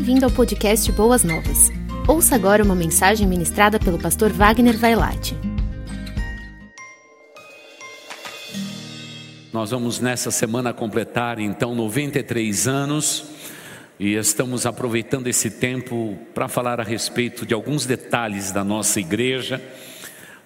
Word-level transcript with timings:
Bem-vindo 0.00 0.24
ao 0.24 0.30
podcast 0.30 0.90
Boas 0.92 1.22
Novas. 1.22 1.68
Ouça 2.08 2.34
agora 2.34 2.64
uma 2.64 2.74
mensagem 2.74 3.26
ministrada 3.26 3.78
pelo 3.78 3.98
pastor 3.98 4.32
Wagner 4.32 4.74
Vailate. 4.74 5.36
Nós 9.52 9.72
vamos 9.72 10.00
nessa 10.00 10.30
semana 10.30 10.72
completar 10.72 11.38
então 11.38 11.74
93 11.74 12.66
anos 12.66 13.26
e 13.98 14.14
estamos 14.14 14.64
aproveitando 14.64 15.26
esse 15.26 15.50
tempo 15.50 16.16
para 16.32 16.48
falar 16.48 16.80
a 16.80 16.84
respeito 16.84 17.44
de 17.44 17.52
alguns 17.52 17.84
detalhes 17.84 18.50
da 18.50 18.64
nossa 18.64 19.00
igreja. 19.00 19.62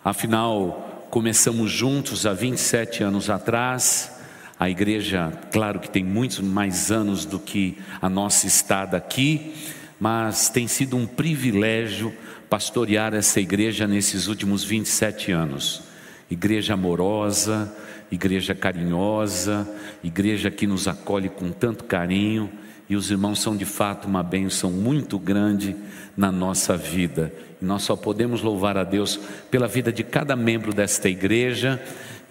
Afinal, 0.05 1.07
começamos 1.13 1.71
juntos 1.71 2.27
há 2.27 2.33
27 2.33 3.05
anos 3.05 3.31
atrás 3.31 4.14
a 4.59 4.71
igreja, 4.71 5.33
claro 5.51 5.81
que 5.81 5.91
tem 5.91 6.05
muitos 6.05 6.41
mais 6.41 6.91
anos 6.91 7.25
do 7.25 7.39
que 7.39 7.77
a 8.01 8.09
nossa 8.09 8.47
estada 8.47 8.97
aqui, 8.97 9.53
mas 9.99 10.49
tem 10.49 10.69
sido 10.69 10.97
um 10.97 11.07
privilégio 11.07 12.15
pastorear 12.49 13.15
essa 13.15 13.41
igreja 13.41 13.87
nesses 13.87 14.29
últimos 14.29 14.63
27 14.63 15.33
anos. 15.33 15.83
Igreja 16.31 16.75
amorosa, 16.75 17.75
igreja 18.11 18.55
carinhosa, 18.55 19.69
igreja 20.03 20.51
que 20.51 20.67
nos 20.67 20.87
acolhe 20.87 21.29
com 21.29 21.51
tanto 21.51 21.85
carinho, 21.85 22.51
e 22.89 22.97
os 22.97 23.11
irmãos 23.11 23.41
são 23.41 23.57
de 23.57 23.65
fato 23.65 24.07
uma 24.07 24.23
bênção 24.23 24.71
muito 24.71 25.19
grande 25.19 25.75
na 26.17 26.31
nossa 26.31 26.77
vida. 26.77 27.33
E 27.61 27.65
nós 27.65 27.83
só 27.83 27.97
podemos 27.97 28.43
louvar 28.43 28.77
a 28.77 28.85
Deus 28.85 29.19
pela 29.51 29.67
vida 29.67 29.91
de 29.91 30.05
cada 30.05 30.37
membro 30.37 30.73
desta 30.73 31.09
igreja 31.09 31.83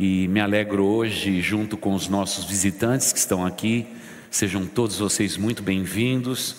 e 0.05 0.27
me 0.27 0.41
alegro 0.41 0.83
hoje, 0.83 1.39
junto 1.39 1.77
com 1.77 1.93
os 1.93 2.09
nossos 2.09 2.43
visitantes 2.43 3.13
que 3.13 3.19
estão 3.19 3.45
aqui, 3.45 3.87
sejam 4.29 4.65
todos 4.65 4.99
vocês 4.99 5.37
muito 5.37 5.63
bem-vindos, 5.63 6.57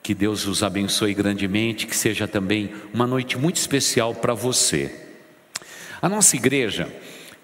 que 0.00 0.14
Deus 0.14 0.46
os 0.46 0.62
abençoe 0.62 1.12
grandemente, 1.12 1.88
que 1.88 1.96
seja 1.96 2.28
também 2.28 2.72
uma 2.94 3.04
noite 3.04 3.36
muito 3.36 3.56
especial 3.56 4.14
para 4.14 4.32
você. 4.32 4.94
A 6.00 6.08
nossa 6.08 6.36
igreja, 6.36 6.86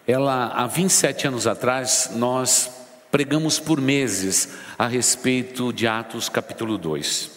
ela 0.06 0.52
há 0.54 0.68
27 0.68 1.26
anos 1.26 1.48
atrás, 1.48 2.10
nós 2.14 2.70
pregamos 3.10 3.58
por 3.58 3.80
meses 3.80 4.50
a 4.78 4.86
respeito 4.86 5.72
de 5.72 5.88
Atos 5.88 6.28
capítulo 6.28 6.78
2, 6.78 7.28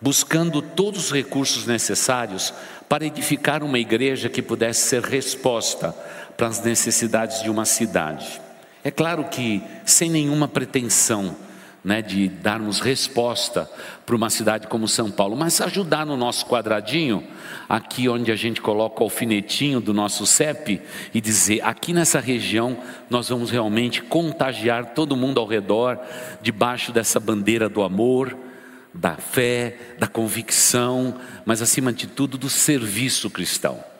buscando 0.00 0.62
todos 0.62 1.06
os 1.06 1.10
recursos 1.12 1.66
necessários 1.66 2.54
para 2.88 3.04
edificar 3.04 3.64
uma 3.64 3.80
igreja 3.80 4.28
que 4.28 4.40
pudesse 4.40 4.86
ser 4.86 5.02
resposta 5.02 5.92
para 6.36 6.46
as 6.48 6.62
necessidades 6.62 7.42
de 7.42 7.50
uma 7.50 7.64
cidade. 7.64 8.40
É 8.84 8.90
claro 8.90 9.24
que 9.24 9.62
sem 9.84 10.10
nenhuma 10.10 10.48
pretensão 10.48 11.36
né, 11.84 12.00
de 12.00 12.28
darmos 12.28 12.80
resposta 12.80 13.68
para 14.06 14.14
uma 14.14 14.30
cidade 14.30 14.68
como 14.68 14.86
São 14.86 15.10
Paulo, 15.10 15.36
mas 15.36 15.60
ajudar 15.60 16.06
no 16.06 16.16
nosso 16.16 16.46
quadradinho, 16.46 17.24
aqui 17.68 18.08
onde 18.08 18.30
a 18.30 18.36
gente 18.36 18.60
coloca 18.60 19.00
o 19.00 19.04
alfinetinho 19.04 19.80
do 19.80 19.92
nosso 19.92 20.24
CEP 20.26 20.80
e 21.12 21.20
dizer: 21.20 21.60
aqui 21.62 21.92
nessa 21.92 22.20
região 22.20 22.78
nós 23.10 23.28
vamos 23.28 23.50
realmente 23.50 24.02
contagiar 24.02 24.94
todo 24.94 25.16
mundo 25.16 25.40
ao 25.40 25.46
redor, 25.46 25.98
debaixo 26.40 26.92
dessa 26.92 27.18
bandeira 27.18 27.68
do 27.68 27.82
amor, 27.82 28.36
da 28.94 29.16
fé, 29.16 29.76
da 29.98 30.06
convicção, 30.06 31.16
mas 31.44 31.62
acima 31.62 31.92
de 31.92 32.06
tudo 32.06 32.38
do 32.38 32.48
serviço 32.48 33.30
cristão. 33.30 33.91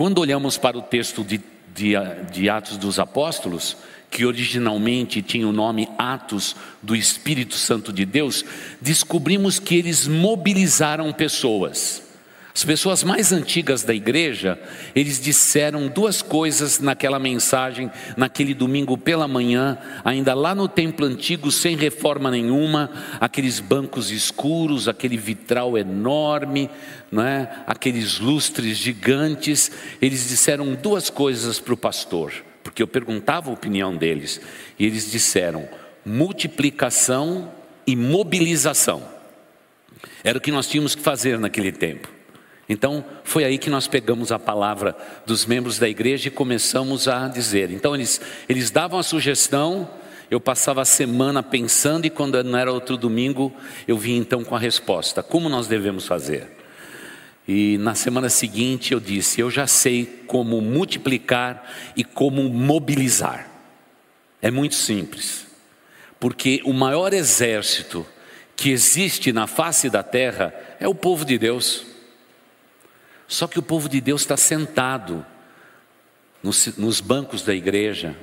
Quando 0.00 0.22
olhamos 0.22 0.56
para 0.56 0.78
o 0.78 0.80
texto 0.80 1.22
de, 1.22 1.38
de, 1.74 1.92
de 2.32 2.48
Atos 2.48 2.78
dos 2.78 2.98
Apóstolos, 2.98 3.76
que 4.10 4.24
originalmente 4.24 5.20
tinha 5.20 5.46
o 5.46 5.52
nome 5.52 5.90
Atos 5.98 6.56
do 6.82 6.96
Espírito 6.96 7.54
Santo 7.54 7.92
de 7.92 8.06
Deus, 8.06 8.42
descobrimos 8.80 9.58
que 9.58 9.74
eles 9.74 10.06
mobilizaram 10.06 11.12
pessoas. 11.12 12.09
As 12.52 12.64
pessoas 12.64 13.04
mais 13.04 13.30
antigas 13.30 13.84
da 13.84 13.94
igreja, 13.94 14.58
eles 14.94 15.20
disseram 15.20 15.86
duas 15.86 16.20
coisas 16.20 16.80
naquela 16.80 17.18
mensagem, 17.18 17.90
naquele 18.16 18.54
domingo 18.54 18.98
pela 18.98 19.28
manhã, 19.28 19.78
ainda 20.04 20.34
lá 20.34 20.52
no 20.52 20.66
templo 20.66 21.06
antigo, 21.06 21.52
sem 21.52 21.76
reforma 21.76 22.28
nenhuma, 22.28 22.90
aqueles 23.20 23.60
bancos 23.60 24.10
escuros, 24.10 24.88
aquele 24.88 25.16
vitral 25.16 25.78
enorme, 25.78 26.68
não 27.10 27.22
é? 27.22 27.48
aqueles 27.68 28.18
lustres 28.18 28.76
gigantes. 28.76 29.70
Eles 30.02 30.28
disseram 30.28 30.74
duas 30.74 31.08
coisas 31.08 31.60
para 31.60 31.74
o 31.74 31.76
pastor, 31.76 32.32
porque 32.64 32.82
eu 32.82 32.88
perguntava 32.88 33.48
a 33.48 33.54
opinião 33.54 33.96
deles, 33.96 34.40
e 34.76 34.84
eles 34.84 35.08
disseram: 35.08 35.68
multiplicação 36.04 37.52
e 37.86 37.94
mobilização. 37.94 39.02
Era 40.24 40.38
o 40.38 40.40
que 40.40 40.50
nós 40.50 40.66
tínhamos 40.66 40.96
que 40.96 41.02
fazer 41.02 41.38
naquele 41.38 41.70
tempo. 41.70 42.19
Então, 42.72 43.04
foi 43.24 43.42
aí 43.42 43.58
que 43.58 43.68
nós 43.68 43.88
pegamos 43.88 44.30
a 44.30 44.38
palavra 44.38 44.96
dos 45.26 45.44
membros 45.44 45.76
da 45.76 45.88
igreja 45.88 46.28
e 46.28 46.30
começamos 46.30 47.08
a 47.08 47.26
dizer. 47.26 47.68
Então, 47.72 47.96
eles, 47.96 48.20
eles 48.48 48.70
davam 48.70 48.96
a 48.96 49.02
sugestão, 49.02 49.90
eu 50.30 50.40
passava 50.40 50.80
a 50.80 50.84
semana 50.84 51.42
pensando, 51.42 52.06
e 52.06 52.10
quando 52.10 52.40
não 52.44 52.56
era 52.56 52.72
outro 52.72 52.96
domingo, 52.96 53.52
eu 53.88 53.98
vim 53.98 54.18
então 54.18 54.44
com 54.44 54.54
a 54.54 54.58
resposta: 54.58 55.20
como 55.20 55.48
nós 55.48 55.66
devemos 55.66 56.06
fazer? 56.06 56.46
E 57.48 57.76
na 57.78 57.96
semana 57.96 58.28
seguinte 58.28 58.92
eu 58.92 59.00
disse: 59.00 59.40
eu 59.40 59.50
já 59.50 59.66
sei 59.66 60.22
como 60.28 60.60
multiplicar 60.60 61.68
e 61.96 62.04
como 62.04 62.48
mobilizar. 62.48 63.50
É 64.40 64.48
muito 64.48 64.76
simples, 64.76 65.44
porque 66.20 66.62
o 66.64 66.72
maior 66.72 67.12
exército 67.12 68.06
que 68.54 68.70
existe 68.70 69.32
na 69.32 69.48
face 69.48 69.90
da 69.90 70.04
terra 70.04 70.54
é 70.78 70.86
o 70.86 70.94
povo 70.94 71.24
de 71.24 71.36
Deus. 71.36 71.89
Só 73.30 73.46
que 73.46 73.60
o 73.60 73.62
povo 73.62 73.88
de 73.88 74.00
Deus 74.00 74.22
está 74.22 74.36
sentado 74.36 75.24
nos, 76.42 76.76
nos 76.76 77.00
bancos 77.00 77.42
da 77.42 77.54
igreja, 77.54 78.16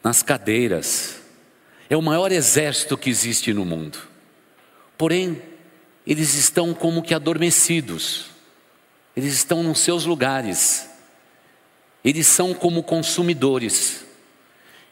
nas 0.00 0.22
cadeiras. 0.22 1.20
É 1.90 1.96
o 1.96 2.00
maior 2.00 2.30
exército 2.30 2.96
que 2.96 3.10
existe 3.10 3.52
no 3.52 3.64
mundo. 3.64 3.98
Porém, 4.96 5.42
eles 6.06 6.34
estão 6.34 6.72
como 6.72 7.02
que 7.02 7.12
adormecidos. 7.12 8.26
Eles 9.16 9.34
estão 9.34 9.60
nos 9.60 9.80
seus 9.80 10.04
lugares. 10.04 10.88
Eles 12.04 12.28
são 12.28 12.54
como 12.54 12.84
consumidores. 12.84 14.04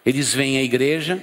Eles 0.05 0.35
vêm 0.35 0.59
à 0.59 0.63
igreja, 0.63 1.23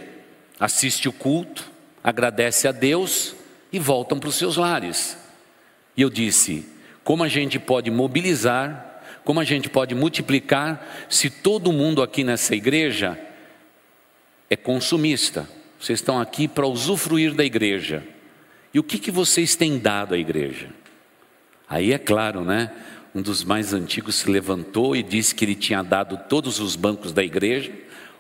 assistem 0.58 1.10
o 1.10 1.14
culto, 1.14 1.70
agradecem 2.02 2.70
a 2.70 2.72
Deus 2.72 3.36
e 3.70 3.80
voltam 3.80 4.18
para 4.18 4.30
os 4.30 4.36
seus 4.36 4.56
lares. 4.56 5.18
E 5.98 6.02
eu 6.02 6.10
disse: 6.10 6.77
como 7.08 7.24
a 7.24 7.30
gente 7.30 7.58
pode 7.58 7.90
mobilizar, 7.90 9.02
como 9.24 9.40
a 9.40 9.46
gente 9.46 9.70
pode 9.70 9.96
multiplicar, 9.96 11.06
se 11.10 11.30
todo 11.30 11.72
mundo 11.72 12.02
aqui 12.04 12.22
nessa 12.22 12.54
igreja 12.54 13.18
é 14.50 14.58
consumista. 14.58 15.48
Vocês 15.80 16.00
estão 16.00 16.20
aqui 16.20 16.50
para 16.50 16.68
usufruir 16.68 17.34
da 17.34 17.46
igreja. 17.46 18.04
E 18.74 18.80
o 18.80 18.84
que, 18.84 19.00
que 19.00 19.10
vocês 19.10 19.56
têm 19.56 19.80
dado 19.80 20.16
à 20.16 20.18
igreja? 20.18 20.68
Aí 21.70 21.94
é 21.94 21.98
claro, 21.98 22.42
né? 22.42 22.74
Um 23.16 23.22
dos 23.22 23.42
mais 23.42 23.72
antigos 23.72 24.16
se 24.16 24.30
levantou 24.30 24.94
e 24.94 25.02
disse 25.02 25.34
que 25.34 25.46
ele 25.46 25.56
tinha 25.56 25.82
dado 25.82 26.20
todos 26.28 26.60
os 26.60 26.76
bancos 26.76 27.14
da 27.14 27.24
igreja. 27.24 27.72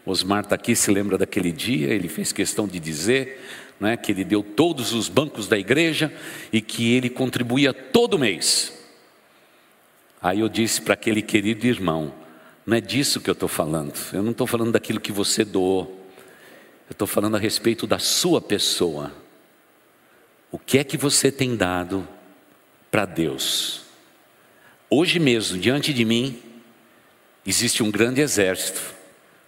Osmar 0.05 0.45
está 0.45 0.55
aqui, 0.55 0.77
se 0.77 0.89
lembra 0.91 1.17
daquele 1.17 1.51
dia, 1.51 1.93
ele 1.93 2.07
fez 2.07 2.31
questão 2.31 2.65
de 2.65 2.79
dizer 2.79 3.43
né, 3.81 3.97
que 3.97 4.13
ele 4.13 4.23
deu 4.23 4.41
todos 4.41 4.93
os 4.93 5.09
bancos 5.09 5.45
da 5.45 5.59
igreja 5.59 6.09
e 6.53 6.61
que 6.61 6.93
ele 6.93 7.09
contribuía 7.09 7.73
todo 7.73 8.17
mês. 8.17 8.76
Aí 10.27 10.41
eu 10.41 10.49
disse 10.49 10.81
para 10.81 10.93
aquele 10.93 11.21
querido 11.21 11.65
irmão: 11.65 12.13
não 12.65 12.75
é 12.75 12.81
disso 12.81 13.21
que 13.21 13.29
eu 13.29 13.33
estou 13.33 13.47
falando, 13.47 13.93
eu 14.11 14.21
não 14.21 14.31
estou 14.31 14.45
falando 14.45 14.73
daquilo 14.73 14.99
que 14.99 15.13
você 15.13 15.45
doou, 15.45 16.05
eu 16.89 16.91
estou 16.91 17.07
falando 17.07 17.38
a 17.38 17.39
respeito 17.39 17.88
da 17.88 17.97
sua 17.97 18.41
pessoa. 18.41 19.13
O 20.52 20.59
que 20.59 20.79
é 20.79 20.84
que 20.84 20.97
você 20.97 21.31
tem 21.31 21.55
dado 21.55 22.05
para 22.91 23.05
Deus? 23.05 23.85
Hoje 24.90 25.17
mesmo, 25.17 25.57
diante 25.57 25.93
de 25.93 26.03
mim, 26.03 26.41
existe 27.46 27.81
um 27.81 27.90
grande 27.90 28.19
exército, 28.19 28.81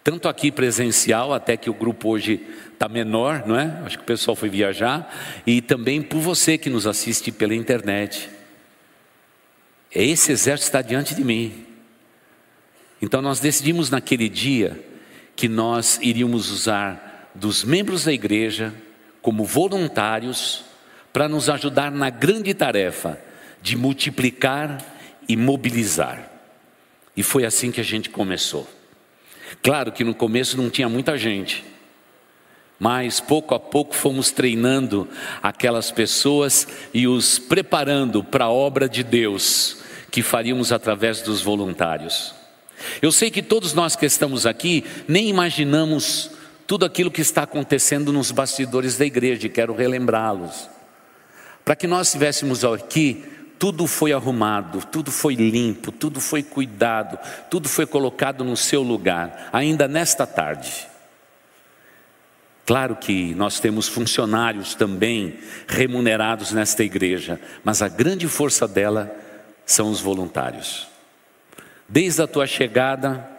tanto 0.01 0.29
aqui 0.29 0.49
presencial, 0.49 1.33
até 1.33 1.57
que 1.57 1.69
o 1.69 1.73
grupo 1.73 2.07
hoje 2.07 2.39
está 2.71 2.87
menor, 2.87 3.43
não 3.45 3.59
é? 3.59 3.81
Acho 3.85 3.97
que 3.97 4.03
o 4.03 4.07
pessoal 4.07 4.33
foi 4.33 4.47
viajar, 4.47 5.13
e 5.45 5.61
também 5.61 6.01
por 6.01 6.21
você 6.21 6.57
que 6.57 6.69
nos 6.69 6.87
assiste 6.87 7.33
pela 7.33 7.53
internet. 7.53 8.38
Esse 9.93 10.31
exército 10.31 10.67
está 10.67 10.81
diante 10.81 11.15
de 11.15 11.23
mim. 11.23 11.65
Então 13.01 13.21
nós 13.21 13.39
decidimos 13.39 13.89
naquele 13.89 14.29
dia 14.29 14.79
que 15.35 15.47
nós 15.47 15.99
iríamos 16.01 16.51
usar 16.51 17.31
dos 17.33 17.63
membros 17.63 18.03
da 18.03 18.13
igreja 18.13 18.73
como 19.21 19.43
voluntários 19.43 20.65
para 21.11 21.27
nos 21.27 21.49
ajudar 21.49 21.91
na 21.91 22.09
grande 22.09 22.53
tarefa 22.53 23.19
de 23.61 23.75
multiplicar 23.77 24.77
e 25.27 25.35
mobilizar. 25.35 26.29
E 27.15 27.23
foi 27.23 27.45
assim 27.45 27.71
que 27.71 27.81
a 27.81 27.83
gente 27.83 28.09
começou. 28.09 28.67
Claro 29.63 29.91
que 29.91 30.03
no 30.03 30.13
começo 30.13 30.57
não 30.57 30.69
tinha 30.69 30.87
muita 30.87 31.17
gente. 31.17 31.65
mas 32.79 33.19
pouco 33.19 33.53
a 33.53 33.59
pouco 33.59 33.93
fomos 33.93 34.31
treinando 34.31 35.05
aquelas 35.43 35.91
pessoas 35.91 36.65
e 36.93 37.07
os 37.07 37.37
preparando 37.37 38.23
para 38.23 38.45
a 38.45 38.49
obra 38.49 38.87
de 38.87 39.03
Deus 39.03 39.78
que 40.11 40.21
faríamos 40.21 40.71
através 40.71 41.21
dos 41.21 41.41
voluntários. 41.41 42.33
Eu 43.01 43.11
sei 43.11 43.29
que 43.29 43.41
todos 43.41 43.73
nós 43.73 43.95
que 43.95 44.05
estamos 44.05 44.45
aqui 44.45 44.83
nem 45.07 45.27
imaginamos 45.27 46.31
tudo 46.65 46.85
aquilo 46.85 47.11
que 47.11 47.21
está 47.21 47.43
acontecendo 47.43 48.13
nos 48.13 48.31
bastidores 48.31 48.97
da 48.97 49.05
igreja, 49.05 49.47
e 49.47 49.49
quero 49.49 49.73
relembrá-los. 49.73 50.69
Para 51.65 51.75
que 51.75 51.87
nós 51.87 52.07
estivéssemos 52.07 52.63
aqui, 52.63 53.25
tudo 53.57 53.85
foi 53.87 54.13
arrumado, 54.13 54.85
tudo 54.85 55.11
foi 55.11 55.35
limpo, 55.35 55.91
tudo 55.91 56.21
foi 56.21 56.41
cuidado, 56.41 57.17
tudo 57.49 57.67
foi 57.67 57.85
colocado 57.85 58.43
no 58.43 58.55
seu 58.55 58.81
lugar, 58.81 59.49
ainda 59.51 59.87
nesta 59.87 60.25
tarde. 60.25 60.87
Claro 62.65 62.95
que 62.95 63.33
nós 63.33 63.59
temos 63.59 63.87
funcionários 63.87 64.75
também 64.75 65.39
remunerados 65.67 66.51
nesta 66.51 66.83
igreja, 66.83 67.41
mas 67.63 67.81
a 67.81 67.87
grande 67.87 68.27
força 68.27 68.67
dela 68.67 69.11
são 69.69 69.91
os 69.91 70.01
voluntários. 70.01 70.87
Desde 71.87 72.23
a 72.23 72.27
tua 72.27 72.47
chegada, 72.47 73.29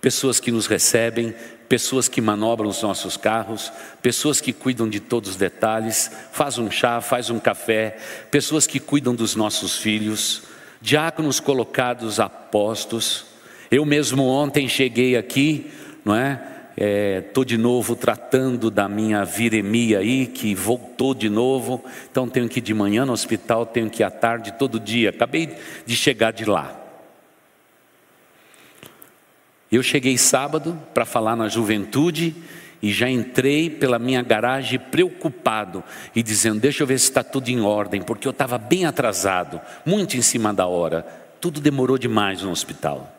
pessoas 0.00 0.38
que 0.38 0.52
nos 0.52 0.68
recebem, 0.68 1.34
pessoas 1.68 2.08
que 2.08 2.20
manobram 2.20 2.68
os 2.68 2.80
nossos 2.82 3.16
carros, 3.16 3.72
pessoas 4.00 4.40
que 4.40 4.52
cuidam 4.52 4.88
de 4.88 5.00
todos 5.00 5.30
os 5.30 5.36
detalhes, 5.36 6.08
faz 6.30 6.56
um 6.56 6.70
chá, 6.70 7.00
faz 7.00 7.30
um 7.30 7.40
café, 7.40 7.96
pessoas 8.30 8.64
que 8.64 8.78
cuidam 8.78 9.12
dos 9.12 9.34
nossos 9.34 9.76
filhos, 9.76 10.44
diáconos 10.80 11.40
colocados 11.40 12.20
a 12.20 12.28
postos. 12.28 13.24
Eu 13.72 13.84
mesmo 13.84 14.24
ontem 14.24 14.68
cheguei 14.68 15.16
aqui, 15.16 15.68
não 16.04 16.14
é? 16.14 16.59
Estou 16.82 17.42
é, 17.42 17.46
de 17.46 17.58
novo 17.58 17.94
tratando 17.94 18.70
da 18.70 18.88
minha 18.88 19.22
viremia 19.22 19.98
aí, 19.98 20.26
que 20.26 20.54
voltou 20.54 21.12
de 21.12 21.28
novo, 21.28 21.84
então 22.10 22.26
tenho 22.26 22.48
que 22.48 22.58
ir 22.58 22.62
de 22.62 22.72
manhã 22.72 23.04
no 23.04 23.12
hospital, 23.12 23.66
tenho 23.66 23.90
que 23.90 24.02
ir 24.02 24.04
à 24.04 24.10
tarde, 24.10 24.54
todo 24.54 24.80
dia. 24.80 25.10
Acabei 25.10 25.58
de 25.84 25.94
chegar 25.94 26.32
de 26.32 26.46
lá. 26.46 26.74
Eu 29.70 29.82
cheguei 29.82 30.16
sábado 30.16 30.80
para 30.94 31.04
falar 31.04 31.36
na 31.36 31.48
juventude 31.48 32.34
e 32.80 32.90
já 32.90 33.10
entrei 33.10 33.68
pela 33.68 33.98
minha 33.98 34.22
garagem 34.22 34.78
preocupado 34.78 35.84
e 36.16 36.22
dizendo: 36.22 36.60
Deixa 36.60 36.82
eu 36.82 36.86
ver 36.86 36.98
se 36.98 37.10
está 37.10 37.22
tudo 37.22 37.50
em 37.50 37.60
ordem, 37.60 38.00
porque 38.00 38.26
eu 38.26 38.30
estava 38.32 38.56
bem 38.56 38.86
atrasado, 38.86 39.60
muito 39.84 40.16
em 40.16 40.22
cima 40.22 40.54
da 40.54 40.66
hora. 40.66 41.06
Tudo 41.42 41.60
demorou 41.60 41.98
demais 41.98 42.40
no 42.40 42.50
hospital. 42.50 43.14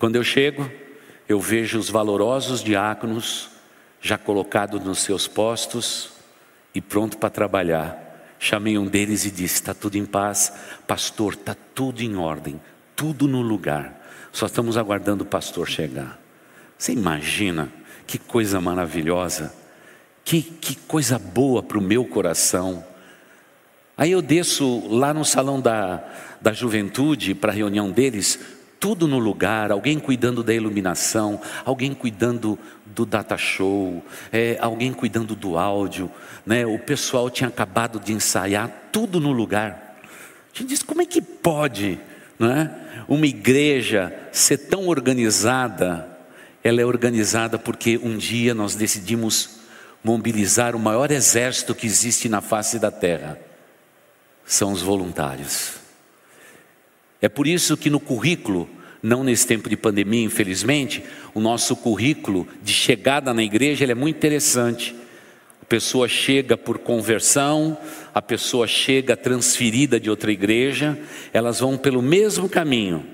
Quando 0.00 0.16
eu 0.16 0.24
chego, 0.24 0.68
eu 1.28 1.40
vejo 1.40 1.78
os 1.78 1.90
valorosos 1.90 2.62
diáconos 2.62 3.50
já 4.00 4.16
colocados 4.16 4.82
nos 4.84 5.00
seus 5.00 5.26
postos 5.26 6.10
e 6.74 6.80
pronto 6.80 7.18
para 7.18 7.30
trabalhar. 7.30 8.34
Chamei 8.38 8.78
um 8.78 8.86
deles 8.86 9.24
e 9.24 9.30
disse: 9.30 9.54
Está 9.54 9.74
tudo 9.74 9.96
em 9.96 10.04
paz, 10.04 10.52
pastor, 10.86 11.32
está 11.32 11.56
tudo 11.74 12.02
em 12.02 12.16
ordem, 12.16 12.60
tudo 12.94 13.26
no 13.26 13.40
lugar. 13.40 14.06
Só 14.30 14.46
estamos 14.46 14.76
aguardando 14.76 15.24
o 15.24 15.26
pastor 15.26 15.66
chegar. 15.68 16.20
Você 16.78 16.92
imagina 16.92 17.72
que 18.06 18.18
coisa 18.18 18.60
maravilhosa, 18.60 19.52
que, 20.24 20.42
que 20.42 20.76
coisa 20.76 21.18
boa 21.18 21.62
para 21.62 21.78
o 21.78 21.82
meu 21.82 22.04
coração. 22.04 22.84
Aí 23.96 24.12
eu 24.12 24.20
desço 24.20 24.86
lá 24.88 25.14
no 25.14 25.24
salão 25.24 25.58
da, 25.60 26.04
da 26.40 26.52
juventude 26.52 27.34
para 27.34 27.50
a 27.50 27.54
reunião 27.54 27.90
deles, 27.90 28.38
tudo 28.78 29.08
no 29.08 29.18
lugar, 29.18 29.70
alguém 29.70 29.98
cuidando 29.98 30.42
da 30.42 30.52
iluminação, 30.54 31.40
alguém 31.64 31.94
cuidando 31.94 32.58
do 32.84 33.04
data 33.04 33.36
show, 33.36 34.02
é, 34.32 34.56
alguém 34.60 34.92
cuidando 34.92 35.34
do 35.34 35.58
áudio, 35.58 36.10
né? 36.44 36.66
o 36.66 36.78
pessoal 36.78 37.28
tinha 37.30 37.48
acabado 37.48 37.98
de 37.98 38.12
ensaiar, 38.12 38.70
tudo 38.92 39.20
no 39.20 39.32
lugar. 39.32 39.98
A 40.54 40.58
gente 40.58 40.70
diz, 40.70 40.82
como 40.82 41.02
é 41.02 41.06
que 41.06 41.20
pode 41.20 41.98
não 42.38 42.50
é? 42.50 42.70
uma 43.08 43.26
igreja 43.26 44.12
ser 44.32 44.58
tão 44.58 44.86
organizada? 44.88 46.08
Ela 46.62 46.80
é 46.80 46.84
organizada 46.84 47.58
porque 47.58 47.98
um 48.02 48.16
dia 48.16 48.54
nós 48.54 48.74
decidimos 48.74 49.56
mobilizar 50.02 50.74
o 50.76 50.78
maior 50.78 51.10
exército 51.10 51.74
que 51.74 51.86
existe 51.86 52.28
na 52.28 52.40
face 52.40 52.78
da 52.78 52.90
terra, 52.90 53.38
são 54.44 54.72
os 54.72 54.80
voluntários. 54.80 55.85
É 57.20 57.28
por 57.28 57.46
isso 57.46 57.76
que 57.76 57.90
no 57.90 58.00
currículo, 58.00 58.68
não 59.02 59.24
nesse 59.24 59.46
tempo 59.46 59.68
de 59.68 59.76
pandemia, 59.76 60.24
infelizmente, 60.24 61.02
o 61.34 61.40
nosso 61.40 61.76
currículo 61.76 62.46
de 62.62 62.72
chegada 62.72 63.32
na 63.32 63.42
igreja 63.42 63.84
é 63.84 63.94
muito 63.94 64.16
interessante. 64.16 64.94
A 65.62 65.64
pessoa 65.64 66.06
chega 66.06 66.56
por 66.56 66.78
conversão, 66.78 67.76
a 68.14 68.22
pessoa 68.22 68.66
chega 68.66 69.16
transferida 69.16 69.98
de 69.98 70.08
outra 70.08 70.30
igreja, 70.30 70.98
elas 71.32 71.60
vão 71.60 71.76
pelo 71.76 72.00
mesmo 72.00 72.48
caminho, 72.48 73.04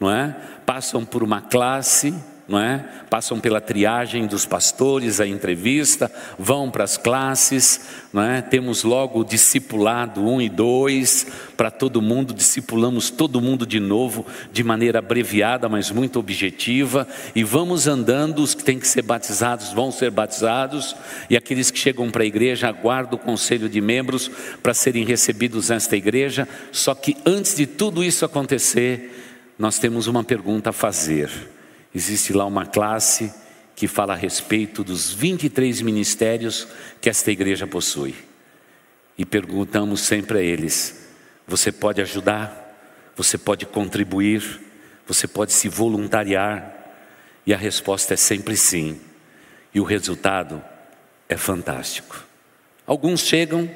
não 0.00 0.10
é? 0.10 0.34
Passam 0.64 1.04
por 1.04 1.22
uma 1.22 1.42
classe, 1.42 2.14
não 2.48 2.58
é? 2.58 2.82
Passam 3.10 3.38
pela 3.38 3.60
triagem 3.60 4.26
dos 4.26 4.46
pastores, 4.46 5.20
a 5.20 5.26
entrevista, 5.26 6.10
vão 6.38 6.70
para 6.70 6.82
as 6.82 6.96
classes, 6.96 7.80
não 8.10 8.22
é? 8.22 8.40
Temos 8.40 8.84
logo 8.84 9.20
o 9.20 9.24
discipulado 9.24 10.26
1 10.26 10.40
e 10.40 10.48
2 10.48 11.26
para 11.58 11.70
todo 11.70 12.00
mundo, 12.00 12.32
discipulamos 12.32 13.10
todo 13.10 13.40
mundo 13.40 13.66
de 13.66 13.78
novo, 13.78 14.24
de 14.50 14.64
maneira 14.64 15.00
abreviada, 15.00 15.68
mas 15.68 15.90
muito 15.90 16.18
objetiva, 16.18 17.06
e 17.34 17.44
vamos 17.44 17.86
andando, 17.86 18.42
os 18.42 18.54
que 18.54 18.64
têm 18.64 18.78
que 18.78 18.88
ser 18.88 19.02
batizados 19.02 19.72
vão 19.74 19.92
ser 19.92 20.10
batizados, 20.10 20.96
e 21.28 21.36
aqueles 21.36 21.70
que 21.70 21.78
chegam 21.78 22.10
para 22.10 22.22
a 22.22 22.26
igreja 22.26 22.68
aguardam 22.68 23.18
o 23.18 23.22
conselho 23.22 23.68
de 23.68 23.80
membros 23.80 24.30
para 24.62 24.72
serem 24.72 25.04
recebidos 25.04 25.68
nesta 25.68 25.96
igreja. 25.96 26.48
Só 26.72 26.94
que 26.94 27.14
antes 27.26 27.54
de 27.54 27.66
tudo 27.66 28.02
isso 28.02 28.24
acontecer, 28.24 29.52
nós 29.58 29.78
temos 29.78 30.06
uma 30.06 30.24
pergunta 30.24 30.70
a 30.70 30.72
fazer 30.72 31.57
Existe 31.98 32.32
lá 32.32 32.46
uma 32.46 32.64
classe 32.64 33.34
que 33.74 33.88
fala 33.88 34.12
a 34.12 34.16
respeito 34.16 34.84
dos 34.84 35.12
23 35.12 35.80
ministérios 35.80 36.68
que 37.00 37.10
esta 37.10 37.28
igreja 37.32 37.66
possui. 37.66 38.14
E 39.18 39.26
perguntamos 39.26 40.02
sempre 40.02 40.38
a 40.38 40.40
eles: 40.40 41.08
você 41.44 41.72
pode 41.72 42.00
ajudar? 42.00 43.12
Você 43.16 43.36
pode 43.36 43.66
contribuir? 43.66 44.60
Você 45.08 45.26
pode 45.26 45.52
se 45.52 45.68
voluntariar? 45.68 46.72
E 47.44 47.52
a 47.52 47.56
resposta 47.56 48.14
é 48.14 48.16
sempre 48.16 48.56
sim. 48.56 49.00
E 49.74 49.80
o 49.80 49.84
resultado 49.84 50.62
é 51.28 51.36
fantástico. 51.36 52.24
Alguns 52.86 53.22
chegam 53.22 53.68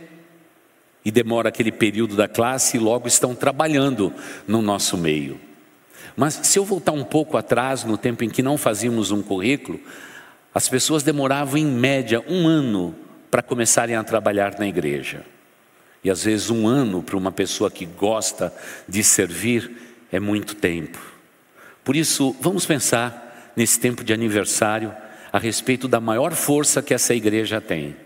e 1.05 1.11
demora 1.11 1.49
aquele 1.49 1.73
período 1.73 2.15
da 2.15 2.29
classe 2.29 2.77
e 2.77 2.81
logo 2.81 3.09
estão 3.09 3.35
trabalhando 3.35 4.15
no 4.47 4.63
nosso 4.63 4.97
meio. 4.97 5.41
Mas 6.17 6.41
se 6.43 6.59
eu 6.59 6.65
voltar 6.65 6.93
um 6.93 7.05
pouco 7.05 7.37
atrás, 7.37 7.85
no 7.85 7.97
tempo 7.97 8.25
em 8.25 8.31
que 8.31 8.43
não 8.43 8.59
fazíamos 8.59 9.11
um 9.11 9.23
currículo, 9.23 9.81
as 10.55 10.69
pessoas 10.69 11.03
demoravam 11.03 11.57
em 11.57 11.67
média 11.67 12.23
um 12.29 12.47
ano 12.47 12.95
para 13.31 13.43
começarem 13.43 13.97
a 13.97 14.05
trabalhar 14.05 14.59
na 14.59 14.67
igreja. 14.67 15.25
E 16.05 16.11
às 16.11 16.25
vezes 16.25 16.51
um 16.51 16.67
ano 16.67 17.03
para 17.03 17.17
uma 17.17 17.33
pessoa 17.33 17.71
que 17.71 17.87
gosta 17.87 18.53
de 18.89 19.03
servir 19.03 19.71
é 20.11 20.21
muito 20.21 20.55
tempo. 20.55 20.99
Por 21.83 21.97
isso, 21.97 22.37
vamos 22.41 22.67
pensar 22.67 23.53
nesse 23.57 23.81
tempo 23.81 24.05
de 24.05 24.13
aniversário 24.13 24.95
a 25.33 25.39
respeito 25.39 25.89
da 25.89 26.01
maior 26.01 26.33
força 26.33 26.83
que 26.83 26.93
essa 26.93 27.15
igreja 27.15 27.61
tem. 27.61 27.97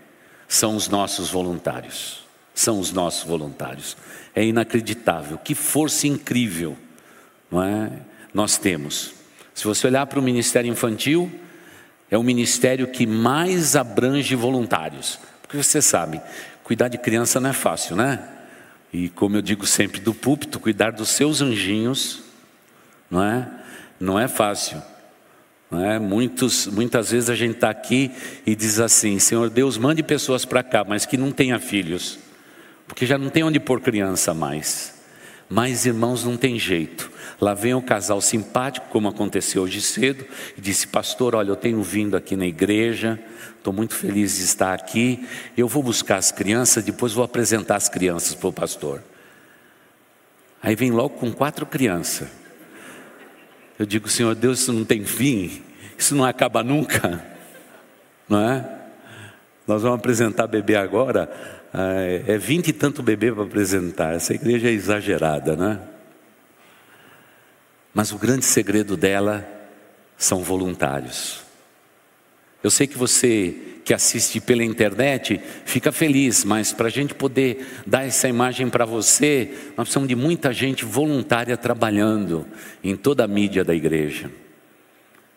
São 0.47 0.77
os 0.77 0.89
nossos 0.89 1.31
voluntários. 1.31 2.25
São 2.55 2.79
os 2.79 2.93
nossos 2.93 3.25
voluntários. 3.25 3.97
É 4.35 4.45
inacreditável, 4.45 5.37
que 5.39 5.55
força 5.55 6.07
incrível 6.07 6.77
não 7.51 7.63
é? 7.63 7.93
Nós 8.33 8.57
temos. 8.57 9.15
Se 9.55 9.65
você 9.65 9.87
olhar 9.87 10.07
para 10.07 10.19
o 10.19 10.23
ministério 10.23 10.71
infantil, 10.71 11.31
é 12.11 12.19
o 12.19 12.23
ministério 12.23 12.87
que 12.89 13.07
mais 13.07 13.75
abrange 13.75 14.35
voluntários. 14.35 15.19
Porque 15.43 15.57
você 15.57 15.81
sabe, 15.81 16.21
cuidar 16.63 16.89
de 16.89 16.99
criança 16.99 17.41
não 17.41 17.51
é 17.51 17.53
fácil, 17.53 17.97
né? 17.97 18.29
E 18.93 19.09
como 19.09 19.37
eu 19.37 19.43
digo 19.43 19.67
sempre 19.67 20.01
do 20.01 20.15
púlpito, 20.15 20.61
cuidar 20.61 20.93
dos 20.93 21.09
seus 21.09 21.41
anjinhos, 21.41 22.23
não 23.11 23.23
é? 23.23 23.49
Não 23.99 24.19
é 24.19 24.29
fácil. 24.29 24.83
Não 25.71 25.85
é? 25.85 25.99
Muitos, 25.99 26.67
muitas 26.67 27.11
vezes 27.11 27.29
a 27.29 27.35
gente 27.35 27.57
está 27.57 27.71
aqui 27.71 28.11
e 28.47 28.55
diz 28.55 28.79
assim: 28.79 29.19
Senhor 29.19 29.51
Deus, 29.51 29.77
mande 29.77 30.03
pessoas 30.03 30.45
para 30.45 30.63
cá, 30.63 30.85
mas 30.85 31.05
que 31.05 31.17
não 31.17 31.33
tenha 31.33 31.59
filhos, 31.59 32.19
porque 32.87 33.05
já 33.05 33.19
não 33.19 33.31
tem 33.31 33.43
onde 33.43 33.59
pôr 33.59 33.81
criança 33.81 34.33
mais. 34.33 34.95
Mas 35.49 35.87
irmãos, 35.87 36.25
não 36.25 36.37
tem 36.37 36.59
jeito. 36.59 37.11
Lá 37.41 37.53
vem 37.53 37.75
um 37.75 37.83
casal 37.83 38.21
simpático, 38.21 38.89
como 38.89 39.09
aconteceu 39.09 39.63
hoje 39.63 39.83
cedo, 39.83 40.25
e 40.57 40.61
disse: 40.61 40.87
Pastor, 40.87 41.35
olha, 41.35 41.51
eu 41.51 41.57
tenho 41.57 41.83
vindo 41.83 42.17
aqui 42.17 42.35
na 42.35 42.47
igreja, 42.47 43.21
estou 43.59 43.73
muito 43.73 43.95
feliz 43.95 44.37
de 44.37 44.45
estar 44.45 44.73
aqui. 44.73 45.27
Eu 45.57 45.69
vou 45.69 45.83
buscar 45.83 46.17
as 46.17 46.33
crianças, 46.33 46.83
depois 46.83 47.13
vou 47.13 47.25
apresentar 47.25 47.77
as 47.77 47.89
crianças 47.89 48.35
para 48.35 48.49
o 48.49 48.53
pastor. 48.53 49.03
Aí 50.63 50.75
vem 50.75 50.91
logo 50.91 51.11
com 51.11 51.31
quatro 51.31 51.67
crianças. 51.67 52.29
Eu 53.79 53.85
digo: 53.85 54.09
Senhor 54.09 54.35
Deus, 54.35 54.61
isso 54.61 54.73
não 54.73 54.85
tem 54.85 55.05
fim, 55.05 55.63
isso 55.99 56.15
não 56.15 56.25
acaba 56.25 56.63
nunca, 56.63 57.23
não 58.27 58.41
é? 58.41 58.67
Nós 59.67 59.83
vamos 59.83 59.99
apresentar 59.99 60.47
bebê 60.47 60.77
agora. 60.77 61.31
É 62.27 62.39
vinte 62.39 62.69
e 62.69 62.73
tanto 62.73 63.03
bebê 63.03 63.31
para 63.31 63.43
apresentar. 63.43 64.15
Essa 64.15 64.33
igreja 64.33 64.69
é 64.69 64.73
exagerada, 64.73 65.55
né? 65.55 65.79
Mas 67.97 68.13
o 68.13 68.19
grande 68.19 68.45
segredo 68.45 68.95
dela 68.95 69.49
são 70.19 70.45
voluntários. 70.45 71.41
Eu 72.63 72.71
sei 72.71 72.87
que 72.87 72.99
você 72.99 73.57
que 73.87 73.95
assiste 73.95 74.39
pela 74.39 74.63
internet 74.63 75.41
fica 75.65 75.91
feliz, 75.91 76.45
mas 76.45 76.75
para 76.75 76.89
a 76.89 76.91
gente 76.91 77.15
poder 77.15 77.67
dar 77.87 78.05
essa 78.05 78.29
imagem 78.29 78.69
para 78.69 78.85
você, 78.85 79.49
nós 79.69 79.87
precisamos 79.87 80.11
de 80.11 80.15
muita 80.15 80.53
gente 80.53 80.85
voluntária 80.85 81.57
trabalhando 81.57 82.47
em 82.85 82.95
toda 82.95 83.25
a 83.25 83.27
mídia 83.27 83.65
da 83.65 83.75
igreja. 83.75 84.31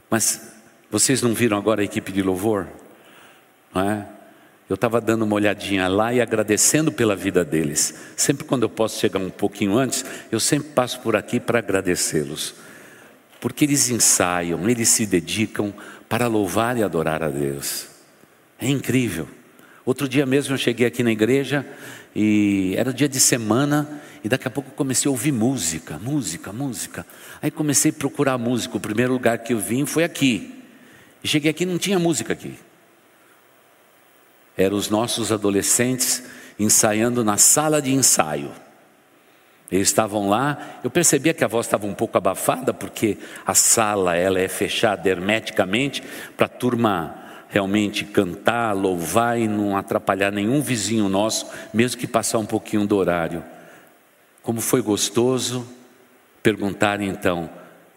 Mas 0.09 0.51
vocês 0.91 1.21
não 1.21 1.33
viram 1.33 1.57
agora 1.57 1.79
a 1.79 1.85
equipe 1.85 2.11
de 2.11 2.21
louvor? 2.21 2.67
Não 3.73 3.89
é? 3.89 4.05
Eu 4.69 4.75
estava 4.75 5.01
dando 5.01 5.23
uma 5.23 5.33
olhadinha 5.33 5.87
lá 5.87 6.13
e 6.13 6.21
agradecendo 6.21 6.91
pela 6.91 7.15
vida 7.15 7.43
deles. 7.43 7.95
Sempre 8.15 8.45
quando 8.45 8.63
eu 8.63 8.69
posso 8.69 8.99
chegar 8.99 9.19
um 9.19 9.31
pouquinho 9.31 9.75
antes, 9.75 10.05
eu 10.31 10.39
sempre 10.39 10.69
passo 10.69 10.99
por 10.99 11.15
aqui 11.15 11.39
para 11.39 11.57
agradecê-los. 11.57 12.53
Porque 13.41 13.65
eles 13.65 13.89
ensaiam, 13.89 14.69
eles 14.69 14.89
se 14.89 15.07
dedicam 15.07 15.73
para 16.07 16.27
louvar 16.27 16.77
e 16.77 16.83
adorar 16.83 17.23
a 17.23 17.29
Deus. 17.29 17.87
É 18.59 18.67
incrível. 18.67 19.27
Outro 19.83 20.07
dia 20.07 20.25
mesmo 20.25 20.53
eu 20.53 20.57
cheguei 20.57 20.85
aqui 20.85 21.01
na 21.01 21.11
igreja 21.11 21.65
e 22.15 22.75
era 22.77 22.93
dia 22.93 23.09
de 23.09 23.19
semana 23.19 23.99
e 24.23 24.29
daqui 24.29 24.47
a 24.47 24.51
pouco 24.51 24.69
comecei 24.71 25.09
a 25.09 25.11
ouvir 25.11 25.31
música, 25.31 25.97
música, 25.97 26.53
música. 26.53 27.07
Aí 27.41 27.49
comecei 27.49 27.89
a 27.89 27.93
procurar 27.93 28.37
música. 28.37 28.77
O 28.77 28.79
primeiro 28.79 29.13
lugar 29.13 29.39
que 29.39 29.51
eu 29.51 29.59
vim 29.59 29.87
foi 29.87 30.03
aqui. 30.03 30.63
E 31.23 31.27
cheguei 31.27 31.49
aqui 31.49 31.65
não 31.65 31.79
tinha 31.79 31.97
música 31.97 32.33
aqui. 32.33 32.53
Eram 34.59 34.75
os 34.75 34.89
nossos 34.89 35.31
adolescentes 35.31 36.21
ensaiando 36.59 37.23
na 37.23 37.37
sala 37.37 37.81
de 37.81 37.93
ensaio. 37.93 38.51
Eles 39.71 39.87
estavam 39.87 40.27
lá, 40.27 40.79
eu 40.83 40.91
percebia 40.91 41.33
que 41.33 41.45
a 41.45 41.47
voz 41.47 41.65
estava 41.65 41.87
um 41.87 41.93
pouco 41.93 42.17
abafada, 42.17 42.73
porque 42.73 43.17
a 43.45 43.53
sala 43.53 44.17
ela 44.17 44.37
é 44.37 44.49
fechada 44.49 45.07
hermeticamente 45.07 46.03
para 46.35 46.47
a 46.47 46.49
turma 46.49 47.15
realmente 47.47 48.03
cantar, 48.03 48.75
louvar 48.75 49.39
e 49.39 49.47
não 49.47 49.77
atrapalhar 49.77 50.29
nenhum 50.29 50.61
vizinho 50.61 51.07
nosso, 51.07 51.47
mesmo 51.73 51.97
que 51.97 52.05
passar 52.05 52.39
um 52.39 52.45
pouquinho 52.45 52.85
do 52.85 52.97
horário. 52.97 53.41
Como 54.43 54.59
foi 54.59 54.81
gostoso 54.81 55.65
perguntar 56.43 56.99
então, 56.99 57.49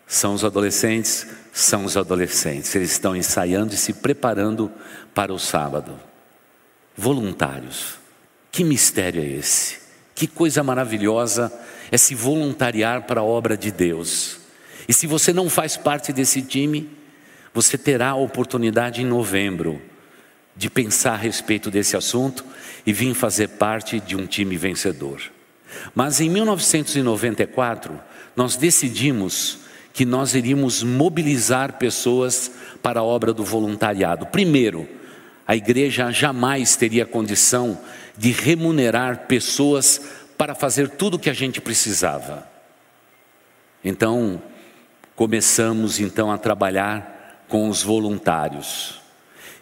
são 0.06 0.32
os 0.32 0.44
adolescentes? 0.44 1.26
São 1.52 1.84
os 1.84 1.96
adolescentes, 1.96 2.72
eles 2.76 2.92
estão 2.92 3.16
ensaiando 3.16 3.74
e 3.74 3.76
se 3.76 3.94
preparando 3.94 4.70
para 5.12 5.34
o 5.34 5.40
sábado. 5.40 6.11
Voluntários, 6.96 7.98
que 8.50 8.62
mistério 8.64 9.22
é 9.22 9.26
esse? 9.26 9.80
Que 10.14 10.26
coisa 10.26 10.62
maravilhosa 10.62 11.52
é 11.90 11.96
se 11.96 12.14
voluntariar 12.14 13.02
para 13.02 13.20
a 13.20 13.24
obra 13.24 13.56
de 13.56 13.70
Deus. 13.70 14.38
E 14.86 14.92
se 14.92 15.06
você 15.06 15.32
não 15.32 15.48
faz 15.48 15.76
parte 15.76 16.12
desse 16.12 16.42
time, 16.42 16.90
você 17.54 17.78
terá 17.78 18.10
a 18.10 18.16
oportunidade 18.16 19.02
em 19.02 19.06
novembro 19.06 19.80
de 20.56 20.68
pensar 20.68 21.12
a 21.12 21.16
respeito 21.16 21.70
desse 21.70 21.96
assunto 21.96 22.44
e 22.84 22.92
vir 22.92 23.14
fazer 23.14 23.48
parte 23.48 24.00
de 24.00 24.16
um 24.16 24.26
time 24.26 24.56
vencedor. 24.56 25.20
Mas 25.94 26.20
em 26.20 26.28
1994, 26.28 27.98
nós 28.36 28.56
decidimos 28.56 29.58
que 29.92 30.04
nós 30.04 30.34
iríamos 30.34 30.82
mobilizar 30.82 31.78
pessoas 31.78 32.50
para 32.82 33.00
a 33.00 33.04
obra 33.04 33.32
do 33.32 33.44
voluntariado. 33.44 34.26
Primeiro, 34.26 34.88
a 35.52 35.56
igreja 35.56 36.10
jamais 36.10 36.76
teria 36.76 37.04
condição 37.04 37.78
de 38.16 38.32
remunerar 38.32 39.26
pessoas 39.26 40.00
para 40.38 40.54
fazer 40.54 40.88
tudo 40.88 41.14
o 41.14 41.18
que 41.18 41.28
a 41.28 41.34
gente 41.34 41.60
precisava. 41.60 42.48
Então, 43.84 44.42
começamos 45.14 46.00
então 46.00 46.32
a 46.32 46.38
trabalhar 46.38 47.44
com 47.48 47.68
os 47.68 47.82
voluntários. 47.82 48.98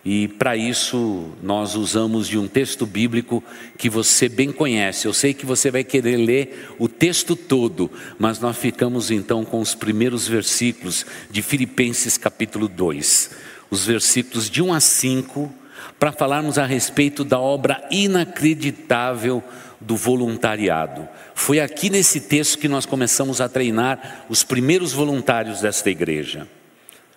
E 0.04 0.28
para 0.28 0.56
isso 0.56 1.32
nós 1.42 1.74
usamos 1.74 2.28
de 2.28 2.38
um 2.38 2.46
texto 2.46 2.86
bíblico 2.86 3.42
que 3.76 3.90
você 3.90 4.28
bem 4.28 4.52
conhece. 4.52 5.08
Eu 5.08 5.12
sei 5.12 5.34
que 5.34 5.44
você 5.44 5.72
vai 5.72 5.82
querer 5.82 6.18
ler 6.18 6.72
o 6.78 6.86
texto 6.86 7.34
todo, 7.34 7.90
mas 8.16 8.38
nós 8.38 8.56
ficamos 8.56 9.10
então 9.10 9.44
com 9.44 9.60
os 9.60 9.74
primeiros 9.74 10.28
versículos 10.28 11.04
de 11.32 11.42
Filipenses 11.42 12.16
capítulo 12.16 12.68
2. 12.68 13.30
Os 13.68 13.84
versículos 13.84 14.48
de 14.48 14.62
1 14.62 14.72
a 14.72 14.78
5 14.78 15.59
para 16.00 16.12
falarmos 16.12 16.56
a 16.56 16.64
respeito 16.64 17.22
da 17.22 17.38
obra 17.38 17.86
inacreditável 17.90 19.44
do 19.78 19.96
voluntariado. 19.96 21.06
Foi 21.34 21.60
aqui 21.60 21.90
nesse 21.90 22.22
texto 22.22 22.58
que 22.58 22.68
nós 22.68 22.86
começamos 22.86 23.38
a 23.38 23.50
treinar 23.50 24.24
os 24.26 24.42
primeiros 24.42 24.94
voluntários 24.94 25.60
desta 25.60 25.90
igreja. 25.90 26.48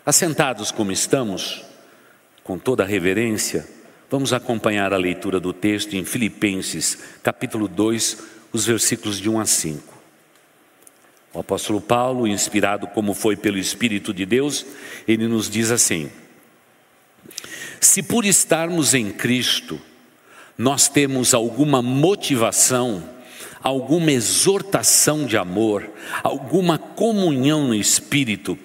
Assentados 0.06 0.70
como 0.70 0.92
estamos, 0.92 1.64
com 2.44 2.60
toda 2.60 2.84
a 2.84 2.86
reverência, 2.86 3.66
vamos 4.12 4.34
acompanhar 4.34 4.92
a 4.94 4.98
leitura 4.98 5.40
do 5.40 5.54
texto 5.54 5.94
em 5.94 6.04
Filipenses, 6.04 6.98
capítulo 7.24 7.70
2, 7.70 8.18
os 8.52 8.66
versículos 8.66 9.18
de 9.18 9.30
1 9.30 9.40
a 9.40 9.46
5. 9.46 9.94
O 11.34 11.40
apóstolo 11.40 11.80
Paulo, 11.80 12.28
inspirado 12.28 12.86
como 12.88 13.14
foi 13.14 13.38
pelo 13.38 13.58
Espírito 13.58 14.14
de 14.14 14.26
Deus, 14.26 14.66
ele 15.08 15.26
nos 15.26 15.50
diz 15.50 15.72
assim: 15.72 16.12
se 17.84 18.02
por 18.04 18.26
estarmos 18.26 18.94
em 18.94 19.12
Cristo, 19.12 19.80
nós 20.58 20.88
temos 20.88 21.34
alguma 21.34 21.82
motivação, 21.82 23.04
alguma 23.62 24.12
exortação 24.12 25.26
de 25.26 25.38
amor, 25.38 25.90
alguma 26.24 26.78
comunhão 26.78 27.68
no 27.68 27.76
Espírito, 27.76 28.58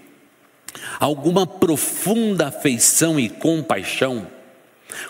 alguma 1.00 1.46
profunda 1.46 2.48
afeição 2.48 3.18
e 3.18 3.28
compaixão, 3.28 4.26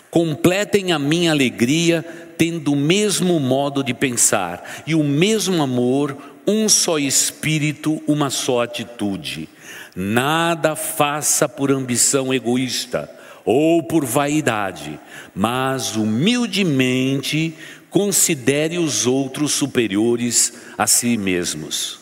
completem 0.09 0.91
a 0.91 0.99
minha 0.99 1.31
alegria 1.31 2.03
tendo 2.37 2.71
o 2.71 2.75
mesmo 2.75 3.39
modo 3.39 3.83
de 3.83 3.93
pensar 3.93 4.83
e 4.87 4.95
o 4.95 5.03
mesmo 5.03 5.61
amor, 5.61 6.17
um 6.47 6.69
só 6.69 6.97
espírito, 6.97 8.01
uma 8.07 8.29
só 8.29 8.63
atitude. 8.63 9.49
Nada 9.95 10.75
faça 10.75 11.49
por 11.49 11.69
ambição 11.69 12.33
egoísta 12.33 13.18
ou 13.45 13.83
por 13.83 14.05
vaidade, 14.05 14.99
mas 15.33 15.95
humildemente 15.95 17.55
considere 17.89 18.77
os 18.77 19.07
outros 19.07 19.51
superiores 19.51 20.53
a 20.77 20.85
si 20.85 21.17
mesmos. 21.17 21.99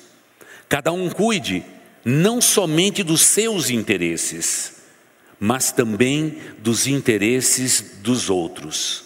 Cada 0.68 0.92
um 0.92 1.10
cuide 1.10 1.64
não 2.04 2.42
somente 2.42 3.04
dos 3.04 3.22
seus 3.22 3.70
interesses, 3.70 4.76
mas 5.40 5.72
também 5.72 6.38
dos 6.60 6.88
interesses 6.88 7.98
dos 8.02 8.30
outros. 8.30 9.06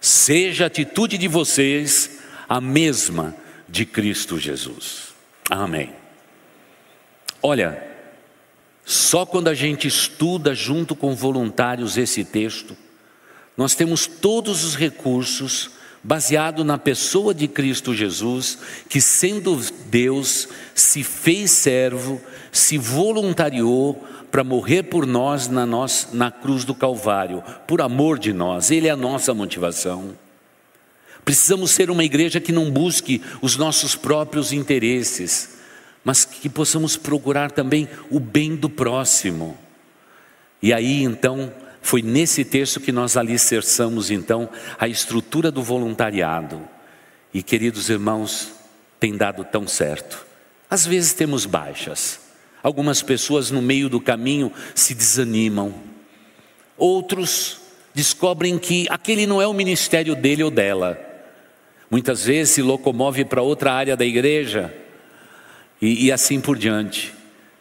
Seja 0.00 0.64
a 0.64 0.66
atitude 0.68 1.18
de 1.18 1.28
vocês 1.28 2.18
a 2.48 2.60
mesma 2.60 3.34
de 3.68 3.84
Cristo 3.84 4.38
Jesus. 4.38 5.14
Amém. 5.50 5.92
Olha, 7.42 7.95
só 8.88 9.26
quando 9.26 9.48
a 9.48 9.54
gente 9.54 9.88
estuda 9.88 10.54
junto 10.54 10.94
com 10.94 11.12
voluntários 11.12 11.98
esse 11.98 12.24
texto, 12.24 12.76
nós 13.56 13.74
temos 13.74 14.06
todos 14.06 14.62
os 14.62 14.76
recursos 14.76 15.72
baseado 16.04 16.62
na 16.62 16.78
pessoa 16.78 17.34
de 17.34 17.48
Cristo 17.48 17.92
Jesus, 17.92 18.58
que 18.88 19.00
sendo 19.00 19.60
Deus, 19.86 20.48
se 20.72 21.02
fez 21.02 21.50
servo, 21.50 22.20
se 22.52 22.78
voluntariou 22.78 24.06
para 24.30 24.44
morrer 24.44 24.84
por 24.84 25.04
nós 25.04 25.48
na, 25.48 25.66
nós 25.66 26.10
na 26.12 26.30
cruz 26.30 26.64
do 26.64 26.72
Calvário, 26.72 27.42
por 27.66 27.80
amor 27.80 28.20
de 28.20 28.32
nós, 28.32 28.70
Ele 28.70 28.86
é 28.86 28.90
a 28.90 28.96
nossa 28.96 29.34
motivação. 29.34 30.16
Precisamos 31.24 31.72
ser 31.72 31.90
uma 31.90 32.04
igreja 32.04 32.38
que 32.38 32.52
não 32.52 32.70
busque 32.70 33.20
os 33.42 33.56
nossos 33.56 33.96
próprios 33.96 34.52
interesses, 34.52 35.55
mas 36.06 36.24
que 36.24 36.48
possamos 36.48 36.96
procurar 36.96 37.50
também 37.50 37.88
o 38.08 38.20
bem 38.20 38.54
do 38.54 38.70
próximo. 38.70 39.58
E 40.62 40.72
aí 40.72 41.02
então, 41.02 41.52
foi 41.82 42.00
nesse 42.00 42.44
texto 42.44 42.78
que 42.78 42.92
nós 42.92 43.16
alicerçamos 43.16 44.08
então 44.08 44.48
a 44.78 44.86
estrutura 44.86 45.50
do 45.50 45.64
voluntariado. 45.64 46.60
E 47.34 47.42
queridos 47.42 47.90
irmãos, 47.90 48.52
tem 49.00 49.16
dado 49.16 49.42
tão 49.42 49.66
certo. 49.66 50.24
Às 50.70 50.86
vezes 50.86 51.12
temos 51.12 51.44
baixas. 51.44 52.20
Algumas 52.62 53.02
pessoas 53.02 53.50
no 53.50 53.60
meio 53.60 53.88
do 53.88 54.00
caminho 54.00 54.52
se 54.76 54.94
desanimam. 54.94 55.74
Outros 56.78 57.62
descobrem 57.92 58.60
que 58.60 58.86
aquele 58.90 59.26
não 59.26 59.42
é 59.42 59.46
o 59.48 59.52
ministério 59.52 60.14
dele 60.14 60.44
ou 60.44 60.52
dela. 60.52 61.00
Muitas 61.90 62.24
vezes 62.24 62.54
se 62.54 62.62
locomove 62.62 63.24
para 63.24 63.42
outra 63.42 63.72
área 63.72 63.96
da 63.96 64.04
igreja 64.04 64.85
e, 65.80 66.06
e 66.06 66.12
assim 66.12 66.40
por 66.40 66.56
diante. 66.56 67.12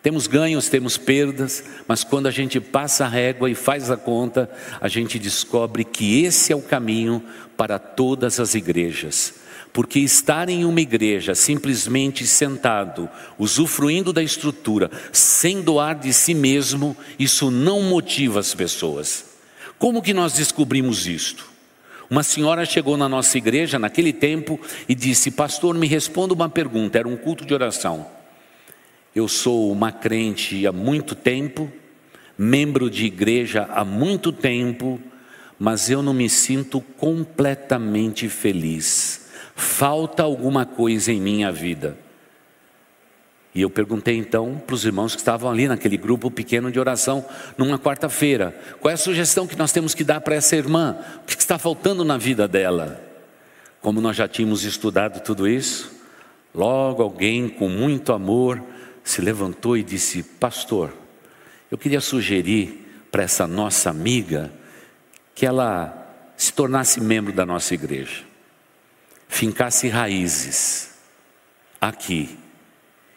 Temos 0.06 0.28
ganhos, 0.28 0.70
temos 0.70 0.98
perdas, 0.98 1.64
mas 1.88 2.04
quando 2.04 2.28
a 2.28 2.32
gente 2.32 2.60
passa 2.60 3.06
a 3.06 3.10
régua 3.10 3.50
e 3.50 3.56
faz 3.56 3.90
a 3.90 3.98
conta, 3.98 4.48
a 4.80 4.88
gente 4.88 5.18
descobre 5.18 5.84
que 5.84 6.24
esse 6.24 6.54
é 6.54 6.56
o 6.56 6.62
caminho 6.62 7.24
para 7.58 7.80
todas 7.80 8.40
as 8.40 8.54
igrejas. 8.54 9.34
Porque 9.74 10.00
estar 10.00 10.48
em 10.48 10.64
uma 10.64 10.80
igreja 10.80 11.34
simplesmente 11.34 12.26
sentado, 12.28 13.10
usufruindo 13.40 14.14
da 14.14 14.22
estrutura, 14.22 14.92
sem 15.12 15.64
doar 15.64 15.98
de 15.98 16.14
si 16.14 16.36
mesmo, 16.36 16.96
isso 17.18 17.50
não 17.50 17.82
motiva 17.82 18.40
as 18.40 18.54
pessoas. 18.54 19.26
Como 19.80 20.04
que 20.04 20.14
nós 20.14 20.34
descobrimos 20.34 21.08
isto? 21.08 21.55
Uma 22.10 22.24
senhora 22.24 22.66
chegou 22.66 22.96
na 22.98 23.10
nossa 23.10 23.38
igreja 23.38 23.80
naquele 23.80 24.14
tempo 24.14 24.60
e 24.88 24.94
disse: 24.94 25.32
Pastor, 25.32 25.76
me 25.76 25.88
responda 25.88 26.34
uma 26.34 26.50
pergunta. 26.50 26.98
Era 26.98 27.08
um 27.08 27.18
culto 27.18 27.46
de 27.46 27.54
oração. 27.54 28.06
Eu 29.16 29.28
sou 29.28 29.72
uma 29.72 29.92
crente 29.92 30.68
há 30.68 30.72
muito 30.72 31.16
tempo, 31.16 31.72
membro 32.38 32.90
de 32.90 33.06
igreja 33.06 33.68
há 33.72 33.86
muito 33.86 34.32
tempo, 34.32 35.00
mas 35.58 35.90
eu 35.90 36.04
não 36.04 36.14
me 36.14 36.30
sinto 36.30 36.82
completamente 36.82 38.28
feliz. 38.28 39.30
Falta 39.56 40.22
alguma 40.22 40.66
coisa 40.66 41.14
em 41.14 41.22
minha 41.22 41.52
vida. 41.52 42.05
E 43.56 43.62
eu 43.62 43.70
perguntei 43.70 44.18
então 44.18 44.62
para 44.68 44.76
os 44.76 44.84
irmãos 44.84 45.16
que 45.16 45.22
estavam 45.22 45.50
ali 45.50 45.66
naquele 45.66 45.96
grupo 45.96 46.30
pequeno 46.30 46.70
de 46.70 46.78
oração, 46.78 47.26
numa 47.58 47.80
quarta-feira: 47.80 48.54
qual 48.82 48.92
é 48.92 48.96
a 48.96 48.98
sugestão 48.98 49.48
que 49.48 49.56
nós 49.56 49.72
temos 49.72 49.96
que 49.96 50.04
dar 50.04 50.20
para 50.20 50.36
essa 50.36 50.58
irmã? 50.58 50.98
O 51.24 51.26
que 51.26 51.40
está 51.40 51.58
faltando 51.58 52.04
na 52.04 52.18
vida 52.18 52.50
dela? 52.50 53.02
Como 53.80 54.02
nós 54.02 54.18
já 54.18 54.28
tínhamos 54.28 54.66
estudado 54.66 55.22
tudo 55.22 55.48
isso, 55.48 55.90
logo 56.54 57.02
alguém 57.02 57.48
com 57.48 57.70
muito 57.70 58.12
amor 58.12 58.62
se 59.06 59.22
levantou 59.22 59.78
e 59.78 59.84
disse: 59.84 60.22
Pastor, 60.22 60.92
eu 61.72 61.78
queria 61.78 62.02
sugerir 62.02 62.86
para 63.10 63.24
essa 63.24 63.48
nossa 63.48 63.90
amiga 63.90 64.52
que 65.34 65.46
ela 65.46 66.06
se 66.36 66.52
tornasse 66.52 67.00
membro 67.00 67.32
da 67.32 67.46
nossa 67.46 67.74
igreja, 67.74 68.22
fincasse 69.30 69.88
raízes 69.88 70.90
aqui 71.80 72.38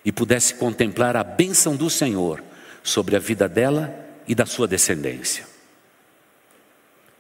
e 0.05 0.13
pudesse 0.13 0.55
contemplar 0.55 1.17
a 1.17 1.25
bênção 1.25 1.77
do 1.77 1.91
Senhor 1.91 2.43
sobre 2.83 3.17
a 3.17 3.19
vida 3.19 3.49
dela 3.49 3.95
e 4.27 4.35
da 4.35 4.47
sua 4.47 4.67
descendência. 4.67 5.45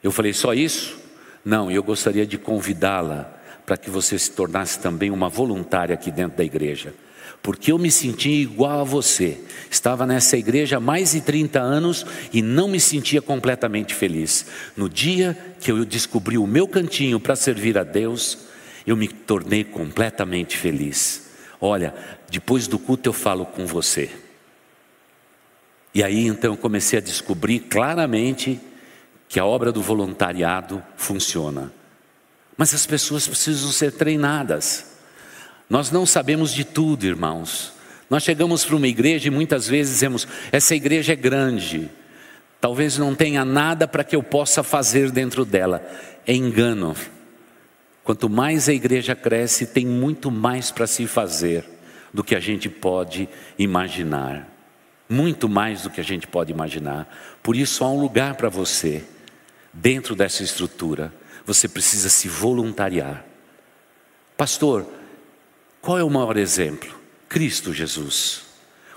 Eu 0.02 0.12
falei: 0.12 0.32
Só 0.32 0.54
isso? 0.54 0.98
Não, 1.44 1.70
eu 1.70 1.82
gostaria 1.82 2.26
de 2.26 2.38
convidá-la 2.38 3.34
para 3.64 3.76
que 3.76 3.90
você 3.90 4.18
se 4.18 4.30
tornasse 4.30 4.78
também 4.78 5.10
uma 5.10 5.28
voluntária 5.28 5.94
aqui 5.94 6.10
dentro 6.10 6.38
da 6.38 6.44
igreja 6.44 6.94
porque 7.42 7.72
eu 7.72 7.78
me 7.78 7.90
senti 7.90 8.30
igual 8.30 8.80
a 8.80 8.84
você. 8.84 9.38
Estava 9.70 10.06
nessa 10.06 10.36
igreja 10.36 10.76
há 10.76 10.80
mais 10.80 11.12
de 11.12 11.20
30 11.20 11.60
anos 11.60 12.04
e 12.32 12.42
não 12.42 12.68
me 12.68 12.80
sentia 12.80 13.22
completamente 13.22 13.94
feliz. 13.94 14.46
No 14.76 14.88
dia 14.88 15.36
que 15.60 15.70
eu 15.70 15.84
descobri 15.84 16.38
o 16.38 16.46
meu 16.46 16.66
cantinho 16.66 17.20
para 17.20 17.36
servir 17.36 17.78
a 17.78 17.84
Deus, 17.84 18.38
eu 18.86 18.96
me 18.96 19.08
tornei 19.08 19.64
completamente 19.64 20.56
feliz. 20.56 21.27
Olha, 21.60 21.94
depois 22.30 22.66
do 22.66 22.78
culto 22.78 23.08
eu 23.08 23.12
falo 23.12 23.44
com 23.44 23.66
você. 23.66 24.10
E 25.94 26.02
aí 26.02 26.26
então 26.26 26.52
eu 26.52 26.56
comecei 26.56 26.98
a 26.98 27.02
descobrir 27.02 27.60
claramente 27.60 28.60
que 29.28 29.40
a 29.40 29.44
obra 29.44 29.72
do 29.72 29.82
voluntariado 29.82 30.82
funciona. 30.96 31.72
Mas 32.56 32.74
as 32.74 32.86
pessoas 32.86 33.26
precisam 33.26 33.70
ser 33.70 33.92
treinadas. 33.92 34.92
Nós 35.68 35.90
não 35.90 36.06
sabemos 36.06 36.52
de 36.52 36.64
tudo, 36.64 37.04
irmãos. 37.04 37.72
Nós 38.08 38.22
chegamos 38.22 38.64
para 38.64 38.76
uma 38.76 38.88
igreja 38.88 39.28
e 39.28 39.30
muitas 39.30 39.66
vezes 39.68 39.94
dizemos: 39.94 40.26
essa 40.50 40.74
igreja 40.74 41.12
é 41.12 41.16
grande, 41.16 41.90
talvez 42.60 42.96
não 42.96 43.14
tenha 43.14 43.44
nada 43.44 43.86
para 43.86 44.02
que 44.02 44.16
eu 44.16 44.22
possa 44.22 44.62
fazer 44.62 45.10
dentro 45.10 45.44
dela. 45.44 45.86
É 46.26 46.32
engano. 46.32 46.96
Quanto 48.08 48.26
mais 48.30 48.70
a 48.70 48.72
igreja 48.72 49.14
cresce, 49.14 49.66
tem 49.66 49.84
muito 49.84 50.30
mais 50.30 50.70
para 50.70 50.86
se 50.86 51.06
fazer 51.06 51.62
do 52.10 52.24
que 52.24 52.34
a 52.34 52.40
gente 52.40 52.66
pode 52.66 53.28
imaginar. 53.58 54.48
Muito 55.06 55.46
mais 55.46 55.82
do 55.82 55.90
que 55.90 56.00
a 56.00 56.04
gente 56.04 56.26
pode 56.26 56.50
imaginar. 56.50 57.06
Por 57.42 57.54
isso 57.54 57.84
há 57.84 57.90
um 57.90 58.00
lugar 58.00 58.36
para 58.36 58.48
você 58.48 59.04
dentro 59.74 60.16
dessa 60.16 60.42
estrutura. 60.42 61.12
Você 61.44 61.68
precisa 61.68 62.08
se 62.08 62.30
voluntariar. 62.30 63.26
Pastor, 64.38 64.86
qual 65.82 65.98
é 65.98 66.02
o 66.02 66.08
maior 66.08 66.38
exemplo? 66.38 66.98
Cristo 67.28 67.74
Jesus. 67.74 68.40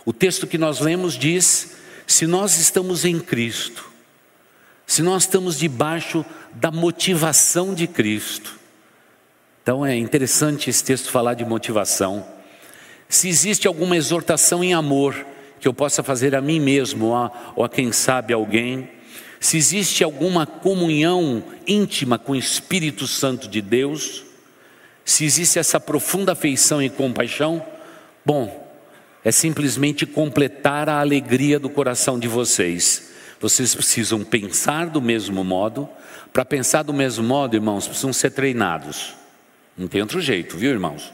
O 0.06 0.14
texto 0.14 0.48
que 0.48 0.58
nós 0.58 0.80
lemos 0.80 1.16
diz: 1.16 1.76
se 2.08 2.26
nós 2.26 2.58
estamos 2.58 3.04
em 3.04 3.20
Cristo, 3.20 3.92
se 4.88 5.02
nós 5.02 5.24
estamos 5.24 5.60
debaixo 5.60 6.26
da 6.54 6.72
motivação 6.72 7.74
de 7.74 7.88
Cristo. 7.88 8.61
Então 9.64 9.86
é 9.86 9.96
interessante 9.96 10.70
esse 10.70 10.84
texto 10.84 11.12
falar 11.12 11.36
de 11.36 11.46
motivação. 11.46 12.26
Se 13.08 13.30
existe 13.30 13.68
alguma 13.68 13.96
exortação 13.96 14.64
em 14.64 14.74
amor 14.74 15.26
que 15.60 15.68
eu 15.68 15.74
possa 15.74 16.02
fazer 16.02 16.36
a 16.36 16.42
mim 16.42 16.60
mesmo 16.60 17.08
ou 17.08 17.16
a, 17.16 17.54
ou 17.56 17.64
a 17.64 17.70
quem 17.70 17.92
sabe 17.92 18.34
alguém, 18.34 18.90
se 19.40 19.58
existe 19.58 20.04
alguma 20.04 20.46
comunhão 20.46 21.44
íntima 21.68 22.18
com 22.18 22.32
o 22.32 22.36
Espírito 22.36 23.06
Santo 23.06 23.48
de 23.48 23.62
Deus, 23.62 24.24
se 25.06 25.26
existe 25.26 25.60
essa 25.60 25.80
profunda 25.80 26.32
afeição 26.32 26.82
e 26.82 26.90
compaixão, 26.90 27.64
bom, 28.26 28.68
é 29.24 29.32
simplesmente 29.32 30.06
completar 30.06 30.90
a 30.90 31.00
alegria 31.00 31.60
do 31.60 31.70
coração 31.70 32.18
de 32.18 32.28
vocês. 32.28 33.12
Vocês 33.40 33.76
precisam 33.76 34.24
pensar 34.24 34.88
do 34.88 35.02
mesmo 35.02 35.44
modo. 35.44 35.88
Para 36.32 36.46
pensar 36.46 36.84
do 36.84 36.94
mesmo 36.94 37.24
modo, 37.24 37.56
irmãos, 37.56 37.88
precisam 37.88 38.14
ser 38.14 38.32
treinados. 38.32 39.21
Não 39.78 39.88
tem 39.88 40.02
outro 40.02 40.22
jeito, 40.22 40.58
viu, 40.58 40.72
irmãos? 40.72 41.14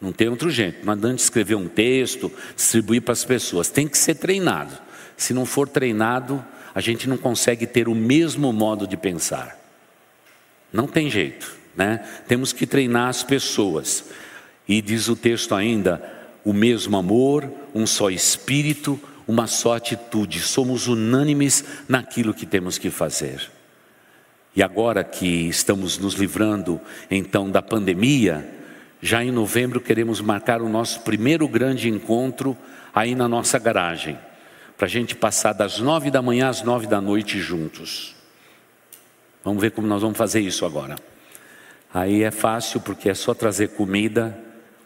Não 0.00 0.12
tem 0.12 0.28
outro 0.28 0.50
jeito. 0.50 0.84
Não 0.84 0.92
adianta 0.92 1.22
escrever 1.22 1.56
um 1.56 1.68
texto, 1.68 2.32
distribuir 2.54 3.02
para 3.02 3.12
as 3.12 3.24
pessoas. 3.24 3.68
Tem 3.68 3.88
que 3.88 3.98
ser 3.98 4.14
treinado. 4.14 4.76
Se 5.16 5.34
não 5.34 5.44
for 5.44 5.68
treinado, 5.68 6.44
a 6.74 6.80
gente 6.80 7.08
não 7.08 7.16
consegue 7.16 7.66
ter 7.66 7.88
o 7.88 7.94
mesmo 7.94 8.52
modo 8.52 8.86
de 8.86 8.96
pensar. 8.96 9.58
Não 10.72 10.86
tem 10.86 11.10
jeito. 11.10 11.56
Né? 11.76 11.98
Temos 12.26 12.52
que 12.52 12.66
treinar 12.66 13.08
as 13.08 13.22
pessoas. 13.22 14.04
E 14.68 14.80
diz 14.80 15.08
o 15.08 15.16
texto 15.16 15.54
ainda: 15.54 16.02
o 16.44 16.52
mesmo 16.52 16.96
amor, 16.96 17.50
um 17.74 17.86
só 17.86 18.10
espírito, 18.10 19.00
uma 19.26 19.46
só 19.46 19.76
atitude. 19.76 20.40
Somos 20.40 20.86
unânimes 20.86 21.64
naquilo 21.88 22.34
que 22.34 22.46
temos 22.46 22.78
que 22.78 22.90
fazer. 22.90 23.50
E 24.54 24.62
agora 24.62 25.04
que 25.04 25.48
estamos 25.48 25.98
nos 25.98 26.14
livrando 26.14 26.80
então 27.10 27.50
da 27.50 27.62
pandemia, 27.62 28.48
já 29.00 29.22
em 29.22 29.30
novembro 29.30 29.80
queremos 29.80 30.20
marcar 30.20 30.60
o 30.60 30.68
nosso 30.68 31.00
primeiro 31.00 31.46
grande 31.46 31.88
encontro 31.88 32.56
aí 32.94 33.14
na 33.14 33.28
nossa 33.28 33.58
garagem, 33.58 34.18
para 34.76 34.86
a 34.86 34.90
gente 34.90 35.14
passar 35.14 35.52
das 35.52 35.78
nove 35.78 36.10
da 36.10 36.20
manhã 36.20 36.48
às 36.48 36.62
nove 36.62 36.86
da 36.86 37.00
noite 37.00 37.38
juntos. 37.38 38.16
Vamos 39.44 39.60
ver 39.62 39.70
como 39.70 39.86
nós 39.86 40.02
vamos 40.02 40.18
fazer 40.18 40.40
isso 40.40 40.66
agora. 40.66 40.96
Aí 41.92 42.22
é 42.22 42.30
fácil 42.30 42.80
porque 42.80 43.08
é 43.08 43.14
só 43.14 43.32
trazer 43.34 43.68
comida, 43.68 44.36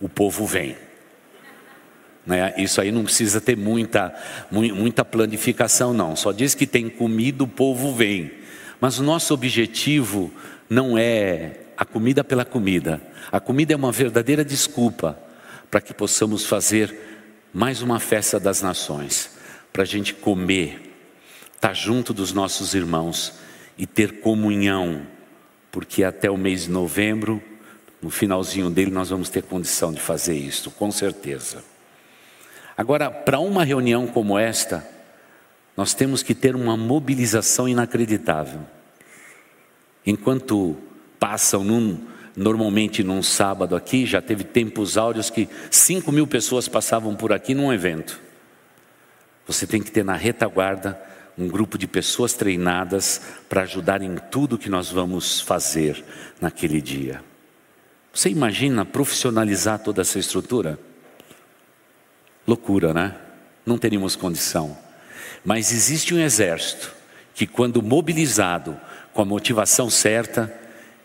o 0.00 0.08
povo 0.08 0.46
vem. 0.46 0.76
Né? 2.26 2.54
Isso 2.56 2.80
aí 2.80 2.92
não 2.92 3.04
precisa 3.04 3.40
ter 3.40 3.56
muita, 3.56 4.14
muita 4.50 5.04
planificação, 5.04 5.92
não. 5.92 6.14
Só 6.14 6.32
diz 6.32 6.54
que 6.54 6.66
tem 6.66 6.88
comida, 6.88 7.42
o 7.42 7.48
povo 7.48 7.92
vem. 7.94 8.30
Mas 8.82 8.98
o 8.98 9.04
nosso 9.04 9.32
objetivo 9.32 10.28
não 10.68 10.98
é 10.98 11.60
a 11.76 11.84
comida 11.84 12.24
pela 12.24 12.44
comida. 12.44 13.00
A 13.30 13.38
comida 13.38 13.72
é 13.72 13.76
uma 13.76 13.92
verdadeira 13.92 14.44
desculpa 14.44 15.16
para 15.70 15.80
que 15.80 15.94
possamos 15.94 16.44
fazer 16.44 16.92
mais 17.54 17.80
uma 17.80 18.00
festa 18.00 18.40
das 18.40 18.60
nações, 18.60 19.30
para 19.72 19.84
a 19.84 19.86
gente 19.86 20.12
comer, 20.12 20.96
estar 21.54 21.68
tá 21.68 21.72
junto 21.72 22.12
dos 22.12 22.32
nossos 22.32 22.74
irmãos 22.74 23.34
e 23.78 23.86
ter 23.86 24.20
comunhão 24.20 25.06
porque 25.70 26.02
até 26.02 26.28
o 26.28 26.36
mês 26.36 26.64
de 26.64 26.70
novembro, 26.72 27.40
no 28.02 28.10
finalzinho 28.10 28.68
dele, 28.68 28.90
nós 28.90 29.10
vamos 29.10 29.28
ter 29.28 29.44
condição 29.44 29.92
de 29.92 30.00
fazer 30.00 30.34
isso, 30.34 30.72
com 30.72 30.90
certeza. 30.90 31.62
Agora, 32.76 33.12
para 33.12 33.38
uma 33.38 33.62
reunião 33.62 34.08
como 34.08 34.36
esta, 34.36 34.84
nós 35.76 35.94
temos 35.94 36.22
que 36.22 36.34
ter 36.34 36.54
uma 36.54 36.76
mobilização 36.76 37.68
inacreditável. 37.68 38.60
Enquanto 40.06 40.76
passam 41.18 41.64
num, 41.64 42.06
normalmente 42.36 43.02
num 43.02 43.22
sábado 43.22 43.76
aqui, 43.76 44.04
já 44.04 44.20
teve 44.20 44.44
tempos 44.44 44.96
áureos 44.96 45.30
que 45.30 45.48
5 45.70 46.10
mil 46.12 46.26
pessoas 46.26 46.68
passavam 46.68 47.14
por 47.14 47.32
aqui 47.32 47.54
num 47.54 47.72
evento. 47.72 48.20
Você 49.46 49.66
tem 49.66 49.82
que 49.82 49.90
ter 49.90 50.04
na 50.04 50.14
retaguarda 50.14 51.00
um 51.36 51.48
grupo 51.48 51.78
de 51.78 51.86
pessoas 51.86 52.34
treinadas 52.34 53.22
para 53.48 53.62
ajudar 53.62 54.02
em 54.02 54.16
tudo 54.30 54.58
que 54.58 54.68
nós 54.68 54.90
vamos 54.90 55.40
fazer 55.40 56.04
naquele 56.40 56.80
dia. 56.80 57.22
Você 58.12 58.28
imagina 58.28 58.84
profissionalizar 58.84 59.78
toda 59.78 60.02
essa 60.02 60.18
estrutura? 60.18 60.78
Loucura, 62.46 62.92
né? 62.92 63.16
não 63.64 63.78
teríamos 63.78 64.16
condição. 64.16 64.76
Mas 65.44 65.72
existe 65.72 66.14
um 66.14 66.20
exército 66.20 66.94
que, 67.34 67.46
quando 67.46 67.82
mobilizado 67.82 68.78
com 69.12 69.22
a 69.22 69.24
motivação 69.24 69.90
certa, 69.90 70.52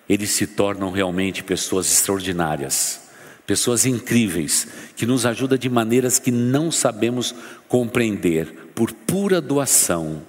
eles 0.07 0.29
se 0.31 0.47
tornam 0.47 0.91
realmente 0.91 1.43
pessoas 1.43 1.91
extraordinárias, 1.91 3.01
pessoas 3.45 3.85
incríveis, 3.85 4.67
que 4.95 5.05
nos 5.05 5.25
ajudam 5.25 5.57
de 5.57 5.69
maneiras 5.69 6.19
que 6.19 6.31
não 6.31 6.71
sabemos 6.71 7.33
compreender, 7.67 8.71
por 8.75 8.91
pura 8.91 9.41
doação. 9.41 10.21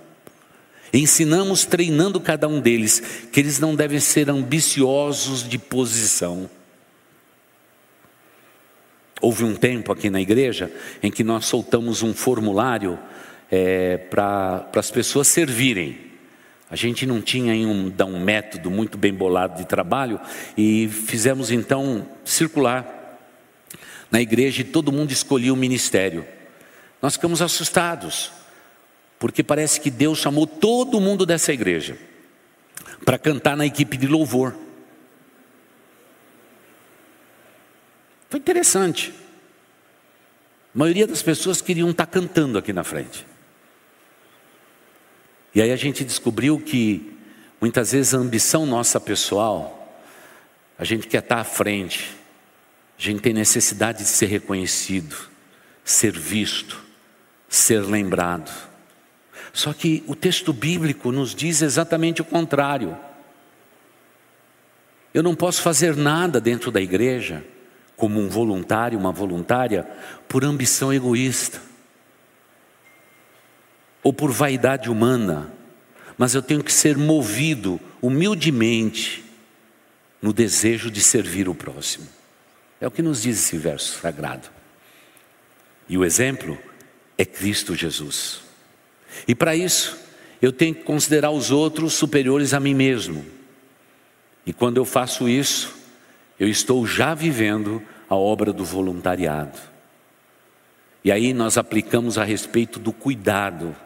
Ensinamos, 0.92 1.64
treinando 1.64 2.18
cada 2.18 2.48
um 2.48 2.60
deles, 2.60 3.00
que 3.30 3.38
eles 3.38 3.58
não 3.58 3.74
devem 3.74 4.00
ser 4.00 4.30
ambiciosos 4.30 5.46
de 5.46 5.58
posição. 5.58 6.48
Houve 9.20 9.44
um 9.44 9.54
tempo 9.54 9.92
aqui 9.92 10.08
na 10.08 10.20
igreja 10.20 10.72
em 11.02 11.10
que 11.10 11.24
nós 11.24 11.44
soltamos 11.44 12.02
um 12.02 12.14
formulário 12.14 12.98
é, 13.50 13.96
para 13.96 14.68
as 14.74 14.90
pessoas 14.90 15.28
servirem. 15.28 16.08
A 16.70 16.76
gente 16.76 17.06
não 17.06 17.22
tinha 17.22 17.54
um, 17.66 17.92
um 18.06 18.20
método 18.20 18.70
muito 18.70 18.98
bem 18.98 19.12
bolado 19.12 19.56
de 19.56 19.66
trabalho 19.66 20.20
e 20.56 20.88
fizemos 20.88 21.50
então 21.50 22.06
circular 22.24 23.18
na 24.10 24.20
igreja 24.20 24.60
e 24.60 24.64
todo 24.64 24.92
mundo 24.92 25.10
escolhia 25.10 25.52
o 25.52 25.56
ministério. 25.56 26.26
Nós 27.00 27.14
ficamos 27.14 27.40
assustados, 27.40 28.32
porque 29.18 29.42
parece 29.42 29.80
que 29.80 29.90
Deus 29.90 30.18
chamou 30.18 30.46
todo 30.46 31.00
mundo 31.00 31.24
dessa 31.24 31.52
igreja 31.52 31.96
para 33.04 33.18
cantar 33.18 33.56
na 33.56 33.64
equipe 33.64 33.96
de 33.96 34.06
louvor. 34.06 34.54
Foi 38.28 38.38
interessante. 38.38 39.14
A 40.74 40.78
maioria 40.78 41.06
das 41.06 41.22
pessoas 41.22 41.62
queriam 41.62 41.90
estar 41.90 42.06
cantando 42.06 42.58
aqui 42.58 42.72
na 42.72 42.84
frente. 42.84 43.26
E 45.54 45.62
aí 45.62 45.70
a 45.70 45.76
gente 45.76 46.04
descobriu 46.04 46.60
que 46.60 47.16
muitas 47.60 47.92
vezes 47.92 48.14
a 48.14 48.18
ambição 48.18 48.66
nossa 48.66 49.00
pessoal, 49.00 50.02
a 50.78 50.84
gente 50.84 51.06
quer 51.06 51.22
estar 51.22 51.40
à 51.40 51.44
frente, 51.44 52.16
a 52.98 53.02
gente 53.02 53.20
tem 53.20 53.32
necessidade 53.32 53.98
de 53.98 54.08
ser 54.08 54.26
reconhecido, 54.26 55.16
ser 55.84 56.12
visto, 56.12 56.82
ser 57.48 57.80
lembrado. 57.80 58.50
Só 59.52 59.72
que 59.72 60.04
o 60.06 60.14
texto 60.14 60.52
bíblico 60.52 61.10
nos 61.10 61.34
diz 61.34 61.62
exatamente 61.62 62.20
o 62.20 62.24
contrário. 62.24 62.96
Eu 65.14 65.22
não 65.22 65.34
posso 65.34 65.62
fazer 65.62 65.96
nada 65.96 66.40
dentro 66.40 66.70
da 66.70 66.80
igreja, 66.80 67.42
como 67.96 68.20
um 68.20 68.28
voluntário, 68.28 68.98
uma 68.98 69.10
voluntária, 69.10 69.88
por 70.28 70.44
ambição 70.44 70.92
egoísta 70.92 71.68
ou 74.08 74.12
por 74.14 74.32
vaidade 74.32 74.88
humana, 74.88 75.52
mas 76.16 76.34
eu 76.34 76.40
tenho 76.40 76.64
que 76.64 76.72
ser 76.72 76.96
movido 76.96 77.78
humildemente 78.00 79.22
no 80.22 80.32
desejo 80.32 80.90
de 80.90 81.02
servir 81.02 81.46
o 81.46 81.54
próximo. 81.54 82.08
É 82.80 82.86
o 82.86 82.90
que 82.90 83.02
nos 83.02 83.20
diz 83.20 83.38
esse 83.38 83.58
verso 83.58 84.00
sagrado. 84.00 84.48
E 85.86 85.98
o 85.98 86.06
exemplo 86.06 86.56
é 87.18 87.24
Cristo 87.26 87.74
Jesus. 87.74 88.40
E 89.26 89.34
para 89.34 89.54
isso, 89.54 89.98
eu 90.40 90.52
tenho 90.52 90.74
que 90.74 90.84
considerar 90.84 91.30
os 91.30 91.50
outros 91.50 91.92
superiores 91.92 92.54
a 92.54 92.60
mim 92.60 92.72
mesmo. 92.72 93.26
E 94.46 94.54
quando 94.54 94.78
eu 94.78 94.86
faço 94.86 95.28
isso, 95.28 95.74
eu 96.40 96.48
estou 96.48 96.86
já 96.86 97.12
vivendo 97.12 97.82
a 98.08 98.16
obra 98.16 98.54
do 98.54 98.64
voluntariado. 98.64 99.58
E 101.04 101.12
aí 101.12 101.34
nós 101.34 101.58
aplicamos 101.58 102.16
a 102.16 102.24
respeito 102.24 102.78
do 102.78 102.90
cuidado 102.90 103.76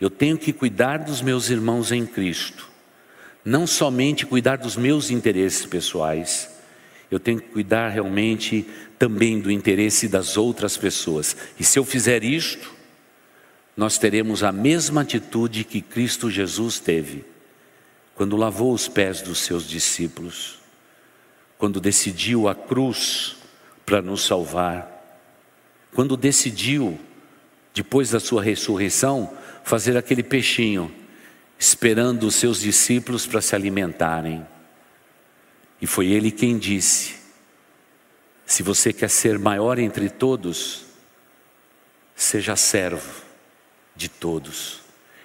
eu 0.00 0.08
tenho 0.08 0.38
que 0.38 0.52
cuidar 0.52 0.98
dos 0.98 1.20
meus 1.20 1.50
irmãos 1.50 1.92
em 1.92 2.06
Cristo, 2.06 2.68
não 3.44 3.66
somente 3.66 4.24
cuidar 4.24 4.56
dos 4.56 4.76
meus 4.76 5.10
interesses 5.10 5.66
pessoais, 5.66 6.50
eu 7.10 7.18
tenho 7.18 7.40
que 7.40 7.48
cuidar 7.48 7.88
realmente 7.88 8.66
também 8.98 9.40
do 9.40 9.50
interesse 9.50 10.08
das 10.08 10.36
outras 10.36 10.76
pessoas. 10.76 11.36
E 11.58 11.64
se 11.64 11.78
eu 11.78 11.84
fizer 11.84 12.22
isto, 12.22 12.72
nós 13.76 13.98
teremos 13.98 14.44
a 14.44 14.52
mesma 14.52 15.00
atitude 15.00 15.64
que 15.64 15.80
Cristo 15.80 16.30
Jesus 16.30 16.78
teve 16.78 17.24
quando 18.14 18.36
lavou 18.36 18.72
os 18.72 18.86
pés 18.86 19.22
dos 19.22 19.38
seus 19.38 19.66
discípulos, 19.66 20.58
quando 21.56 21.80
decidiu 21.80 22.48
a 22.48 22.54
cruz 22.54 23.36
para 23.86 24.02
nos 24.02 24.22
salvar, 24.22 25.00
quando 25.94 26.16
decidiu, 26.16 27.00
depois 27.74 28.10
da 28.10 28.20
sua 28.20 28.42
ressurreição, 28.42 29.32
fazer 29.70 29.96
aquele 29.96 30.24
peixinho, 30.24 30.92
esperando 31.56 32.24
os 32.24 32.34
seus 32.34 32.58
discípulos 32.58 33.24
para 33.24 33.40
se 33.40 33.54
alimentarem. 33.54 34.44
E 35.80 35.86
foi 35.86 36.08
ele 36.08 36.32
quem 36.32 36.58
disse: 36.58 37.14
se 38.44 38.64
você 38.64 38.92
quer 38.92 39.08
ser 39.08 39.38
maior 39.38 39.78
entre 39.78 40.10
todos, 40.10 40.86
seja 42.16 42.56
servo 42.56 43.22
de 43.94 44.08
todos. 44.08 44.80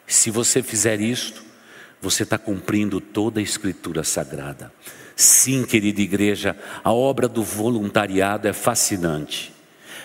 Se 0.05 0.29
você 0.29 0.61
fizer 0.61 1.01
isto, 1.01 1.43
você 1.99 2.21
está 2.21 2.37
cumprindo 2.37 3.01
toda 3.01 3.39
a 3.39 3.43
Escritura 3.43 4.03
Sagrada. 4.03 4.71
Sim, 5.15 5.65
querida 5.65 6.01
igreja, 6.01 6.55
a 6.83 6.93
obra 6.93 7.27
do 7.27 7.41
voluntariado 7.41 8.47
é 8.47 8.53
fascinante. 8.53 9.51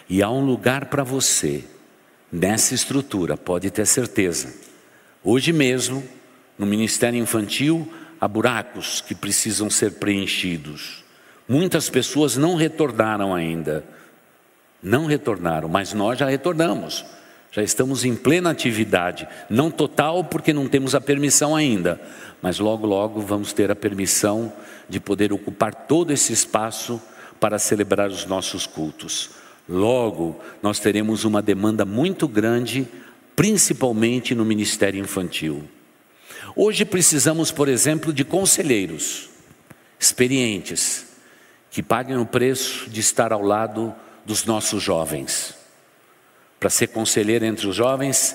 E 0.08 0.22
há 0.22 0.30
um 0.30 0.46
lugar 0.46 0.86
para 0.86 1.04
você 1.04 1.62
nessa 2.30 2.74
estrutura, 2.74 3.36
pode 3.36 3.70
ter 3.70 3.86
certeza. 3.86 4.54
Hoje 5.22 5.52
mesmo, 5.52 6.02
no 6.58 6.66
Ministério 6.66 7.18
Infantil, 7.18 7.90
há 8.20 8.28
buracos 8.28 9.00
que 9.00 9.14
precisam 9.14 9.68
ser 9.68 9.92
preenchidos. 9.94 11.04
Muitas 11.48 11.90
pessoas 11.90 12.36
não 12.36 12.54
retornaram 12.54 13.34
ainda. 13.34 13.84
Não 14.82 15.06
retornaram, 15.06 15.68
mas 15.68 15.92
nós 15.92 16.18
já 16.18 16.28
retornamos. 16.28 17.04
Já 17.52 17.62
estamos 17.62 18.04
em 18.04 18.14
plena 18.14 18.50
atividade, 18.50 19.26
não 19.48 19.72
total 19.72 20.22
porque 20.22 20.52
não 20.52 20.68
temos 20.68 20.94
a 20.94 21.00
permissão 21.00 21.56
ainda, 21.56 22.00
mas 22.40 22.60
logo 22.60 22.86
logo 22.86 23.20
vamos 23.20 23.52
ter 23.52 23.72
a 23.72 23.76
permissão 23.76 24.52
de 24.88 25.00
poder 25.00 25.32
ocupar 25.32 25.74
todo 25.74 26.12
esse 26.12 26.32
espaço 26.32 27.02
para 27.40 27.58
celebrar 27.58 28.08
os 28.08 28.24
nossos 28.24 28.68
cultos. 28.68 29.30
Logo, 29.70 30.36
nós 30.60 30.80
teremos 30.80 31.24
uma 31.24 31.40
demanda 31.40 31.84
muito 31.84 32.26
grande, 32.26 32.88
principalmente 33.36 34.34
no 34.34 34.44
ministério 34.44 35.00
infantil. 35.00 35.62
Hoje 36.56 36.84
precisamos, 36.84 37.52
por 37.52 37.68
exemplo, 37.68 38.12
de 38.12 38.24
conselheiros 38.24 39.30
experientes 39.98 41.06
que 41.70 41.84
paguem 41.84 42.16
o 42.16 42.26
preço 42.26 42.90
de 42.90 42.98
estar 42.98 43.32
ao 43.32 43.42
lado 43.42 43.94
dos 44.26 44.44
nossos 44.44 44.82
jovens. 44.82 45.54
Para 46.58 46.68
ser 46.68 46.88
conselheiro 46.88 47.44
entre 47.44 47.68
os 47.68 47.76
jovens, 47.76 48.34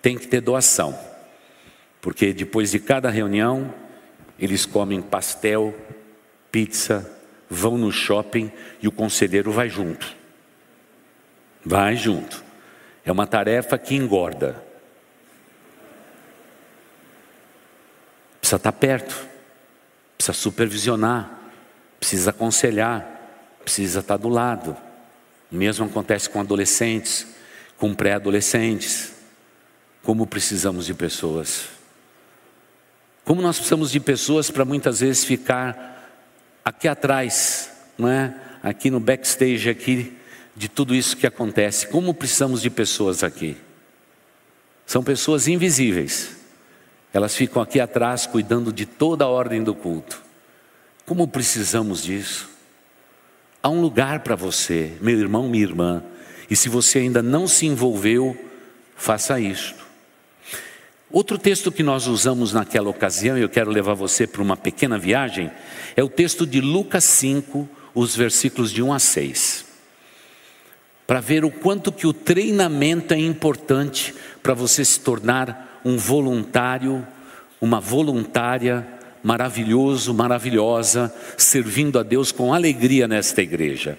tem 0.00 0.16
que 0.16 0.28
ter 0.28 0.40
doação, 0.40 0.96
porque 2.00 2.32
depois 2.32 2.70
de 2.70 2.78
cada 2.78 3.10
reunião, 3.10 3.74
eles 4.38 4.64
comem 4.64 5.02
pastel, 5.02 5.74
pizza, 6.52 7.10
vão 7.50 7.76
no 7.76 7.90
shopping 7.90 8.52
e 8.80 8.86
o 8.86 8.92
conselheiro 8.92 9.50
vai 9.50 9.68
junto. 9.68 10.25
Vai 11.68 11.96
junto. 11.96 12.44
É 13.04 13.10
uma 13.10 13.26
tarefa 13.26 13.76
que 13.76 13.96
engorda. 13.96 14.62
Precisa 18.40 18.54
estar 18.54 18.70
perto, 18.70 19.26
precisa 20.16 20.32
supervisionar, 20.32 21.28
precisa 21.98 22.30
aconselhar, 22.30 23.04
precisa 23.64 23.98
estar 23.98 24.16
do 24.16 24.28
lado. 24.28 24.76
O 25.50 25.56
mesmo 25.56 25.84
acontece 25.84 26.30
com 26.30 26.38
adolescentes, 26.38 27.26
com 27.76 27.92
pré-adolescentes. 27.92 29.12
Como 30.04 30.24
precisamos 30.24 30.86
de 30.86 30.94
pessoas. 30.94 31.64
Como 33.24 33.42
nós 33.42 33.56
precisamos 33.56 33.90
de 33.90 33.98
pessoas 33.98 34.52
para 34.52 34.64
muitas 34.64 35.00
vezes 35.00 35.24
ficar 35.24 36.14
aqui 36.64 36.86
atrás, 36.86 37.72
não 37.98 38.08
é? 38.08 38.32
Aqui 38.62 38.88
no 38.88 39.00
backstage 39.00 39.68
aqui 39.68 40.15
de 40.56 40.68
tudo 40.68 40.94
isso 40.94 41.16
que 41.16 41.26
acontece. 41.26 41.86
Como 41.86 42.14
precisamos 42.14 42.62
de 42.62 42.70
pessoas 42.70 43.22
aqui? 43.22 43.56
São 44.86 45.02
pessoas 45.02 45.46
invisíveis. 45.46 46.36
Elas 47.12 47.34
ficam 47.34 47.60
aqui 47.60 47.78
atrás 47.78 48.26
cuidando 48.26 48.72
de 48.72 48.86
toda 48.86 49.24
a 49.24 49.28
ordem 49.28 49.62
do 49.62 49.74
culto. 49.74 50.22
Como 51.04 51.28
precisamos 51.28 52.02
disso? 52.02 52.48
Há 53.62 53.68
um 53.68 53.80
lugar 53.80 54.20
para 54.20 54.34
você, 54.34 54.92
meu 55.00 55.18
irmão, 55.18 55.48
minha 55.48 55.62
irmã. 55.62 56.02
E 56.48 56.56
se 56.56 56.68
você 56.68 57.00
ainda 57.00 57.22
não 57.22 57.46
se 57.46 57.66
envolveu, 57.66 58.36
faça 58.96 59.38
isto. 59.40 59.84
Outro 61.10 61.38
texto 61.38 61.70
que 61.70 61.82
nós 61.82 62.06
usamos 62.06 62.52
naquela 62.52 62.88
ocasião, 62.88 63.38
e 63.38 63.42
eu 63.42 63.48
quero 63.48 63.70
levar 63.70 63.94
você 63.94 64.26
para 64.26 64.42
uma 64.42 64.56
pequena 64.56 64.98
viagem, 64.98 65.50
é 65.96 66.02
o 66.02 66.08
texto 66.08 66.46
de 66.46 66.60
Lucas 66.60 67.04
5, 67.04 67.68
os 67.94 68.14
versículos 68.14 68.72
de 68.72 68.82
1 68.82 68.92
a 68.92 68.98
6. 68.98 69.65
Para 71.06 71.20
ver 71.20 71.44
o 71.44 71.50
quanto 71.50 71.92
que 71.92 72.06
o 72.06 72.12
treinamento 72.12 73.14
é 73.14 73.18
importante 73.18 74.14
para 74.42 74.54
você 74.54 74.84
se 74.84 75.00
tornar 75.00 75.80
um 75.84 75.96
voluntário, 75.96 77.06
uma 77.60 77.80
voluntária 77.80 78.86
maravilhoso, 79.22 80.12
maravilhosa, 80.12 81.14
servindo 81.36 81.98
a 81.98 82.02
Deus 82.02 82.32
com 82.32 82.52
alegria 82.52 83.06
nesta 83.06 83.40
igreja. 83.42 83.98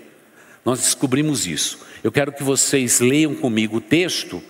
Nós 0.65 0.79
descobrimos 0.79 1.47
isso. 1.47 1.79
Eu 2.03 2.11
quero 2.11 2.31
que 2.31 2.43
vocês 2.43 2.99
leiam 2.99 3.33
comigo 3.35 3.77
o 3.77 3.81
texto 3.81 4.43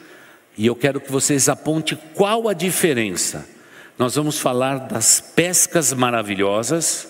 e 0.58 0.65
eu 0.65 0.76
quero 0.76 1.00
que 1.00 1.12
vocês 1.12 1.48
apontem 1.48 1.98
qual 2.15 2.48
a 2.50 2.54
diferença. 2.54 3.48
Nós 3.98 4.15
vamos 4.15 4.39
falar 4.39 4.80
das 4.80 5.20
pescas 5.20 5.93
maravilhosas 5.93 7.08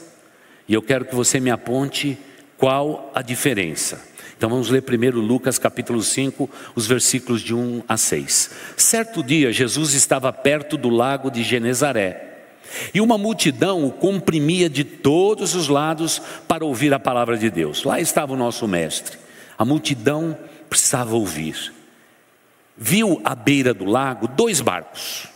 e 0.67 0.73
eu 0.73 0.81
quero 0.81 1.05
que 1.05 1.15
você 1.15 1.39
me 1.39 1.49
aponte 1.49 2.17
qual 2.57 3.12
a 3.15 3.21
diferença. 3.21 4.01
Então 4.38 4.52
vamos 4.52 4.69
ler 4.69 4.84
primeiro 4.84 5.19
Lucas 5.19 5.58
capítulo 5.58 6.04
5, 6.04 6.47
os 6.76 6.86
versículos 6.86 7.41
de 7.41 7.56
1 7.56 7.84
a 7.88 7.97
6. 7.97 8.52
Certo 8.78 9.23
dia, 9.23 9.52
Jesus 9.52 9.95
estava 9.95 10.32
perto 10.32 10.78
do 10.78 10.89
lago 10.89 11.32
de 11.32 11.41
Genezaré. 11.41 12.23
E 12.93 13.02
uma 13.02 13.17
multidão 13.17 13.84
o 13.84 13.91
comprimia 13.91 14.69
de 14.69 14.84
todos 14.84 15.56
os 15.56 15.67
lados 15.67 16.21
para 16.47 16.63
ouvir 16.63 16.93
a 16.93 17.00
palavra 17.00 17.36
de 17.36 17.50
Deus. 17.50 17.84
Lá 17.84 18.00
estava 18.00 18.34
o 18.34 18.38
nosso 18.38 18.67
mestre. 18.67 19.17
A 19.58 19.65
multidão 19.65 20.38
precisava 20.69 21.15
ouvir. 21.15 21.73
Viu 22.78 23.19
à 23.23 23.34
beira 23.34 23.73
do 23.73 23.86
lago 23.86 24.28
dois 24.28 24.62
barcos, 24.62 25.28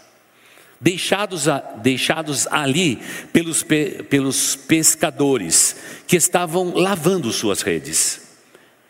deixados, 0.79 1.47
a, 1.47 1.57
deixados 1.57 2.45
ali 2.51 2.99
pelos, 3.33 3.63
pelos 3.63 4.55
pescadores 4.55 5.75
que 6.05 6.15
estavam 6.15 6.75
lavando 6.75 7.31
suas 7.31 7.63
redes 7.63 8.20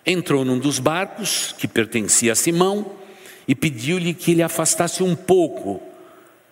entrou 0.05 0.43
num 0.43 0.57
dos 0.57 0.79
barcos 0.79 1.53
que 1.57 1.67
pertencia 1.67 2.31
a 2.31 2.35
Simão 2.35 2.93
e 3.47 3.55
pediu-lhe 3.55 4.13
que 4.13 4.31
ele 4.31 4.43
afastasse 4.43 5.03
um 5.03 5.15
pouco 5.15 5.81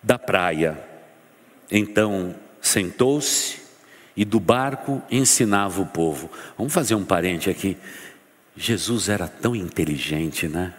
da 0.02 0.18
praia. 0.18 0.80
Então 1.72 2.36
sentou-se 2.62 3.60
e 4.16 4.26
do 4.26 4.40
barco 4.40 5.02
ensinava 5.10 5.82
o 5.82 5.86
povo. 5.86 6.30
Vamos 6.58 6.74
fazer 6.74 6.96
um 6.96 7.06
parente 7.06 7.50
aqui. 7.50 7.78
Jesus 8.56 9.08
era 9.10 9.28
tão 9.28 9.56
inteligente, 9.56 10.48
né? 10.48 10.74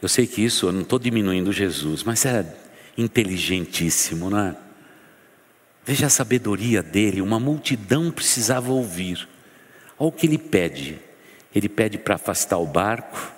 Eu 0.00 0.08
sei 0.08 0.26
que 0.26 0.42
isso, 0.42 0.66
eu 0.66 0.72
não 0.72 0.82
estou 0.82 0.98
diminuindo 0.98 1.52
Jesus, 1.52 2.02
mas 2.04 2.24
era 2.24 2.56
inteligentíssimo, 2.96 4.30
né? 4.30 4.56
Veja 5.84 6.06
a 6.06 6.10
sabedoria 6.10 6.82
dele, 6.82 7.20
uma 7.20 7.40
multidão 7.40 8.10
precisava 8.10 8.72
ouvir. 8.72 9.28
Olha 9.98 10.08
o 10.08 10.12
que 10.12 10.26
ele 10.26 10.38
pede 10.38 10.98
ele 11.54 11.68
pede 11.68 11.98
para 11.98 12.14
afastar 12.14 12.58
o 12.58 12.66
barco, 12.66 13.32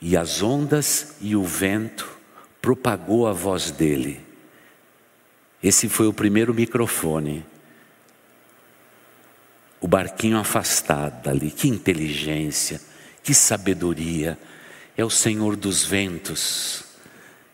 e 0.00 0.16
as 0.16 0.42
ondas 0.42 1.16
e 1.20 1.34
o 1.34 1.42
vento 1.42 2.08
propagou 2.60 3.26
a 3.26 3.32
voz 3.32 3.70
dele. 3.70 4.20
Esse 5.62 5.88
foi 5.88 6.06
o 6.06 6.12
primeiro 6.12 6.52
microfone. 6.52 7.44
O 9.80 9.88
barquinho 9.88 10.38
afastado 10.38 11.22
dali, 11.22 11.50
que 11.50 11.68
inteligência, 11.68 12.80
que 13.22 13.34
sabedoria. 13.34 14.38
É 14.96 15.04
o 15.04 15.10
Senhor 15.10 15.56
dos 15.56 15.84
ventos, 15.84 16.84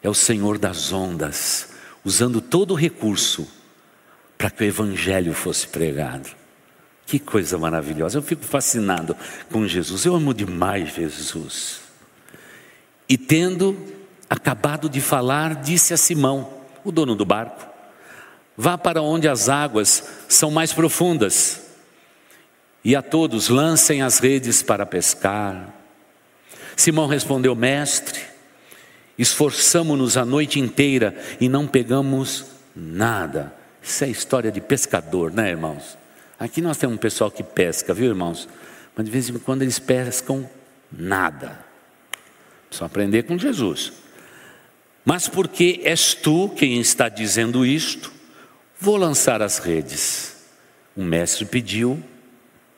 é 0.03 0.09
o 0.09 0.15
Senhor 0.15 0.59
das 0.59 0.93
ondas, 0.93 1.71
usando 2.05 2.41
todo 2.41 2.73
o 2.73 2.77
recurso 2.77 3.49
para 4.39 4.51
que 4.51 4.63
o 4.63 4.67
Evangelho 4.67 5.33
fosse 5.35 5.67
pregado. 5.69 6.42
Que 7.07 7.19
coisa 7.19 7.59
maravilhosa. 7.59 8.19
Eu 8.19 8.23
fico 8.23 8.45
fascinado 8.45 9.17
com 9.51 9.67
Jesus. 9.67 10.05
Eu 10.05 10.15
amo 10.15 10.33
demais 10.33 10.95
Jesus. 10.95 11.81
E 13.09 13.19
tendo 13.19 13.77
acabado 14.31 14.89
de 14.89 15.01
falar, 15.01 15.57
disse 15.57 15.93
a 15.93 15.97
Simão, 15.97 16.49
o 16.83 16.91
dono 16.91 17.15
do 17.15 17.25
barco: 17.25 17.67
Vá 18.57 18.79
para 18.79 19.03
onde 19.03 19.29
as 19.29 19.49
águas 19.49 20.05
são 20.29 20.51
mais 20.51 20.73
profundas, 20.73 21.61
e 22.85 22.97
a 22.97 23.03
todos 23.03 23.49
lancem 23.49 24.03
as 24.03 24.19
redes 24.19 24.63
para 24.63 24.87
pescar. 24.87 25.75
Simão 26.77 27.07
respondeu: 27.07 27.55
Mestre, 27.55 28.21
esforçamo-nos 29.19 30.17
a 30.17 30.25
noite 30.25 30.59
inteira 30.59 31.15
e 31.41 31.49
não 31.49 31.67
pegamos 31.67 32.47
nada. 32.75 33.55
Isso 33.83 34.05
é 34.05 34.09
história 34.09 34.51
de 34.51 34.61
pescador, 34.61 35.33
né, 35.33 35.51
irmãos? 35.51 35.99
Aqui 36.43 36.61
nós 36.61 36.77
temos 36.77 36.97
um 36.97 36.99
pessoal 36.99 37.31
que 37.31 37.45
pesca, 37.45 37.95
viu 37.95 38.09
irmãos? 38.09 38.49
Mas 38.97 39.07
de 39.07 39.13
vez 39.13 39.29
em 39.29 39.39
quando 39.39 39.63
eles 39.63 39.79
pescam 39.79 40.51
nada. 40.91 41.65
Só 42.69 42.85
aprender 42.85 43.23
com 43.23 43.39
Jesus. 43.39 43.93
Mas 45.05 45.29
porque 45.29 45.81
és 45.85 46.15
tu 46.15 46.49
quem 46.49 46.81
está 46.81 47.09
dizendo 47.09 47.65
isto, 47.65 48.13
vou 48.77 48.97
lançar 48.97 49.41
as 49.41 49.59
redes. 49.59 50.35
O 50.97 51.05
mestre 51.05 51.45
pediu, 51.45 52.03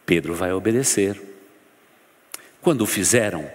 Pedro 0.05 0.35
vai 0.35 0.53
obedecer. 0.53 1.18
Quando 2.61 2.83
o 2.83 2.87
fizeram, 2.87 3.50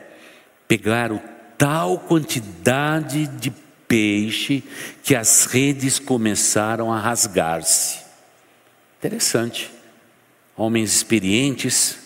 pegaram 0.67 1.22
tal 1.56 2.00
quantidade 2.00 3.28
de 3.28 3.54
peixe 3.88 4.63
que 5.04 5.13
as 5.13 5.45
redes 5.45 6.00
começaram 6.00 6.91
a 6.91 7.00
rasgar-se. 7.00 8.00
Interessante 8.98 9.78
homens 10.60 10.93
experientes 10.93 11.98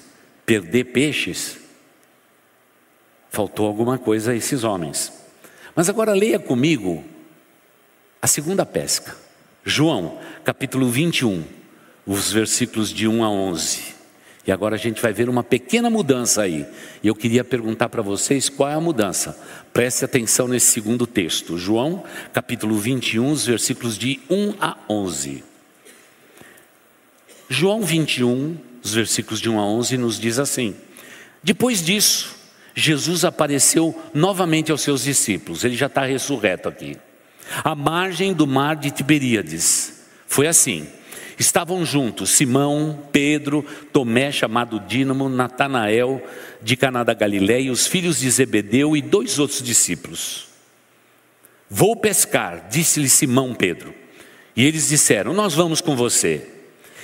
perder 0.46 0.86
peixes, 0.86 1.58
faltou 3.32 3.66
alguma 3.66 3.98
coisa 3.98 4.32
a 4.32 4.36
esses 4.36 4.64
homens. 4.64 5.12
Mas 5.76 5.90
agora 5.90 6.14
leia 6.14 6.38
comigo 6.38 7.04
a 8.22 8.28
segunda 8.28 8.64
pesca. 8.64 9.18
João, 9.66 10.20
capítulo 10.44 10.88
21, 10.88 11.44
os 12.06 12.32
versículos 12.32 12.94
de 12.94 13.08
1 13.08 13.24
a 13.24 13.30
11. 13.30 13.94
E 14.46 14.52
agora 14.52 14.76
a 14.76 14.78
gente 14.78 15.02
vai 15.02 15.14
ver 15.14 15.30
uma 15.30 15.44
pequena 15.44 15.90
mudança 15.90 16.44
aí. 16.44 16.68
E 17.02 17.08
eu 17.08 17.16
queria 17.16 17.44
perguntar 17.44 17.90
para 17.90 18.04
vocês 18.04 18.50
qual 18.50 18.70
é 18.70 18.76
a 18.76 18.80
mudança. 18.80 19.36
Preste 19.72 20.06
atenção 20.06 20.48
nesse 20.48 20.68
segundo 20.68 21.08
texto. 21.08 21.58
João, 21.58 22.04
capítulo 22.32 22.78
21, 22.78 23.32
os 23.32 23.46
versículos 23.48 23.98
de 23.98 24.20
1 24.30 24.56
a 24.60 24.78
11. 24.88 25.53
João 27.54 27.84
21, 27.84 28.58
os 28.84 28.96
versículos 28.96 29.40
de 29.40 29.48
1 29.48 29.60
a 29.60 29.66
11, 29.66 29.98
nos 29.98 30.20
diz 30.20 30.40
assim: 30.40 30.76
Depois 31.44 31.86
disso, 31.86 32.36
Jesus 32.74 33.24
apareceu 33.24 33.96
novamente 34.12 34.72
aos 34.72 34.82
seus 34.82 35.04
discípulos, 35.04 35.64
ele 35.64 35.76
já 35.76 35.86
está 35.86 36.04
ressurreto 36.04 36.68
aqui, 36.68 36.98
à 37.64 37.76
margem 37.76 38.34
do 38.34 38.48
mar 38.48 38.76
de 38.76 38.90
Tiberíades. 38.90 40.04
Foi 40.26 40.48
assim: 40.48 40.88
estavam 41.38 41.86
juntos 41.86 42.32
Simão, 42.32 43.08
Pedro, 43.12 43.64
Tomé, 43.94 44.32
chamado 44.32 44.80
Dínamo, 44.80 45.30
Natanael, 45.30 46.26
de 46.60 46.76
Caná 46.76 47.04
da 47.04 47.14
Galiléia, 47.14 47.72
os 47.72 47.86
filhos 47.86 48.20
de 48.20 48.32
Zebedeu 48.32 48.98
e 48.98 49.02
dois 49.02 49.38
outros 49.38 49.62
discípulos. 49.62 50.48
Vou 51.70 51.96
pescar, 51.96 52.68
disse-lhe 52.68 53.08
Simão 53.08 53.54
Pedro. 53.54 53.94
E 54.56 54.66
eles 54.66 54.90
disseram: 54.90 55.36
Nós 55.36 55.54
vamos 55.54 55.82
com 55.82 55.96
você. 55.96 56.53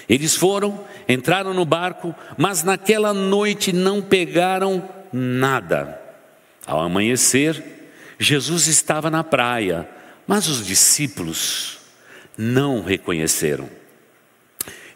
Eles 0.10 0.36
foram, 0.36 0.84
entraram 1.08 1.54
no 1.54 1.64
barco, 1.64 2.16
mas 2.36 2.64
naquela 2.64 3.14
noite 3.14 3.72
não 3.72 4.02
pegaram 4.02 4.90
nada. 5.14 6.02
Ao 6.66 6.82
amanhecer, 6.82 7.64
Jesus 8.18 8.66
estava 8.66 9.12
na 9.12 9.24
praia, 9.24 9.88
mas 10.26 10.48
os 10.48 10.66
discípulos 10.66 11.78
não 12.36 12.82
reconheceram. 12.82 13.70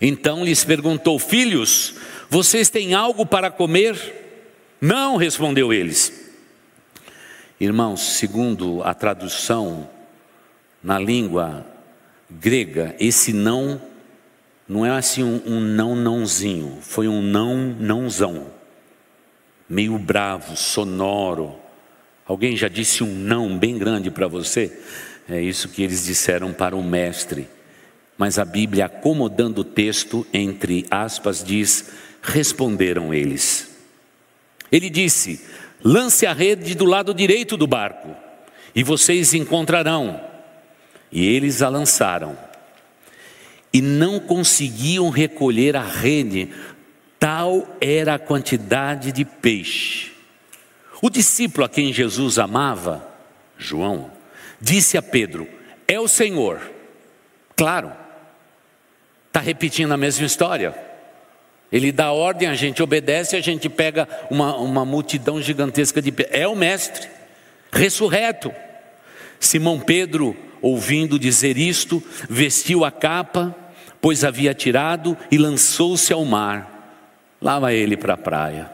Então 0.01 0.43
lhes 0.43 0.65
perguntou: 0.65 1.19
Filhos, 1.19 1.95
vocês 2.27 2.69
têm 2.69 2.95
algo 2.95 3.25
para 3.25 3.51
comer? 3.51 3.95
Não, 4.81 5.15
respondeu 5.15 5.71
eles. 5.71 6.31
Irmãos, 7.59 8.01
segundo 8.17 8.81
a 8.83 8.93
tradução 8.93 9.89
na 10.83 10.99
língua 10.99 11.65
grega, 12.29 12.95
esse 12.99 13.31
não 13.31 13.79
não 14.67 14.85
é 14.85 14.91
assim 14.91 15.23
um, 15.23 15.41
um 15.45 15.59
não 15.59 15.95
nãozinho, 15.95 16.77
foi 16.81 17.07
um 17.07 17.21
não 17.21 17.75
nãozão, 17.79 18.47
meio 19.67 19.97
bravo, 19.97 20.55
sonoro. 20.55 21.55
Alguém 22.25 22.55
já 22.55 22.69
disse 22.69 23.03
um 23.03 23.13
não 23.13 23.57
bem 23.57 23.77
grande 23.77 24.09
para 24.09 24.27
você? 24.27 24.79
É 25.27 25.41
isso 25.41 25.69
que 25.69 25.83
eles 25.83 26.05
disseram 26.05 26.53
para 26.53 26.75
o 26.75 26.83
mestre. 26.83 27.47
Mas 28.17 28.39
a 28.39 28.45
Bíblia, 28.45 28.85
acomodando 28.85 29.61
o 29.61 29.65
texto, 29.65 30.25
entre 30.33 30.85
aspas, 30.89 31.43
diz: 31.43 31.91
responderam 32.21 33.13
eles. 33.13 33.75
Ele 34.71 34.89
disse: 34.89 35.41
lance 35.83 36.25
a 36.25 36.31
rede 36.31 36.75
do 36.75 36.85
lado 36.85 37.13
direito 37.13 37.57
do 37.57 37.67
barco, 37.67 38.15
e 38.73 38.83
vocês 38.83 39.33
encontrarão. 39.33 40.21
E 41.11 41.27
eles 41.27 41.61
a 41.61 41.67
lançaram 41.67 42.37
e 43.73 43.81
não 43.81 44.19
conseguiam 44.19 45.09
recolher 45.09 45.75
a 45.75 45.83
rede, 45.83 46.49
Tal 47.23 47.77
era 47.79 48.15
a 48.15 48.19
quantidade 48.19 49.13
de 49.13 49.23
peixe. 49.23 50.11
O 51.01 51.09
discípulo 51.09 51.63
a 51.65 51.69
quem 51.69 51.93
Jesus 51.93 52.37
amava, 52.37 53.01
João, 53.57 54.11
disse 54.59 54.97
a 54.97 55.01
Pedro: 55.01 55.47
É 55.87 55.97
o 55.97 56.07
Senhor. 56.09 56.59
Claro, 57.55 57.93
está 59.27 59.39
repetindo 59.39 59.93
a 59.93 59.97
mesma 59.97 60.25
história. 60.25 60.75
Ele 61.71 61.93
dá 61.93 62.11
ordem, 62.11 62.49
a 62.49 62.55
gente 62.55 62.83
obedece, 62.83 63.37
a 63.37 63.41
gente 63.41 63.69
pega 63.69 64.05
uma, 64.29 64.57
uma 64.57 64.83
multidão 64.83 65.41
gigantesca 65.41 66.01
de. 66.01 66.13
É 66.29 66.45
o 66.45 66.57
Mestre, 66.57 67.07
ressurreto. 67.71 68.51
Simão 69.39 69.79
Pedro, 69.79 70.35
ouvindo 70.61 71.17
dizer 71.17 71.57
isto, 71.57 72.03
vestiu 72.29 72.83
a 72.83 72.91
capa, 72.91 73.62
pois 74.03 74.25
havia 74.25 74.53
tirado, 74.53 75.17
e 75.31 75.37
lançou-se 75.37 76.11
ao 76.11 76.25
mar. 76.25 77.37
Lá 77.41 77.57
vai 77.57 77.73
ele 77.73 77.95
para 77.95 78.15
a 78.15 78.17
praia. 78.17 78.69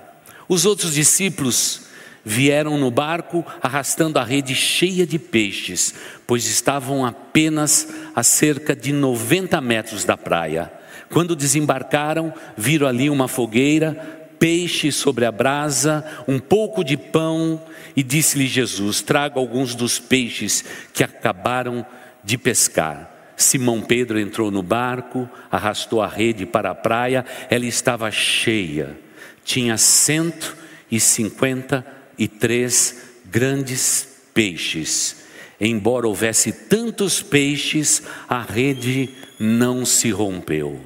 Os 0.48 0.66
outros 0.66 0.96
discípulos 0.96 1.84
vieram 2.26 2.80
no 2.80 2.90
barco 2.90 3.46
arrastando 3.62 4.18
a 4.18 4.24
rede 4.24 4.56
cheia 4.56 5.06
de 5.06 5.20
peixes, 5.20 5.94
pois 6.26 6.48
estavam 6.48 7.06
apenas 7.06 7.88
a 8.16 8.24
cerca 8.24 8.76
de 8.76 8.92
90 8.92 9.62
metros 9.62 10.04
da 10.04 10.18
praia. 10.18 10.74
Quando 11.12 11.36
desembarcaram, 11.36 12.34
viram 12.58 12.88
ali 12.88 13.08
uma 13.08 13.28
fogueira, 13.28 14.32
peixe 14.40 14.92
sobre 14.92 15.26
a 15.26 15.32
brasa, 15.32 16.04
um 16.28 16.40
pouco 16.40 16.84
de 16.84 16.98
pão, 16.98 17.62
e 17.96 18.02
disse-lhe 18.02 18.48
Jesus: 18.48 19.04
Traga 19.04 19.40
alguns 19.40 19.76
dos 19.76 20.00
peixes 20.00 20.66
que 20.92 21.04
acabaram 21.04 21.86
de 22.24 22.36
pescar. 22.36 23.19
Simão 23.42 23.82
Pedro 23.82 24.20
entrou 24.20 24.52
no 24.52 24.62
barco, 24.62 25.30
arrastou 25.50 26.02
a 26.02 26.08
rede 26.08 26.46
para 26.46 26.72
a 26.72 26.76
praia, 26.76 27.26
ela 27.50 27.66
estava 27.66 28.12
cheia, 28.12 29.00
tinha 29.46 29.78
cento 29.78 30.58
e 30.92 31.00
cinquenta 31.00 31.86
e 32.18 32.28
três 32.28 33.12
grandes 33.26 34.28
peixes. 34.34 35.24
Embora 35.58 36.08
houvesse 36.08 36.52
tantos 36.52 37.22
peixes, 37.22 38.04
a 38.28 38.42
rede 38.42 39.10
não 39.40 39.86
se 39.86 40.12
rompeu. 40.12 40.82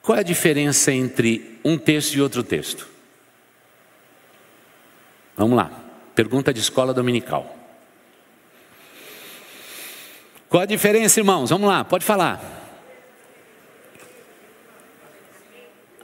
Qual 0.00 0.16
é 0.16 0.20
a 0.20 0.24
diferença 0.24 0.92
entre 0.92 1.58
um 1.62 1.76
texto 1.76 2.14
e 2.14 2.22
outro 2.22 2.42
texto? 2.42 2.88
Vamos 5.36 5.56
lá, 5.56 5.70
pergunta 6.14 6.54
de 6.54 6.60
escola 6.60 6.94
dominical. 6.94 7.63
Qual 10.54 10.62
a 10.62 10.66
diferença, 10.66 11.18
irmãos? 11.18 11.50
Vamos 11.50 11.66
lá, 11.66 11.82
pode 11.82 12.04
falar. 12.04 12.40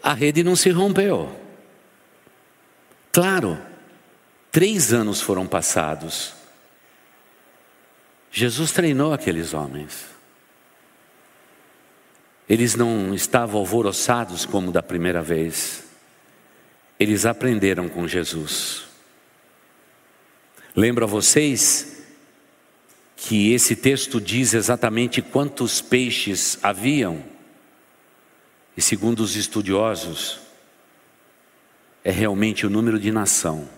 A 0.02 0.12
rede 0.12 0.42
não 0.42 0.56
se 0.56 0.70
rompeu. 0.70 1.40
Claro, 3.12 3.56
três 4.50 4.92
anos 4.92 5.20
foram 5.20 5.46
passados. 5.46 6.32
Jesus 8.32 8.72
treinou 8.72 9.12
aqueles 9.12 9.54
homens. 9.54 10.06
Eles 12.48 12.74
não 12.74 13.14
estavam 13.14 13.60
alvoroçados 13.60 14.44
como 14.44 14.72
da 14.72 14.82
primeira 14.82 15.22
vez. 15.22 15.84
Eles 16.98 17.24
aprenderam 17.24 17.88
com 17.88 18.08
Jesus. 18.08 18.82
Lembro 20.74 21.04
a 21.04 21.08
vocês 21.08 21.99
que 23.22 23.52
esse 23.52 23.76
texto 23.76 24.20
diz 24.20 24.54
exatamente 24.54 25.20
quantos 25.20 25.80
peixes 25.80 26.58
haviam. 26.62 27.22
E 28.76 28.82
segundo 28.82 29.20
os 29.20 29.36
estudiosos, 29.36 30.40
é 32.02 32.10
realmente 32.10 32.66
o 32.66 32.70
número 32.70 32.98
de 32.98 33.12
nação 33.12 33.68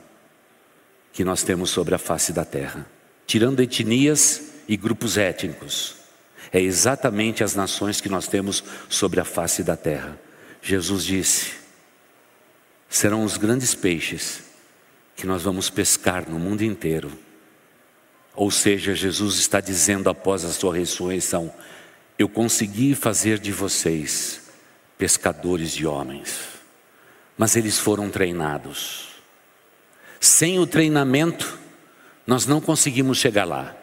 que 1.13 1.25
nós 1.25 1.43
temos 1.43 1.71
sobre 1.71 1.95
a 1.95 1.99
face 1.99 2.33
da 2.33 2.45
terra, 2.45 2.87
tirando 3.27 3.61
etnias 3.61 4.53
e 4.69 4.77
grupos 4.77 5.19
étnicos 5.19 6.03
é 6.53 6.61
exatamente 6.61 7.43
as 7.43 7.55
nações 7.55 8.01
que 8.01 8.11
nós 8.11 8.29
temos 8.29 8.63
sobre 8.89 9.19
a 9.19 9.25
face 9.25 9.63
da 9.65 9.77
terra. 9.77 10.19
Jesus 10.61 11.03
disse: 11.05 11.53
serão 12.89 13.25
os 13.25 13.39
grandes 13.39 13.75
peixes 13.75 14.43
que 15.17 15.27
nós 15.27 15.43
vamos 15.43 15.71
pescar 15.71 16.29
no 16.29 16.39
mundo 16.39 16.63
inteiro. 16.63 17.11
Ou 18.35 18.51
seja, 18.51 18.95
Jesus 18.95 19.37
está 19.37 19.61
dizendo 19.61 20.09
após 20.09 20.45
a 20.45 20.53
sua 20.53 20.75
ressurreição: 20.75 21.53
Eu 22.19 22.29
consegui 22.29 22.95
fazer 22.95 23.39
de 23.39 23.53
vocês 23.53 24.43
pescadores 24.97 25.73
de 25.73 25.87
homens, 25.87 26.39
mas 27.37 27.57
eles 27.57 27.79
foram 27.79 28.09
treinados. 28.09 29.09
Sem 30.21 30.59
o 30.59 30.67
treinamento, 30.67 31.59
nós 32.27 32.47
não 32.47 32.61
conseguimos 32.61 33.19
chegar 33.19 33.45
lá. 33.45 33.77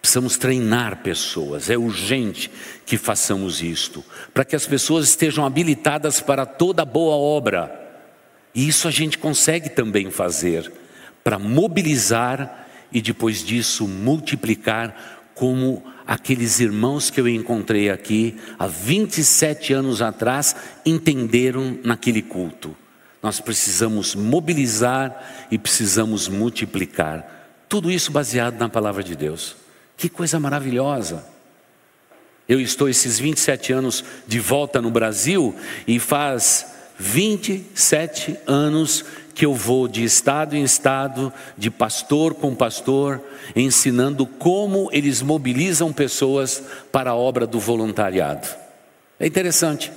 Precisamos 0.00 0.36
treinar 0.36 1.02
pessoas, 1.02 1.70
é 1.70 1.78
urgente 1.78 2.50
que 2.84 2.98
façamos 2.98 3.62
isto, 3.62 4.04
para 4.34 4.44
que 4.44 4.54
as 4.54 4.66
pessoas 4.66 5.08
estejam 5.08 5.46
habilitadas 5.46 6.20
para 6.20 6.44
toda 6.44 6.84
boa 6.84 7.16
obra. 7.16 7.80
E 8.54 8.68
isso 8.68 8.86
a 8.86 8.90
gente 8.90 9.16
consegue 9.16 9.70
também 9.70 10.10
fazer, 10.10 10.70
para 11.24 11.38
mobilizar 11.38 12.63
e 12.94 13.02
depois 13.02 13.44
disso 13.44 13.88
multiplicar, 13.88 15.32
como 15.34 15.82
aqueles 16.06 16.60
irmãos 16.60 17.10
que 17.10 17.20
eu 17.20 17.28
encontrei 17.28 17.90
aqui 17.90 18.36
há 18.56 18.68
27 18.68 19.72
anos 19.72 20.00
atrás 20.00 20.54
entenderam 20.86 21.76
naquele 21.82 22.22
culto. 22.22 22.76
Nós 23.20 23.40
precisamos 23.40 24.14
mobilizar 24.14 25.46
e 25.50 25.58
precisamos 25.58 26.28
multiplicar. 26.28 27.64
Tudo 27.68 27.90
isso 27.90 28.12
baseado 28.12 28.58
na 28.58 28.68
palavra 28.68 29.02
de 29.02 29.16
Deus. 29.16 29.56
Que 29.96 30.08
coisa 30.08 30.38
maravilhosa. 30.38 31.26
Eu 32.48 32.60
estou 32.60 32.88
esses 32.88 33.18
27 33.18 33.72
anos 33.72 34.04
de 34.26 34.38
volta 34.38 34.80
no 34.80 34.90
Brasil 34.90 35.56
e 35.88 35.98
faz 35.98 36.66
27 36.98 38.36
anos 38.46 39.04
que 39.34 39.44
eu 39.44 39.52
vou 39.52 39.88
de 39.88 40.04
estado 40.04 40.54
em 40.56 40.62
estado, 40.62 41.32
de 41.58 41.70
pastor 41.70 42.34
com 42.34 42.54
pastor, 42.54 43.20
ensinando 43.56 44.26
como 44.26 44.88
eles 44.92 45.20
mobilizam 45.20 45.92
pessoas 45.92 46.62
para 46.92 47.10
a 47.10 47.16
obra 47.16 47.46
do 47.46 47.58
voluntariado. 47.58 48.48
É 49.18 49.26
interessante, 49.26 49.92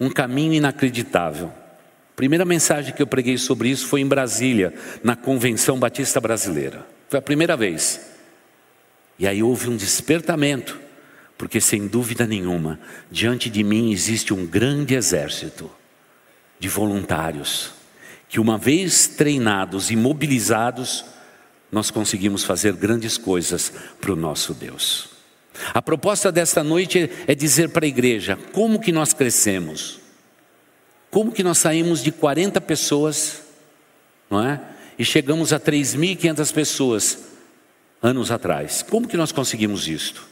um 0.00 0.08
caminho 0.08 0.54
inacreditável. 0.54 1.48
A 1.48 2.16
primeira 2.16 2.44
mensagem 2.44 2.94
que 2.94 3.02
eu 3.02 3.06
preguei 3.06 3.36
sobre 3.36 3.68
isso 3.68 3.86
foi 3.86 4.00
em 4.00 4.06
Brasília, 4.06 4.72
na 5.04 5.14
Convenção 5.14 5.78
Batista 5.78 6.20
Brasileira. 6.20 6.86
Foi 7.08 7.18
a 7.18 7.22
primeira 7.22 7.56
vez. 7.56 8.00
E 9.18 9.26
aí 9.26 9.42
houve 9.42 9.68
um 9.68 9.76
despertamento, 9.76 10.80
porque 11.36 11.60
sem 11.60 11.86
dúvida 11.86 12.26
nenhuma, 12.26 12.80
diante 13.10 13.50
de 13.50 13.62
mim 13.62 13.92
existe 13.92 14.32
um 14.32 14.46
grande 14.46 14.94
exército 14.94 15.70
de 16.58 16.68
voluntários, 16.68 17.72
que 18.32 18.40
uma 18.40 18.56
vez 18.56 19.08
treinados 19.08 19.90
e 19.90 19.94
mobilizados, 19.94 21.04
nós 21.70 21.90
conseguimos 21.90 22.42
fazer 22.42 22.72
grandes 22.72 23.18
coisas 23.18 23.70
para 24.00 24.10
o 24.10 24.16
nosso 24.16 24.54
Deus. 24.54 25.10
A 25.74 25.82
proposta 25.82 26.32
desta 26.32 26.64
noite 26.64 27.10
é 27.26 27.34
dizer 27.34 27.68
para 27.68 27.84
a 27.84 27.88
igreja 27.88 28.38
como 28.54 28.80
que 28.80 28.90
nós 28.90 29.12
crescemos, 29.12 30.00
como 31.10 31.30
que 31.30 31.42
nós 31.42 31.58
saímos 31.58 32.02
de 32.02 32.10
40 32.10 32.58
pessoas, 32.62 33.42
não 34.30 34.42
é? 34.42 34.62
E 34.98 35.04
chegamos 35.04 35.52
a 35.52 35.60
3.500 35.60 36.54
pessoas 36.54 37.18
anos 38.00 38.30
atrás. 38.30 38.82
Como 38.82 39.06
que 39.06 39.18
nós 39.18 39.30
conseguimos 39.30 39.86
isto? 39.86 40.26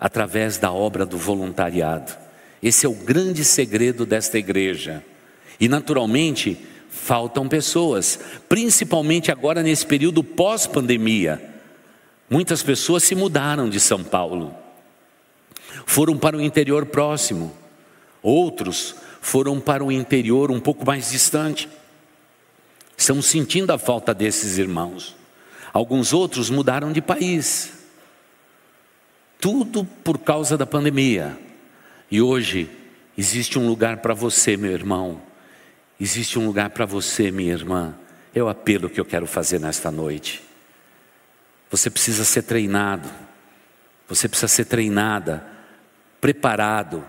Através 0.00 0.58
da 0.58 0.72
obra 0.72 1.06
do 1.06 1.16
voluntariado. 1.16 2.12
Esse 2.60 2.86
é 2.86 2.88
o 2.88 2.94
grande 2.94 3.44
segredo 3.44 4.04
desta 4.04 4.36
igreja. 4.36 5.04
E 5.60 5.68
naturalmente, 5.68 6.58
faltam 6.88 7.48
pessoas, 7.48 8.18
principalmente 8.48 9.30
agora 9.30 9.62
nesse 9.62 9.86
período 9.86 10.22
pós-pandemia. 10.24 11.42
Muitas 12.28 12.62
pessoas 12.62 13.02
se 13.02 13.14
mudaram 13.14 13.68
de 13.68 13.80
São 13.80 14.04
Paulo, 14.04 14.54
foram 15.86 16.18
para 16.18 16.36
o 16.36 16.40
interior 16.40 16.86
próximo, 16.86 17.52
outros 18.22 18.94
foram 19.20 19.60
para 19.60 19.84
o 19.84 19.90
interior 19.92 20.50
um 20.50 20.60
pouco 20.60 20.84
mais 20.86 21.10
distante. 21.10 21.68
Estamos 22.96 23.26
sentindo 23.26 23.72
a 23.72 23.78
falta 23.78 24.12
desses 24.12 24.58
irmãos. 24.58 25.16
Alguns 25.72 26.12
outros 26.12 26.50
mudaram 26.50 26.92
de 26.92 27.00
país. 27.00 27.72
Tudo 29.40 29.84
por 30.02 30.18
causa 30.18 30.56
da 30.56 30.66
pandemia. 30.66 31.38
E 32.10 32.20
hoje 32.20 32.68
existe 33.16 33.58
um 33.58 33.68
lugar 33.68 33.98
para 33.98 34.14
você, 34.14 34.56
meu 34.56 34.72
irmão. 34.72 35.27
Existe 36.00 36.38
um 36.38 36.46
lugar 36.46 36.70
para 36.70 36.86
você, 36.86 37.30
minha 37.30 37.52
irmã. 37.52 37.94
É 38.34 38.42
o 38.42 38.48
apelo 38.48 38.88
que 38.88 39.00
eu 39.00 39.04
quero 39.04 39.26
fazer 39.26 39.58
nesta 39.58 39.90
noite. 39.90 40.42
Você 41.70 41.90
precisa 41.90 42.24
ser 42.24 42.42
treinado. 42.42 43.08
Você 44.08 44.28
precisa 44.28 44.48
ser 44.48 44.64
treinada, 44.64 45.44
preparado 46.20 47.04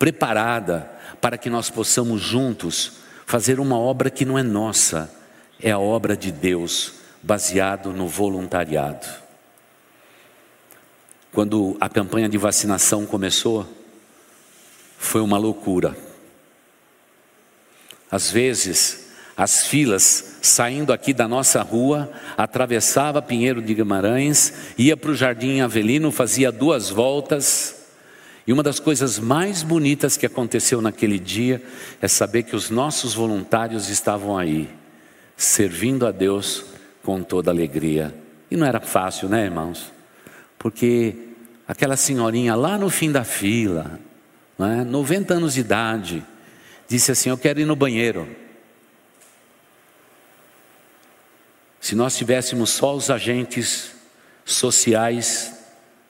preparada 0.00 0.90
para 1.20 1.36
que 1.36 1.50
nós 1.50 1.68
possamos 1.68 2.22
juntos 2.22 2.92
fazer 3.26 3.60
uma 3.60 3.78
obra 3.78 4.08
que 4.08 4.24
não 4.24 4.38
é 4.38 4.42
nossa, 4.42 5.14
é 5.60 5.70
a 5.70 5.78
obra 5.78 6.16
de 6.16 6.32
Deus, 6.32 6.94
baseado 7.22 7.92
no 7.92 8.08
voluntariado. 8.08 9.06
Quando 11.32 11.76
a 11.78 11.88
campanha 11.88 12.30
de 12.30 12.38
vacinação 12.38 13.04
começou, 13.04 13.68
foi 14.98 15.20
uma 15.20 15.36
loucura. 15.36 15.94
Às 18.10 18.30
vezes, 18.30 19.10
as 19.36 19.66
filas 19.66 20.38
saindo 20.42 20.92
aqui 20.92 21.12
da 21.12 21.28
nossa 21.28 21.62
rua, 21.62 22.10
atravessava 22.36 23.22
Pinheiro 23.22 23.60
de 23.60 23.74
Guimarães, 23.74 24.52
ia 24.76 24.96
para 24.96 25.10
o 25.10 25.14
Jardim 25.14 25.60
Avelino, 25.60 26.10
fazia 26.10 26.50
duas 26.50 26.90
voltas. 26.90 27.76
E 28.46 28.52
uma 28.52 28.62
das 28.62 28.80
coisas 28.80 29.18
mais 29.18 29.62
bonitas 29.62 30.16
que 30.16 30.26
aconteceu 30.26 30.80
naquele 30.80 31.18
dia 31.18 31.62
é 32.00 32.08
saber 32.08 32.44
que 32.44 32.56
os 32.56 32.70
nossos 32.70 33.14
voluntários 33.14 33.88
estavam 33.88 34.36
aí, 34.36 34.68
servindo 35.36 36.06
a 36.06 36.10
Deus 36.10 36.64
com 37.02 37.22
toda 37.22 37.50
alegria. 37.50 38.14
E 38.50 38.56
não 38.56 38.66
era 38.66 38.80
fácil, 38.80 39.28
né, 39.28 39.44
irmãos? 39.44 39.92
Porque 40.58 41.14
aquela 41.68 41.96
senhorinha 41.96 42.54
lá 42.54 42.76
no 42.76 42.90
fim 42.90 43.12
da 43.12 43.24
fila, 43.24 44.00
né, 44.58 44.84
90 44.84 45.34
anos 45.34 45.54
de 45.54 45.60
idade, 45.60 46.24
disse 46.90 47.12
assim: 47.12 47.30
Eu 47.30 47.38
quero 47.38 47.60
ir 47.60 47.64
no 47.64 47.76
banheiro. 47.76 48.28
Se 51.80 51.94
nós 51.94 52.16
tivéssemos 52.16 52.70
só 52.70 52.94
os 52.94 53.10
agentes 53.10 53.94
sociais 54.44 55.54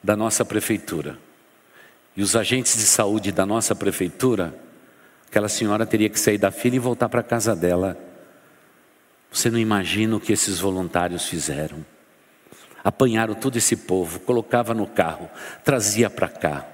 da 0.03 0.16
nossa 0.16 0.45
prefeitura 0.45 1.18
e 2.16 2.22
os 2.22 2.35
agentes 2.35 2.76
de 2.76 2.83
saúde 2.83 3.31
da 3.31 3.47
nossa 3.47 3.74
prefeitura, 3.74 4.59
aquela 5.28 5.49
senhora 5.49 5.87
teria 5.87 6.09
que 6.09 6.18
sair 6.18 6.39
da 6.39 6.51
fila 6.51 6.76
e 6.76 6.81
voltar 6.81 7.09
para 7.09 7.20
a 7.20 7.24
casa 7.24 7.55
dela. 7.55 7.97
Você 9.31 9.49
não 9.49 9.59
imagina 9.59 10.16
o 10.16 10.20
que 10.20 10.33
esses 10.33 10.59
voluntários 10.59 11.26
fizeram. 11.26 11.85
Apanharam 12.83 13.35
todo 13.35 13.57
esse 13.57 13.76
povo, 13.76 14.18
colocava 14.20 14.72
no 14.74 14.87
carro, 14.87 15.31
trazia 15.62 16.09
para 16.09 16.28
cá, 16.28 16.66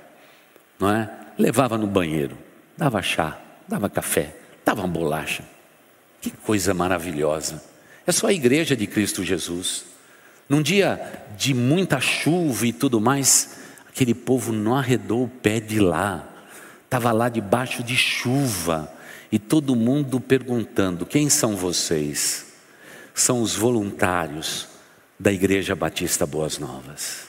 não 0.78 0.88
é? 0.88 1.10
Levava 1.36 1.76
no 1.76 1.86
banheiro, 1.86 2.38
dava 2.78 3.02
chá, 3.02 3.38
dava 3.68 3.88
café, 3.88 4.36
dava 4.64 4.86
bolacha. 4.86 5.44
Que 6.20 6.30
coisa 6.30 6.74
maravilhosa. 6.74 7.62
É 8.06 8.12
só 8.12 8.28
a 8.28 8.32
igreja 8.32 8.76
de 8.76 8.86
Cristo 8.86 9.24
Jesus. 9.24 9.84
Num 10.48 10.62
dia 10.62 11.24
de 11.36 11.52
muita 11.52 12.00
chuva 12.00 12.66
e 12.66 12.72
tudo 12.72 13.00
mais, 13.00 13.58
aquele 13.88 14.14
povo 14.14 14.52
não 14.52 14.76
arredou 14.76 15.24
o 15.24 15.28
pé 15.28 15.60
de 15.60 15.80
lá. 15.80 16.26
Estava 16.84 17.10
lá 17.12 17.28
debaixo 17.28 17.82
de 17.82 17.96
chuva. 17.96 18.92
E 19.30 19.38
todo 19.38 19.74
mundo 19.74 20.20
perguntando: 20.20 21.04
quem 21.04 21.28
são 21.28 21.56
vocês? 21.56 22.46
São 23.14 23.42
os 23.42 23.56
voluntários 23.56 24.68
da 25.18 25.32
Igreja 25.32 25.74
Batista 25.74 26.26
Boas 26.26 26.58
Novas. 26.58 27.26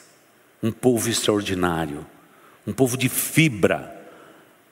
Um 0.62 0.72
povo 0.72 1.10
extraordinário, 1.10 2.06
um 2.66 2.74
povo 2.74 2.98
de 2.98 3.10
fibra, 3.10 3.96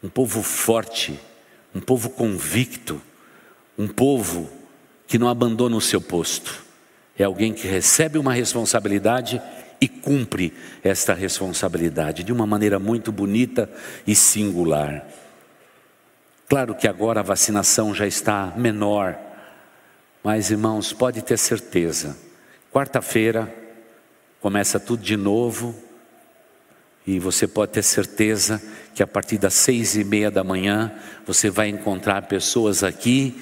um 0.03 0.09
povo 0.09 0.43
forte, 0.43 1.19
um 1.75 1.81
povo 1.81 2.09
convicto, 2.09 3.01
um 3.77 3.85
povo 3.85 4.49
que 5.05 5.19
não 5.19 5.27
abandona 5.27 5.75
o 5.75 5.81
seu 5.81 5.99
posto. 5.99 6.63
É 7.19 7.25
alguém 7.25 7.53
que 7.53 7.67
recebe 7.67 8.17
uma 8.17 8.33
responsabilidade 8.33 9.41
e 9.81 9.87
cumpre 9.89 10.53
esta 10.81 11.13
responsabilidade 11.13 12.23
de 12.23 12.31
uma 12.31 12.47
maneira 12.47 12.79
muito 12.79 13.11
bonita 13.11 13.69
e 14.07 14.15
singular. 14.15 15.05
Claro 16.47 16.73
que 16.75 16.87
agora 16.87 17.19
a 17.19 17.23
vacinação 17.23 17.93
já 17.93 18.07
está 18.07 18.53
menor, 18.55 19.17
mas 20.23 20.51
irmãos, 20.51 20.93
pode 20.93 21.21
ter 21.21 21.37
certeza, 21.37 22.17
quarta-feira 22.71 23.53
começa 24.39 24.79
tudo 24.79 25.03
de 25.03 25.17
novo 25.17 25.75
e 27.05 27.19
você 27.19 27.47
pode 27.47 27.73
ter 27.73 27.83
certeza 27.83 28.61
que 28.93 29.03
a 29.03 29.07
partir 29.07 29.37
das 29.37 29.53
seis 29.53 29.95
e 29.95 30.03
meia 30.03 30.31
da 30.31 30.43
manhã 30.43 30.91
você 31.25 31.49
vai 31.49 31.69
encontrar 31.69 32.23
pessoas 32.23 32.83
aqui 32.83 33.35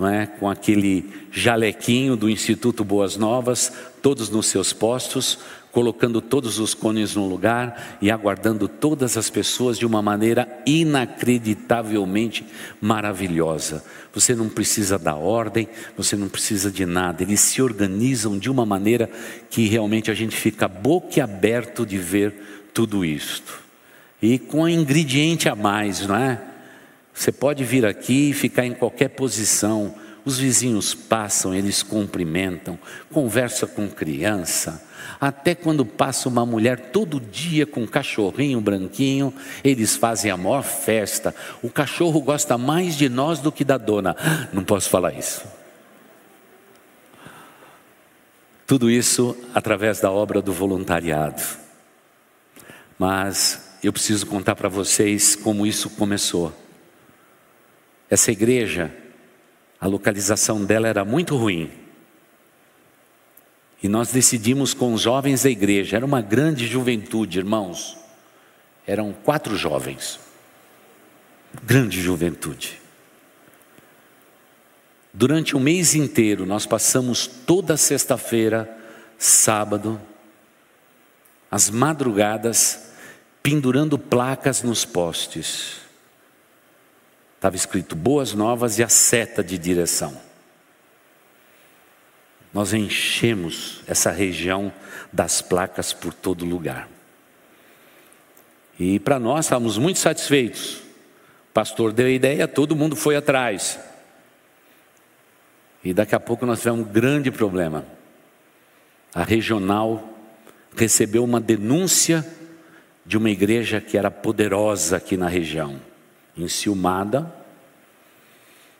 não 0.00 0.08
é? 0.08 0.26
com 0.26 0.48
aquele 0.48 1.10
jalequinho 1.30 2.16
do 2.16 2.30
Instituto 2.30 2.82
Boas 2.82 3.16
Novas, 3.16 3.70
todos 4.00 4.30
nos 4.30 4.46
seus 4.46 4.72
postos, 4.72 5.38
colocando 5.70 6.22
todos 6.22 6.58
os 6.58 6.72
cones 6.72 7.14
no 7.14 7.28
lugar 7.28 7.98
e 8.00 8.10
aguardando 8.10 8.66
todas 8.66 9.18
as 9.18 9.28
pessoas 9.28 9.78
de 9.78 9.84
uma 9.84 10.00
maneira 10.00 10.48
inacreditavelmente 10.64 12.46
maravilhosa. 12.80 13.84
Você 14.12 14.34
não 14.34 14.48
precisa 14.48 14.98
da 14.98 15.14
ordem, 15.14 15.68
você 15.96 16.16
não 16.16 16.30
precisa 16.30 16.70
de 16.70 16.86
nada, 16.86 17.22
eles 17.22 17.40
se 17.40 17.60
organizam 17.60 18.38
de 18.38 18.50
uma 18.50 18.64
maneira 18.64 19.08
que 19.50 19.68
realmente 19.68 20.10
a 20.10 20.14
gente 20.14 20.34
fica 20.34 20.66
boquiaberto 20.66 21.84
de 21.84 21.98
ver 21.98 22.59
tudo 22.72 23.04
isto. 23.04 23.60
E 24.22 24.38
com 24.38 24.62
um 24.62 24.68
ingrediente 24.68 25.48
a 25.48 25.54
mais, 25.54 26.06
não 26.06 26.16
é? 26.16 26.40
Você 27.12 27.32
pode 27.32 27.64
vir 27.64 27.84
aqui 27.84 28.30
e 28.30 28.34
ficar 28.34 28.66
em 28.66 28.74
qualquer 28.74 29.08
posição. 29.08 29.94
Os 30.24 30.38
vizinhos 30.38 30.94
passam, 30.94 31.54
eles 31.54 31.82
cumprimentam, 31.82 32.78
conversa 33.10 33.66
com 33.66 33.88
criança. 33.88 34.86
Até 35.20 35.54
quando 35.54 35.84
passa 35.84 36.28
uma 36.28 36.44
mulher 36.44 36.90
todo 36.90 37.20
dia 37.20 37.66
com 37.66 37.82
um 37.82 37.86
cachorrinho 37.86 38.60
branquinho, 38.60 39.34
eles 39.64 39.96
fazem 39.96 40.30
a 40.30 40.36
maior 40.36 40.62
festa. 40.62 41.34
O 41.62 41.70
cachorro 41.70 42.20
gosta 42.20 42.56
mais 42.56 42.96
de 42.96 43.08
nós 43.08 43.38
do 43.38 43.50
que 43.50 43.64
da 43.64 43.78
dona. 43.78 44.16
Não 44.52 44.62
posso 44.62 44.88
falar 44.88 45.14
isso. 45.14 45.42
Tudo 48.66 48.90
isso 48.90 49.36
através 49.54 50.00
da 50.00 50.10
obra 50.10 50.40
do 50.40 50.52
voluntariado. 50.52 51.59
Mas 53.00 53.78
eu 53.82 53.94
preciso 53.94 54.26
contar 54.26 54.54
para 54.54 54.68
vocês 54.68 55.34
como 55.34 55.66
isso 55.66 55.88
começou. 55.88 56.54
Essa 58.10 58.30
igreja, 58.30 58.94
a 59.80 59.86
localização 59.86 60.62
dela 60.62 60.86
era 60.86 61.02
muito 61.02 61.34
ruim. 61.34 61.70
E 63.82 63.88
nós 63.88 64.12
decidimos 64.12 64.74
com 64.74 64.92
os 64.92 65.00
jovens 65.00 65.44
da 65.44 65.48
igreja, 65.48 65.96
era 65.96 66.04
uma 66.04 66.20
grande 66.20 66.66
juventude, 66.66 67.38
irmãos. 67.38 67.96
Eram 68.86 69.14
quatro 69.14 69.56
jovens. 69.56 70.20
Grande 71.64 72.02
juventude. 72.02 72.82
Durante 75.10 75.56
um 75.56 75.60
mês 75.60 75.94
inteiro, 75.94 76.44
nós 76.44 76.66
passamos 76.66 77.26
toda 77.26 77.78
sexta-feira, 77.78 78.68
sábado, 79.16 79.98
as 81.50 81.70
madrugadas, 81.70 82.89
pendurando 83.42 83.98
placas 83.98 84.62
nos 84.62 84.84
postes. 84.84 85.80
Estava 87.36 87.56
escrito 87.56 87.96
Boas 87.96 88.34
Novas 88.34 88.78
e 88.78 88.82
a 88.82 88.88
seta 88.88 89.42
de 89.42 89.56
direção. 89.56 90.20
Nós 92.52 92.72
enchemos 92.74 93.82
essa 93.86 94.10
região 94.10 94.72
das 95.12 95.40
placas 95.40 95.92
por 95.92 96.12
todo 96.12 96.44
lugar. 96.44 96.88
E 98.78 98.98
para 98.98 99.18
nós 99.18 99.46
estávamos 99.46 99.78
muito 99.78 99.98
satisfeitos. 99.98 100.76
O 101.50 101.52
pastor 101.52 101.92
deu 101.92 102.06
a 102.06 102.10
ideia, 102.10 102.48
todo 102.48 102.76
mundo 102.76 102.96
foi 102.96 103.16
atrás. 103.16 103.78
E 105.82 105.94
daqui 105.94 106.14
a 106.14 106.20
pouco 106.20 106.44
nós 106.44 106.58
tivemos 106.58 106.86
um 106.86 106.92
grande 106.92 107.30
problema. 107.30 107.84
A 109.14 109.22
regional 109.22 110.08
recebeu 110.76 111.24
uma 111.24 111.40
denúncia 111.40 112.24
de 113.10 113.16
uma 113.16 113.28
igreja 113.28 113.80
que 113.80 113.98
era 113.98 114.08
poderosa 114.08 114.98
aqui 114.98 115.16
na 115.16 115.26
região 115.26 115.80
enciumada, 116.36 117.34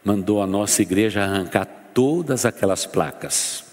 mandou 0.05 0.41
a 0.41 0.47
nossa 0.47 0.83
igreja 0.83 1.25
arrancar 1.25 1.67
todas 1.93 2.47
aquelas 2.47 2.87
placas. 2.87 3.65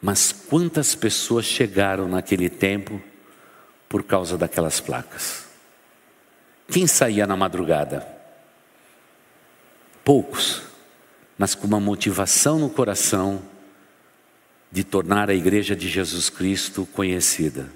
Mas 0.00 0.32
quantas 0.32 0.94
pessoas 0.94 1.44
chegaram 1.44 2.08
naquele 2.08 2.48
tempo 2.48 3.02
por 3.86 4.02
causa 4.02 4.38
daquelas 4.38 4.80
placas? 4.80 5.44
Quem 6.68 6.86
saía 6.86 7.26
na 7.26 7.36
madrugada? 7.36 8.08
Poucos, 10.02 10.62
mas 11.36 11.54
com 11.54 11.66
uma 11.66 11.80
motivação 11.80 12.58
no 12.58 12.70
coração 12.70 13.42
de 14.70 14.84
tornar 14.84 15.30
a 15.30 15.34
igreja 15.34 15.74
de 15.74 15.88
Jesus 15.88 16.28
Cristo 16.28 16.86
conhecida. 16.92 17.68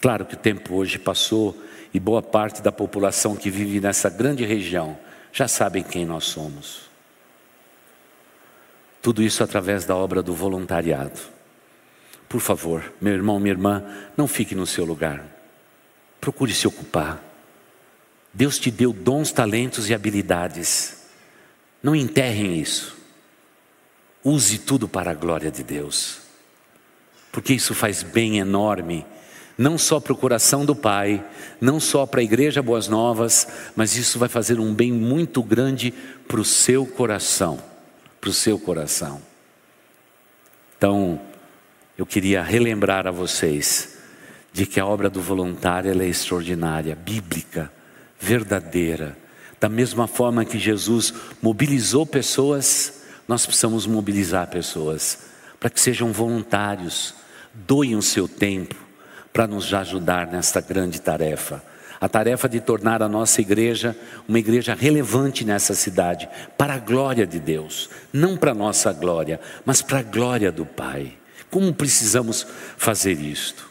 Claro 0.00 0.26
que 0.26 0.34
o 0.34 0.38
tempo 0.38 0.74
hoje 0.74 0.98
passou 0.98 1.56
e 1.92 1.98
boa 1.98 2.22
parte 2.22 2.60
da 2.60 2.70
população 2.70 3.34
que 3.34 3.50
vive 3.50 3.80
nessa 3.80 4.10
grande 4.10 4.44
região 4.44 4.98
já 5.32 5.48
sabem 5.48 5.82
quem 5.82 6.04
nós 6.04 6.24
somos. 6.24 6.82
Tudo 9.02 9.22
isso 9.22 9.42
através 9.44 9.84
da 9.84 9.94
obra 9.94 10.22
do 10.22 10.34
voluntariado. 10.34 11.20
Por 12.28 12.40
favor, 12.40 12.92
meu 13.00 13.12
irmão, 13.12 13.38
minha 13.38 13.52
irmã, 13.52 13.84
não 14.16 14.26
fique 14.26 14.54
no 14.54 14.66
seu 14.66 14.84
lugar. 14.84 15.24
Procure 16.20 16.52
se 16.52 16.66
ocupar. 16.66 17.22
Deus 18.32 18.58
te 18.58 18.70
deu 18.70 18.92
dons, 18.92 19.30
talentos 19.30 19.88
e 19.88 19.94
habilidades. 19.94 21.06
Não 21.82 21.94
enterrem 21.94 22.58
isso. 22.58 22.96
Use 24.28 24.58
tudo 24.58 24.88
para 24.88 25.12
a 25.12 25.14
glória 25.14 25.52
de 25.52 25.62
Deus. 25.62 26.18
Porque 27.30 27.54
isso 27.54 27.76
faz 27.76 28.02
bem 28.02 28.38
enorme, 28.38 29.06
não 29.56 29.78
só 29.78 30.00
para 30.00 30.12
o 30.12 30.16
coração 30.16 30.64
do 30.64 30.74
Pai, 30.74 31.24
não 31.60 31.78
só 31.78 32.04
para 32.06 32.18
a 32.20 32.24
igreja 32.24 32.60
Boas 32.60 32.88
Novas, 32.88 33.46
mas 33.76 33.96
isso 33.96 34.18
vai 34.18 34.28
fazer 34.28 34.58
um 34.58 34.74
bem 34.74 34.90
muito 34.90 35.44
grande 35.44 35.94
para 36.26 36.40
o 36.40 36.44
seu 36.44 36.84
coração. 36.84 37.62
Para 38.20 38.30
o 38.30 38.32
seu 38.32 38.58
coração. 38.58 39.22
Então, 40.76 41.20
eu 41.96 42.04
queria 42.04 42.42
relembrar 42.42 43.06
a 43.06 43.12
vocês 43.12 43.96
de 44.52 44.66
que 44.66 44.80
a 44.80 44.86
obra 44.86 45.08
do 45.08 45.20
voluntário 45.20 46.02
é 46.02 46.04
extraordinária, 46.08 46.96
bíblica, 46.96 47.70
verdadeira. 48.18 49.16
Da 49.60 49.68
mesma 49.68 50.08
forma 50.08 50.44
que 50.44 50.58
Jesus 50.58 51.14
mobilizou 51.40 52.04
pessoas, 52.04 52.95
nós 53.26 53.44
precisamos 53.44 53.86
mobilizar 53.86 54.48
pessoas 54.48 55.18
para 55.58 55.70
que 55.70 55.80
sejam 55.80 56.12
voluntários, 56.12 57.14
doem 57.52 57.96
o 57.96 58.02
seu 58.02 58.28
tempo 58.28 58.74
para 59.32 59.46
nos 59.46 59.72
ajudar 59.72 60.26
nesta 60.26 60.60
grande 60.60 61.00
tarefa. 61.00 61.62
A 62.00 62.08
tarefa 62.08 62.48
de 62.48 62.60
tornar 62.60 63.02
a 63.02 63.08
nossa 63.08 63.40
igreja 63.40 63.96
uma 64.28 64.38
igreja 64.38 64.74
relevante 64.74 65.44
nessa 65.44 65.74
cidade, 65.74 66.28
para 66.56 66.74
a 66.74 66.78
glória 66.78 67.26
de 67.26 67.38
Deus, 67.38 67.88
não 68.12 68.36
para 68.36 68.52
a 68.52 68.54
nossa 68.54 68.92
glória, 68.92 69.40
mas 69.64 69.82
para 69.82 70.00
a 70.00 70.02
glória 70.02 70.52
do 70.52 70.66
Pai. 70.66 71.14
Como 71.50 71.72
precisamos 71.72 72.46
fazer 72.76 73.20
isto? 73.20 73.68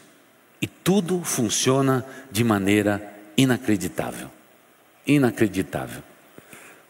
E 0.60 0.66
tudo 0.66 1.22
funciona 1.22 2.04
de 2.30 2.42
maneira 2.42 3.02
inacreditável. 3.36 4.28
Inacreditável. 5.06 6.02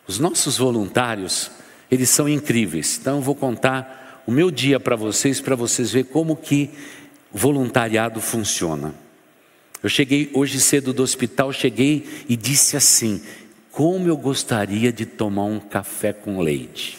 Os 0.06 0.18
nossos 0.18 0.56
voluntários, 0.56 1.50
eles 1.91 2.11
são 2.11 2.28
incríveis. 2.28 2.99
Então 3.01 3.16
eu 3.16 3.22
vou 3.22 3.34
contar 3.34 4.22
o 4.26 4.32
meu 4.32 4.51
dia 4.51 4.80
para 4.80 4.97
vocês, 4.97 5.41
para 5.41 5.55
vocês 5.55 5.93
verem 5.93 6.11
como 6.11 6.37
que 6.37 6.70
o 7.32 7.39
voluntariado 7.39 8.20
funciona. 8.20 8.95
Eu 9.82 9.89
cheguei 9.89 10.30
hoje 10.34 10.61
cedo 10.61 10.93
do 10.93 11.03
hospital, 11.03 11.53
cheguei 11.53 12.07
e 12.28 12.37
disse 12.37 12.76
assim: 12.76 13.22
como 13.70 14.09
eu 14.09 14.16
gostaria 14.16 14.93
de 14.93 15.07
tomar 15.07 15.45
um 15.45 15.61
café 15.61 16.12
com 16.12 16.41
leite. 16.41 16.99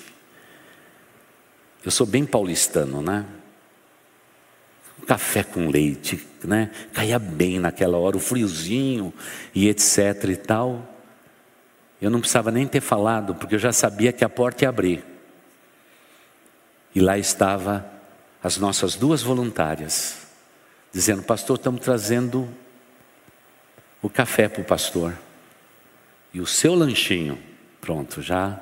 Eu 1.84 1.92
sou 1.92 2.06
bem 2.06 2.26
paulistano, 2.26 3.02
né? 3.02 3.26
café 5.08 5.42
com 5.42 5.70
leite, 5.70 6.20
né? 6.44 6.70
Caía 6.94 7.18
bem 7.18 7.60
naquela 7.60 7.98
hora, 7.98 8.18
o 8.18 8.20
friozinho 8.20 9.14
e 9.56 9.70
etc 9.70 10.26
e 10.30 10.36
tal. 10.36 10.97
Eu 12.02 12.10
não 12.10 12.20
precisava 12.20 12.52
nem 12.52 12.68
ter 12.68 12.82
falado, 12.82 13.34
porque 13.36 13.56
eu 13.56 13.60
já 13.60 13.72
sabia 13.72 14.14
que 14.14 14.24
a 14.24 14.30
porta 14.30 14.66
ia 14.66 14.70
abrir. 14.70 15.04
E 16.94 17.00
lá 17.00 17.18
estava 17.18 17.86
as 18.44 18.58
nossas 18.58 18.96
duas 18.96 19.22
voluntárias, 19.22 20.28
dizendo: 20.92 21.24
Pastor, 21.24 21.58
estamos 21.58 21.82
trazendo 21.82 22.48
o 24.02 24.10
café 24.10 24.48
para 24.48 24.62
o 24.62 24.66
pastor. 24.66 25.18
E 26.34 26.40
o 26.40 26.46
seu 26.46 26.76
lanchinho, 26.76 27.42
pronto, 27.82 28.22
já 28.22 28.62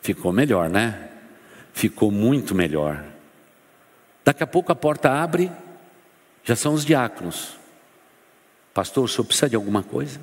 ficou 0.00 0.32
melhor, 0.32 0.70
né? 0.70 1.08
Ficou 1.72 2.10
muito 2.10 2.54
melhor. 2.54 3.04
Daqui 4.24 4.42
a 4.42 4.46
pouco 4.46 4.70
a 4.70 4.76
porta 4.76 5.10
abre, 5.10 5.50
já 6.44 6.54
são 6.54 6.72
os 6.72 6.84
diáconos. 6.84 7.56
Pastor, 8.72 9.04
o 9.04 9.08
senhor 9.08 9.24
precisa 9.24 9.48
de 9.48 9.56
alguma 9.56 9.82
coisa? 9.82 10.20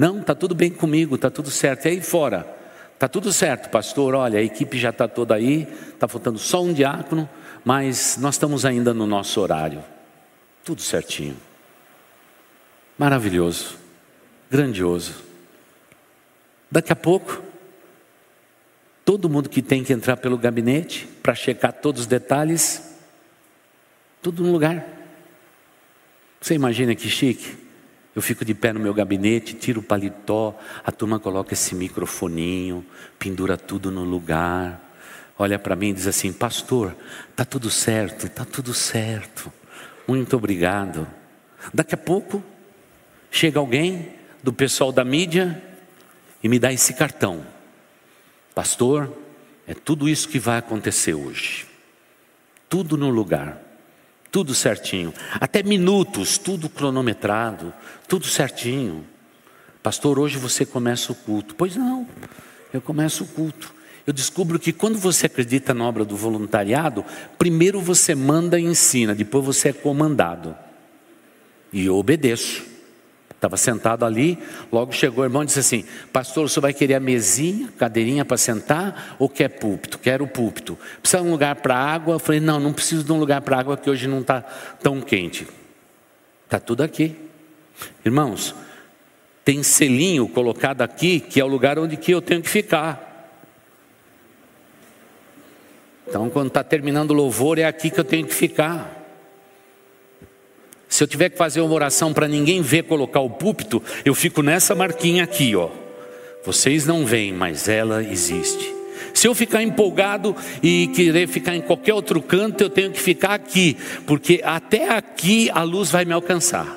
Não, 0.00 0.18
está 0.18 0.34
tudo 0.34 0.54
bem 0.54 0.70
comigo, 0.70 1.16
está 1.16 1.28
tudo 1.28 1.50
certo. 1.50 1.84
E 1.84 1.90
aí 1.90 2.00
fora? 2.00 2.56
Está 2.94 3.06
tudo 3.06 3.30
certo, 3.34 3.68
pastor. 3.68 4.14
Olha, 4.14 4.38
a 4.38 4.42
equipe 4.42 4.78
já 4.78 4.88
está 4.88 5.06
toda 5.06 5.34
aí, 5.34 5.68
está 5.92 6.08
faltando 6.08 6.38
só 6.38 6.62
um 6.62 6.72
diácono, 6.72 7.28
mas 7.62 8.16
nós 8.18 8.36
estamos 8.36 8.64
ainda 8.64 8.94
no 8.94 9.06
nosso 9.06 9.38
horário. 9.42 9.84
Tudo 10.64 10.80
certinho. 10.80 11.36
Maravilhoso, 12.96 13.76
grandioso. 14.50 15.16
Daqui 16.70 16.94
a 16.94 16.96
pouco, 16.96 17.42
todo 19.04 19.28
mundo 19.28 19.50
que 19.50 19.60
tem 19.60 19.84
que 19.84 19.92
entrar 19.92 20.16
pelo 20.16 20.38
gabinete 20.38 21.06
para 21.22 21.34
checar 21.34 21.74
todos 21.74 22.00
os 22.00 22.06
detalhes, 22.06 22.96
tudo 24.22 24.42
no 24.42 24.50
lugar. 24.50 24.82
Você 26.40 26.54
imagina 26.54 26.94
que 26.94 27.10
chique? 27.10 27.68
Eu 28.20 28.22
fico 28.22 28.44
de 28.44 28.52
pé 28.52 28.70
no 28.70 28.78
meu 28.78 28.92
gabinete, 28.92 29.54
tiro 29.54 29.80
o 29.80 29.82
paletó, 29.82 30.54
a 30.84 30.92
turma 30.92 31.18
coloca 31.18 31.54
esse 31.54 31.74
microfoninho, 31.74 32.84
pendura 33.18 33.56
tudo 33.56 33.90
no 33.90 34.04
lugar, 34.04 34.78
olha 35.38 35.58
para 35.58 35.74
mim 35.74 35.88
e 35.88 35.92
diz 35.94 36.06
assim: 36.06 36.30
Pastor, 36.30 36.94
tá 37.34 37.46
tudo 37.46 37.70
certo, 37.70 38.28
tá 38.28 38.44
tudo 38.44 38.74
certo, 38.74 39.50
muito 40.06 40.36
obrigado. 40.36 41.08
Daqui 41.72 41.94
a 41.94 41.96
pouco 41.96 42.44
chega 43.30 43.58
alguém 43.58 44.12
do 44.42 44.52
pessoal 44.52 44.92
da 44.92 45.02
mídia 45.02 45.58
e 46.42 46.48
me 46.48 46.58
dá 46.58 46.70
esse 46.70 46.92
cartão. 46.92 47.42
Pastor, 48.54 49.16
é 49.66 49.72
tudo 49.72 50.06
isso 50.06 50.28
que 50.28 50.38
vai 50.38 50.58
acontecer 50.58 51.14
hoje. 51.14 51.66
Tudo 52.68 52.98
no 52.98 53.08
lugar, 53.08 53.58
tudo 54.30 54.54
certinho, 54.54 55.12
até 55.34 55.62
minutos, 55.62 56.38
tudo 56.38 56.68
cronometrado, 56.68 57.72
tudo 58.08 58.26
certinho. 58.26 59.04
Pastor, 59.82 60.18
hoje 60.18 60.38
você 60.38 60.64
começa 60.64 61.12
o 61.12 61.14
culto. 61.14 61.54
Pois 61.54 61.76
não, 61.76 62.06
eu 62.72 62.80
começo 62.80 63.24
o 63.24 63.26
culto. 63.26 63.74
Eu 64.06 64.12
descubro 64.12 64.58
que 64.58 64.72
quando 64.72 64.98
você 64.98 65.26
acredita 65.26 65.74
na 65.74 65.84
obra 65.84 66.04
do 66.04 66.16
voluntariado, 66.16 67.04
primeiro 67.38 67.80
você 67.80 68.14
manda 68.14 68.58
e 68.58 68.64
ensina, 68.64 69.14
depois 69.14 69.44
você 69.44 69.68
é 69.70 69.72
comandado. 69.72 70.56
E 71.72 71.86
eu 71.86 71.96
obedeço. 71.96 72.64
Estava 73.40 73.56
sentado 73.56 74.04
ali, 74.04 74.38
logo 74.70 74.92
chegou 74.92 75.22
o 75.22 75.26
irmão 75.26 75.42
e 75.42 75.46
disse 75.46 75.60
assim: 75.60 75.82
Pastor, 76.12 76.44
o 76.44 76.48
senhor 76.48 76.60
vai 76.60 76.74
querer 76.74 76.96
a 76.96 77.00
mesinha, 77.00 77.70
cadeirinha 77.78 78.22
para 78.22 78.36
sentar 78.36 79.16
ou 79.18 79.30
quer 79.30 79.48
púlpito? 79.48 79.98
Quero 79.98 80.24
o 80.24 80.28
púlpito. 80.28 80.78
Precisa 81.00 81.22
de 81.22 81.28
um 81.28 81.30
lugar 81.30 81.56
para 81.56 81.74
água? 81.74 82.16
Eu 82.16 82.18
falei: 82.18 82.38
Não, 82.38 82.60
não 82.60 82.70
preciso 82.70 83.02
de 83.02 83.10
um 83.10 83.18
lugar 83.18 83.40
para 83.40 83.58
água, 83.58 83.78
que 83.78 83.88
hoje 83.88 84.06
não 84.06 84.20
está 84.20 84.42
tão 84.82 85.00
quente. 85.00 85.48
Está 86.44 86.60
tudo 86.60 86.82
aqui. 86.82 87.16
Irmãos, 88.04 88.54
tem 89.42 89.62
selinho 89.62 90.28
colocado 90.28 90.82
aqui, 90.82 91.18
que 91.18 91.40
é 91.40 91.44
o 91.44 91.48
lugar 91.48 91.78
onde 91.78 91.96
que 91.96 92.12
eu 92.12 92.20
tenho 92.20 92.42
que 92.42 92.50
ficar. 92.50 93.32
Então, 96.06 96.28
quando 96.28 96.48
está 96.48 96.62
terminando 96.62 97.12
o 97.12 97.14
louvor, 97.14 97.58
é 97.58 97.64
aqui 97.64 97.88
que 97.88 98.00
eu 98.00 98.04
tenho 98.04 98.26
que 98.26 98.34
ficar. 98.34 98.99
Se 100.90 101.04
eu 101.04 101.06
tiver 101.06 101.30
que 101.30 101.38
fazer 101.38 101.60
uma 101.60 101.72
oração 101.72 102.12
para 102.12 102.26
ninguém 102.26 102.60
ver 102.60 102.82
colocar 102.82 103.20
o 103.20 103.30
púlpito, 103.30 103.80
eu 104.04 104.12
fico 104.12 104.42
nessa 104.42 104.74
marquinha 104.74 105.22
aqui, 105.22 105.54
ó. 105.54 105.70
Vocês 106.44 106.84
não 106.84 107.06
veem, 107.06 107.32
mas 107.32 107.68
ela 107.68 108.02
existe. 108.02 108.74
Se 109.14 109.28
eu 109.28 109.34
ficar 109.34 109.62
empolgado 109.62 110.34
e 110.60 110.88
querer 110.88 111.28
ficar 111.28 111.54
em 111.54 111.60
qualquer 111.60 111.94
outro 111.94 112.20
canto, 112.20 112.64
eu 112.64 112.68
tenho 112.68 112.90
que 112.90 113.00
ficar 113.00 113.34
aqui, 113.34 113.76
porque 114.04 114.40
até 114.42 114.90
aqui 114.90 115.48
a 115.50 115.62
luz 115.62 115.92
vai 115.92 116.04
me 116.04 116.12
alcançar. 116.12 116.76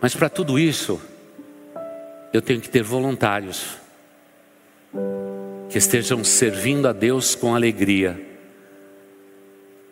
Mas 0.00 0.14
para 0.14 0.28
tudo 0.28 0.60
isso, 0.60 1.00
eu 2.32 2.40
tenho 2.40 2.60
que 2.60 2.70
ter 2.70 2.84
voluntários 2.84 3.76
que 5.68 5.78
estejam 5.78 6.22
servindo 6.22 6.86
a 6.86 6.92
Deus 6.92 7.34
com 7.34 7.56
alegria. 7.56 8.20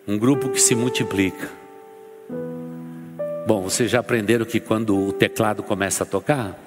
Um 0.07 0.17
grupo 0.17 0.51
que 0.51 0.61
se 0.61 0.75
multiplica. 0.77 1.60
Bom, 3.47 3.63
vocês 3.63 3.91
já 3.91 4.01
aprenderam 4.01 4.45
que 4.45 4.61
quando 4.61 4.97
o 4.97 5.13
teclado 5.13 5.63
começa 5.63 6.05
a 6.05 6.07
tocar, 6.07 6.59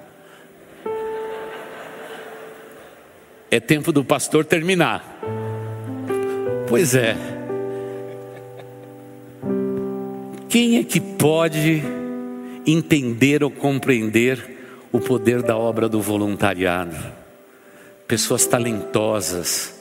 é 3.50 3.60
tempo 3.60 3.92
do 3.92 4.04
pastor 4.04 4.44
terminar. 4.44 5.20
Pois 6.68 6.94
é. 6.94 7.16
Quem 10.48 10.78
é 10.78 10.84
que 10.84 11.00
pode 11.00 11.82
entender 12.66 13.44
ou 13.44 13.50
compreender 13.50 14.88
o 14.90 15.00
poder 15.00 15.42
da 15.42 15.56
obra 15.56 15.88
do 15.88 16.00
voluntariado? 16.00 16.96
Pessoas 18.06 18.46
talentosas 18.46 19.74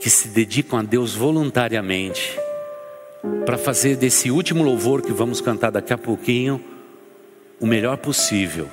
que 0.00 0.10
se 0.10 0.28
dedicam 0.28 0.78
a 0.78 0.82
Deus 0.82 1.14
voluntariamente 1.14 2.38
para 3.44 3.58
fazer 3.58 3.96
desse 3.96 4.30
último 4.30 4.62
louvor 4.62 5.02
que 5.02 5.12
vamos 5.12 5.40
cantar 5.40 5.70
daqui 5.70 5.92
a 5.92 5.98
pouquinho 5.98 6.62
o 7.60 7.66
melhor 7.66 7.96
possível 7.96 8.68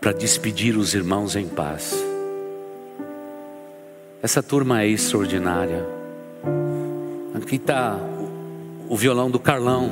para 0.00 0.12
despedir 0.12 0.76
os 0.76 0.94
irmãos 0.94 1.36
em 1.36 1.46
paz. 1.46 1.94
Essa 4.22 4.42
turma 4.42 4.82
é 4.82 4.88
extraordinária. 4.88 5.86
Aqui 7.34 7.56
está 7.56 7.98
o 8.88 8.96
violão 8.96 9.30
do 9.30 9.38
Carlão. 9.38 9.90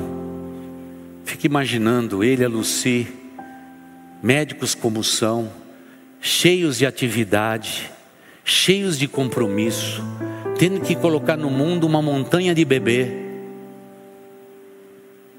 Fique 1.25 1.47
imaginando 1.47 2.23
ele 2.23 2.43
a 2.43 2.49
Lucy, 2.49 3.07
médicos 4.21 4.75
como 4.75 5.03
são, 5.03 5.49
cheios 6.19 6.77
de 6.77 6.85
atividade, 6.85 7.89
cheios 8.43 8.97
de 8.97 9.07
compromisso, 9.07 10.03
tendo 10.57 10.81
que 10.81 10.95
colocar 10.95 11.37
no 11.37 11.49
mundo 11.49 11.87
uma 11.87 12.01
montanha 12.01 12.53
de 12.53 12.65
bebê. 12.65 13.28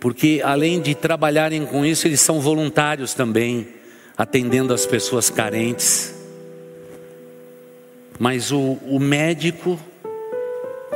Porque 0.01 0.41
além 0.43 0.81
de 0.81 0.95
trabalharem 0.95 1.67
com 1.67 1.85
isso, 1.85 2.09
eles 2.09 2.21
são 2.21 2.41
voluntários 2.41 3.13
também, 3.13 3.69
atendendo 4.17 4.73
as 4.73 4.87
pessoas 4.87 5.29
carentes. 5.29 6.15
Mas 8.19 8.51
o, 8.51 8.79
o 8.87 8.99
médico 8.99 9.79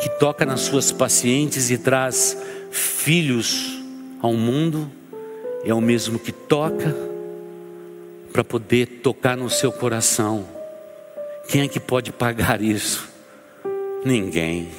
que 0.00 0.08
toca 0.18 0.44
nas 0.44 0.62
suas 0.62 0.90
pacientes 0.90 1.70
e 1.70 1.78
traz 1.78 2.36
filhos 2.70 3.78
ao 4.20 4.32
mundo, 4.34 4.90
é 5.64 5.72
o 5.72 5.80
mesmo 5.80 6.18
que 6.18 6.32
toca 6.32 6.94
para 8.32 8.42
poder 8.42 8.86
tocar 9.02 9.36
no 9.36 9.48
seu 9.48 9.70
coração. 9.70 10.46
Quem 11.48 11.62
é 11.62 11.68
que 11.68 11.78
pode 11.78 12.10
pagar 12.10 12.60
isso? 12.60 13.08
Ninguém. 14.04 14.70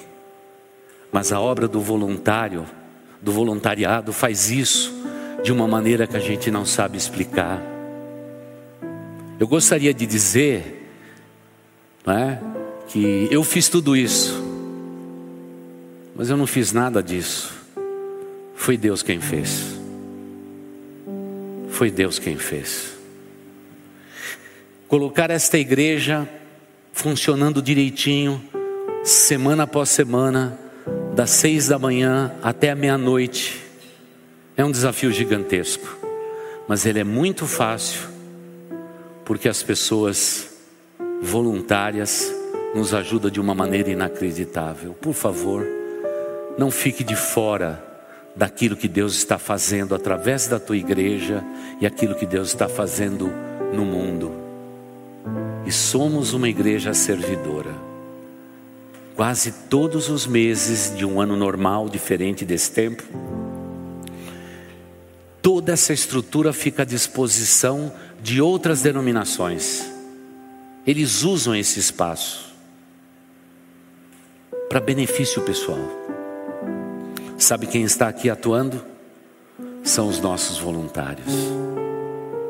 Mas 1.11 1.31
a 1.31 1.39
obra 1.39 1.67
do 1.67 1.79
voluntário, 1.79 2.65
do 3.25 3.31
voluntariado, 3.31 4.13
faz 4.13 4.51
isso 4.51 4.93
de 5.43 5.51
uma 5.51 5.67
maneira 5.67 6.05
que 6.05 6.15
a 6.15 6.19
gente 6.19 6.51
não 6.51 6.63
sabe 6.63 6.95
explicar. 6.95 7.59
Eu 9.39 9.47
gostaria 9.47 9.91
de 9.91 10.05
dizer 10.05 10.87
é, 12.05 12.37
que 12.87 13.27
eu 13.31 13.43
fiz 13.43 13.67
tudo 13.67 13.97
isso, 13.97 14.45
mas 16.15 16.29
eu 16.29 16.37
não 16.37 16.45
fiz 16.45 16.71
nada 16.71 17.01
disso. 17.01 17.51
Foi 18.53 18.77
Deus 18.77 19.01
quem 19.01 19.19
fez. 19.19 19.75
Foi 21.69 21.89
Deus 21.89 22.19
quem 22.19 22.37
fez. 22.37 22.93
Colocar 24.87 25.31
esta 25.31 25.57
igreja 25.57 26.29
funcionando 26.93 27.59
direitinho, 27.59 28.39
semana 29.03 29.63
após 29.63 29.89
semana, 29.89 30.59
das 31.15 31.29
seis 31.29 31.69
da 31.69 31.79
manhã 31.79 32.33
até 32.43 32.71
a 32.71 32.75
meia-noite, 32.75 33.63
é 34.57 34.65
um 34.65 34.69
desafio 34.69 35.13
gigantesco, 35.13 35.97
mas 36.67 36.85
ele 36.85 36.99
é 36.99 37.05
muito 37.05 37.47
fácil, 37.47 38.01
porque 39.23 39.47
as 39.47 39.63
pessoas 39.63 40.49
voluntárias 41.21 42.29
nos 42.75 42.93
ajudam 42.93 43.31
de 43.31 43.39
uma 43.39 43.55
maneira 43.55 43.89
inacreditável. 43.89 44.91
Por 44.91 45.13
favor, 45.13 45.65
não 46.57 46.69
fique 46.69 47.01
de 47.01 47.15
fora 47.15 47.81
daquilo 48.35 48.75
que 48.75 48.89
Deus 48.89 49.15
está 49.15 49.39
fazendo 49.39 49.95
através 49.95 50.47
da 50.47 50.59
tua 50.59 50.75
igreja 50.75 51.41
e 51.79 51.85
aquilo 51.85 52.15
que 52.15 52.25
Deus 52.25 52.49
está 52.49 52.67
fazendo 52.67 53.31
no 53.73 53.85
mundo. 53.85 54.33
E 55.65 55.71
somos 55.71 56.33
uma 56.33 56.49
igreja 56.49 56.93
servidora. 56.93 57.94
Quase 59.15 59.51
todos 59.69 60.09
os 60.09 60.27
meses 60.27 60.93
de 60.95 61.05
um 61.05 61.21
ano 61.21 61.37
normal, 61.37 61.87
diferente 61.87 62.43
desse 62.43 62.71
tempo, 62.71 63.01
toda 65.41 65.71
essa 65.71 65.93
estrutura 65.93 66.51
fica 66.51 66.81
à 66.81 66.85
disposição 66.85 67.93
de 68.21 68.41
outras 68.41 68.81
denominações. 68.81 69.89
Eles 70.85 71.23
usam 71.23 71.55
esse 71.55 71.79
espaço 71.79 72.53
para 74.67 74.81
benefício 74.81 75.41
pessoal. 75.43 75.79
Sabe 77.37 77.67
quem 77.67 77.83
está 77.83 78.09
aqui 78.09 78.29
atuando? 78.29 78.83
São 79.81 80.09
os 80.09 80.19
nossos 80.19 80.57
voluntários. 80.57 81.31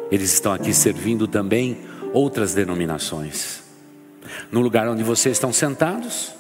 Eles 0.10 0.34
estão 0.34 0.52
aqui 0.52 0.74
servindo 0.74 1.28
também 1.28 1.82
outras 2.12 2.56
denominações. 2.56 3.62
No 4.52 4.62
lugar 4.62 4.88
onde 4.88 5.04
vocês 5.04 5.36
estão 5.36 5.54
sentados, 5.54 6.34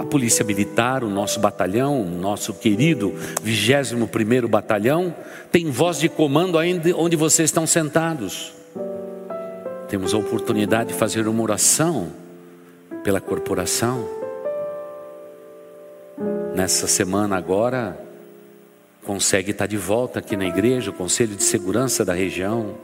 a 0.00 0.04
Polícia 0.04 0.44
Militar, 0.44 1.04
o 1.04 1.08
nosso 1.08 1.38
batalhão, 1.38 2.02
o 2.02 2.10
nosso 2.10 2.54
querido 2.54 3.14
21º 3.44 4.48
Batalhão, 4.48 5.14
tem 5.52 5.70
voz 5.70 5.98
de 5.98 6.08
comando 6.08 6.58
ainda 6.58 6.96
onde 6.96 7.14
vocês 7.14 7.48
estão 7.48 7.66
sentados. 7.66 8.52
Temos 9.88 10.14
a 10.14 10.18
oportunidade 10.18 10.92
de 10.92 10.98
fazer 10.98 11.28
uma 11.28 11.42
oração 11.42 12.08
pela 13.04 13.20
corporação 13.20 14.20
nessa 16.60 16.86
semana 16.86 17.38
agora 17.38 17.98
consegue 19.02 19.50
estar 19.50 19.64
de 19.64 19.78
volta 19.78 20.18
aqui 20.18 20.36
na 20.36 20.44
igreja, 20.44 20.90
o 20.90 20.92
Conselho 20.92 21.34
de 21.34 21.42
Segurança 21.42 22.04
da 22.04 22.12
região. 22.12 22.74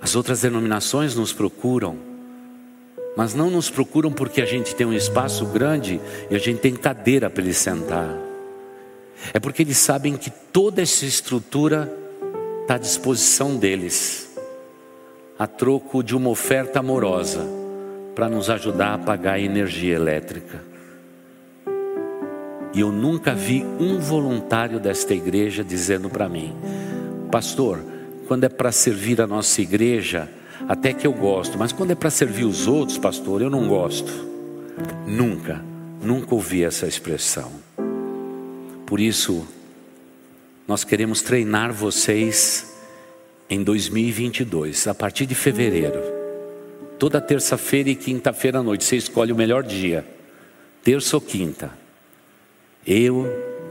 As 0.00 0.16
outras 0.16 0.40
denominações 0.40 1.14
nos 1.14 1.32
procuram, 1.32 1.96
mas 3.16 3.34
não 3.34 3.50
nos 3.50 3.68
procuram 3.68 4.10
porque 4.10 4.40
a 4.40 4.46
gente 4.46 4.74
tem 4.74 4.86
um 4.86 4.92
espaço 4.92 5.44
grande 5.46 6.00
e 6.30 6.34
a 6.34 6.38
gente 6.38 6.60
tem 6.60 6.74
cadeira 6.74 7.28
para 7.28 7.42
eles 7.42 7.58
sentar. 7.58 8.16
É 9.32 9.38
porque 9.38 9.62
eles 9.62 9.78
sabem 9.78 10.16
que 10.16 10.30
toda 10.30 10.82
essa 10.82 11.04
estrutura 11.04 11.92
está 12.62 12.74
à 12.74 12.78
disposição 12.78 13.56
deles, 13.56 14.34
a 15.38 15.46
troco 15.46 16.02
de 16.02 16.16
uma 16.16 16.30
oferta 16.30 16.80
amorosa 16.80 17.46
para 18.14 18.28
nos 18.28 18.50
ajudar 18.50 18.94
a 18.94 18.98
pagar 18.98 19.34
a 19.34 19.40
energia 19.40 19.94
elétrica. 19.94 20.62
E 22.74 22.80
eu 22.80 22.90
nunca 22.90 23.34
vi 23.34 23.62
um 23.78 23.98
voluntário 23.98 24.80
desta 24.80 25.12
igreja 25.12 25.62
dizendo 25.62 26.08
para 26.08 26.28
mim, 26.28 26.56
pastor, 27.30 27.78
quando 28.26 28.44
é 28.44 28.48
para 28.48 28.72
servir 28.72 29.20
a 29.20 29.26
nossa 29.26 29.60
igreja, 29.60 30.28
até 30.68 30.92
que 30.92 31.06
eu 31.06 31.12
gosto, 31.12 31.58
mas 31.58 31.72
quando 31.72 31.90
é 31.90 31.94
para 31.94 32.10
servir 32.10 32.44
os 32.44 32.66
outros, 32.66 32.98
pastor, 32.98 33.42
eu 33.42 33.50
não 33.50 33.68
gosto. 33.68 34.12
Nunca, 35.06 35.62
nunca 36.02 36.34
ouvi 36.34 36.64
essa 36.64 36.86
expressão. 36.86 37.52
Por 38.86 39.00
isso, 39.00 39.46
nós 40.66 40.84
queremos 40.84 41.22
treinar 41.22 41.72
vocês 41.72 42.74
em 43.48 43.62
2022, 43.62 44.86
a 44.86 44.94
partir 44.94 45.26
de 45.26 45.34
fevereiro. 45.34 46.00
Toda 46.98 47.20
terça-feira 47.20 47.90
e 47.90 47.96
quinta-feira 47.96 48.60
à 48.60 48.62
noite, 48.62 48.84
você 48.84 48.96
escolhe 48.96 49.32
o 49.32 49.36
melhor 49.36 49.62
dia, 49.62 50.06
terça 50.82 51.16
ou 51.16 51.20
quinta 51.20 51.82
eu, 52.86 53.26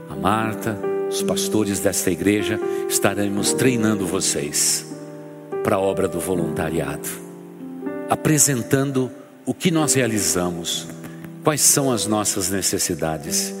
a 0.08 0.16
Marta, 0.16 0.78
os 1.10 1.22
pastores 1.22 1.80
desta 1.80 2.10
igreja 2.10 2.58
estaremos 2.88 3.52
treinando 3.52 4.06
vocês 4.06 4.91
para 5.62 5.76
a 5.76 5.80
obra 5.80 6.08
do 6.08 6.18
voluntariado, 6.18 7.08
apresentando 8.10 9.10
o 9.46 9.54
que 9.54 9.70
nós 9.70 9.94
realizamos, 9.94 10.88
quais 11.44 11.60
são 11.60 11.90
as 11.90 12.06
nossas 12.06 12.50
necessidades. 12.50 13.54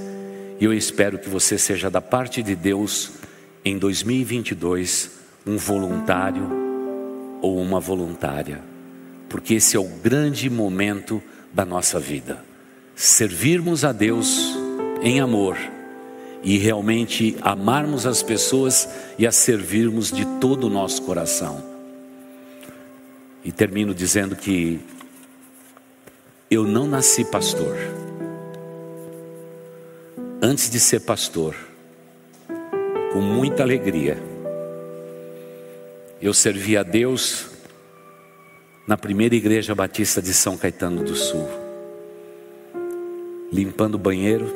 E 0.60 0.64
eu 0.64 0.72
espero 0.72 1.18
que 1.18 1.28
você 1.28 1.58
seja 1.58 1.90
da 1.90 2.00
parte 2.00 2.42
de 2.42 2.54
Deus 2.54 3.12
em 3.64 3.78
2022 3.78 5.10
um 5.46 5.56
voluntário 5.56 6.48
ou 7.40 7.60
uma 7.60 7.80
voluntária, 7.80 8.60
porque 9.28 9.54
esse 9.54 9.76
é 9.76 9.80
o 9.80 9.88
grande 9.88 10.48
momento 10.48 11.22
da 11.52 11.64
nossa 11.64 11.98
vida. 11.98 12.44
Servirmos 12.94 13.84
a 13.84 13.92
Deus 13.92 14.56
em 15.02 15.20
amor 15.20 15.56
e 16.44 16.58
realmente 16.58 17.36
amarmos 17.40 18.06
as 18.06 18.22
pessoas 18.22 18.88
e 19.18 19.26
as 19.26 19.36
servirmos 19.36 20.10
de 20.10 20.24
todo 20.40 20.66
o 20.66 20.70
nosso 20.70 21.02
coração. 21.02 21.71
E 23.44 23.50
termino 23.50 23.94
dizendo 23.94 24.36
que 24.36 24.80
eu 26.50 26.64
não 26.64 26.86
nasci 26.86 27.24
pastor. 27.24 27.76
Antes 30.40 30.68
de 30.68 30.78
ser 30.78 31.00
pastor, 31.00 31.56
com 33.12 33.20
muita 33.20 33.62
alegria, 33.62 34.18
eu 36.20 36.32
servi 36.32 36.76
a 36.76 36.82
Deus 36.82 37.46
na 38.86 38.96
primeira 38.96 39.34
igreja 39.34 39.74
batista 39.74 40.20
de 40.20 40.34
São 40.34 40.56
Caetano 40.56 41.02
do 41.02 41.14
Sul, 41.14 41.48
limpando 43.52 43.94
o 43.94 43.98
banheiro, 43.98 44.54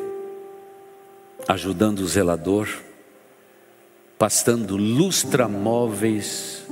ajudando 1.49 2.01
o 2.01 2.07
zelador, 2.07 2.69
pastando 4.19 4.77
lustramóveis 4.77 6.67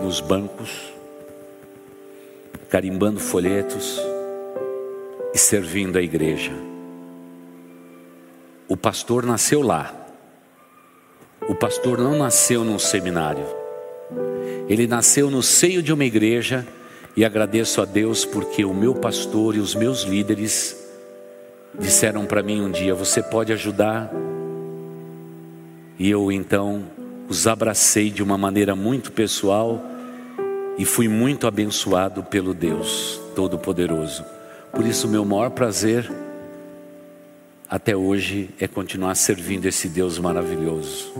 nos 0.00 0.20
bancos, 0.20 0.92
carimbando 2.72 3.20
folhetos 3.20 4.00
e 5.34 5.36
servindo 5.36 5.98
a 5.98 6.02
igreja. 6.02 6.52
O 8.66 8.78
pastor 8.78 9.26
nasceu 9.26 9.60
lá. 9.60 9.94
O 11.46 11.54
pastor 11.54 11.98
não 11.98 12.16
nasceu 12.16 12.64
num 12.64 12.78
seminário. 12.78 13.44
Ele 14.70 14.86
nasceu 14.86 15.30
no 15.30 15.42
seio 15.42 15.82
de 15.82 15.92
uma 15.92 16.06
igreja 16.06 16.66
e 17.14 17.26
agradeço 17.26 17.82
a 17.82 17.84
Deus 17.84 18.24
porque 18.24 18.64
o 18.64 18.72
meu 18.72 18.94
pastor 18.94 19.54
e 19.54 19.58
os 19.58 19.74
meus 19.74 20.04
líderes 20.04 20.74
disseram 21.78 22.24
para 22.24 22.42
mim 22.42 22.62
um 22.62 22.70
dia: 22.70 22.94
Você 22.94 23.22
pode 23.22 23.52
ajudar 23.52 24.10
E 25.98 26.08
eu 26.08 26.32
então 26.32 26.84
os 27.28 27.46
abracei 27.46 28.08
de 28.08 28.22
uma 28.22 28.38
maneira 28.38 28.74
muito 28.74 29.12
pessoal 29.12 29.91
e 30.78 30.84
fui 30.84 31.08
muito 31.08 31.46
abençoado 31.46 32.22
pelo 32.22 32.54
Deus 32.54 33.20
Todo-Poderoso. 33.34 34.24
Por 34.72 34.86
isso, 34.86 35.06
meu 35.06 35.24
maior 35.24 35.50
prazer 35.50 36.10
até 37.68 37.96
hoje 37.96 38.50
é 38.60 38.68
continuar 38.68 39.14
servindo 39.14 39.66
esse 39.66 39.88
Deus 39.88 40.18
maravilhoso. 40.18 41.12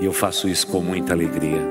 E 0.00 0.04
eu 0.04 0.12
faço 0.12 0.48
isso 0.48 0.66
com 0.66 0.80
muita 0.80 1.12
alegria. 1.12 1.62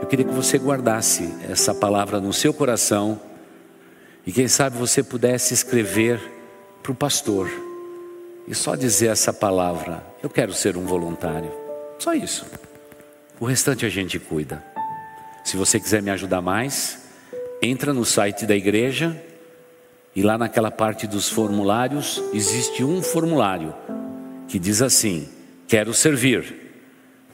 Eu 0.00 0.06
queria 0.06 0.24
que 0.24 0.34
você 0.34 0.58
guardasse 0.58 1.32
essa 1.48 1.74
palavra 1.74 2.20
no 2.20 2.32
seu 2.32 2.52
coração 2.52 3.20
e 4.26 4.32
quem 4.32 4.46
sabe 4.46 4.76
você 4.76 5.02
pudesse 5.02 5.54
escrever 5.54 6.20
para 6.82 6.92
o 6.92 6.94
pastor 6.94 7.50
e 8.46 8.54
só 8.54 8.74
dizer 8.76 9.06
essa 9.06 9.32
palavra: 9.32 10.04
Eu 10.22 10.28
quero 10.28 10.52
ser 10.52 10.76
um 10.76 10.84
voluntário. 10.84 11.50
Só 11.98 12.12
isso. 12.12 12.44
O 13.40 13.44
restante 13.46 13.86
a 13.86 13.88
gente 13.88 14.18
cuida. 14.18 14.71
Se 15.44 15.56
você 15.56 15.80
quiser 15.80 16.02
me 16.02 16.10
ajudar 16.10 16.40
mais, 16.40 16.98
entra 17.60 17.92
no 17.92 18.04
site 18.04 18.46
da 18.46 18.54
igreja 18.54 19.20
e 20.14 20.22
lá 20.22 20.36
naquela 20.36 20.70
parte 20.70 21.06
dos 21.06 21.28
formulários 21.28 22.22
existe 22.32 22.84
um 22.84 23.02
formulário 23.02 23.74
que 24.48 24.58
diz 24.58 24.82
assim: 24.82 25.28
Quero 25.66 25.92
servir. 25.94 26.60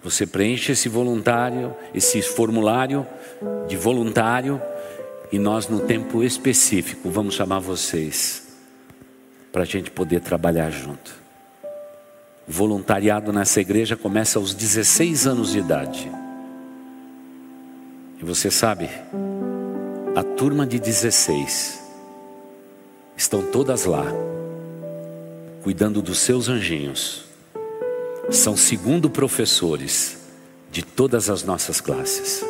Você 0.02 0.26
preenche 0.26 0.72
esse 0.72 0.88
voluntário, 0.88 1.74
esse 1.92 2.22
formulário 2.22 3.06
de 3.66 3.76
voluntário 3.76 4.62
e 5.30 5.38
nós 5.38 5.68
no 5.68 5.80
tempo 5.80 6.22
específico 6.22 7.10
vamos 7.10 7.34
chamar 7.34 7.58
vocês 7.58 8.46
para 9.52 9.62
a 9.62 9.66
gente 9.66 9.90
poder 9.90 10.20
trabalhar 10.20 10.70
junto. 10.70 11.14
O 12.46 12.52
voluntariado 12.52 13.32
nessa 13.32 13.60
igreja 13.60 13.96
começa 13.96 14.38
aos 14.38 14.54
16 14.54 15.26
anos 15.26 15.52
de 15.52 15.58
idade. 15.58 16.17
E 18.20 18.24
você 18.24 18.50
sabe, 18.50 18.90
a 20.16 20.22
turma 20.24 20.66
de 20.66 20.80
16 20.80 21.80
estão 23.16 23.42
todas 23.42 23.84
lá, 23.84 24.06
cuidando 25.62 26.02
dos 26.02 26.18
seus 26.18 26.48
anjinhos. 26.48 27.24
São 28.28 28.56
segundo 28.56 29.08
professores 29.08 30.18
de 30.70 30.82
todas 30.82 31.30
as 31.30 31.44
nossas 31.44 31.80
classes. 31.80 32.44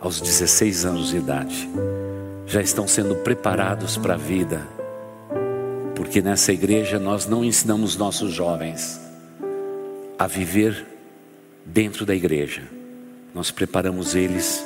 Aos 0.00 0.18
16 0.18 0.86
anos 0.86 1.10
de 1.10 1.18
idade, 1.18 1.68
já 2.46 2.62
estão 2.62 2.88
sendo 2.88 3.16
preparados 3.16 3.98
para 3.98 4.14
a 4.14 4.16
vida, 4.16 4.66
porque 5.94 6.22
nessa 6.22 6.54
igreja 6.54 6.98
nós 6.98 7.26
não 7.26 7.44
ensinamos 7.44 7.96
nossos 7.96 8.32
jovens 8.32 8.98
a 10.18 10.26
viver 10.26 10.86
dentro 11.66 12.06
da 12.06 12.14
igreja 12.14 12.79
nós 13.34 13.50
preparamos 13.50 14.14
eles 14.14 14.64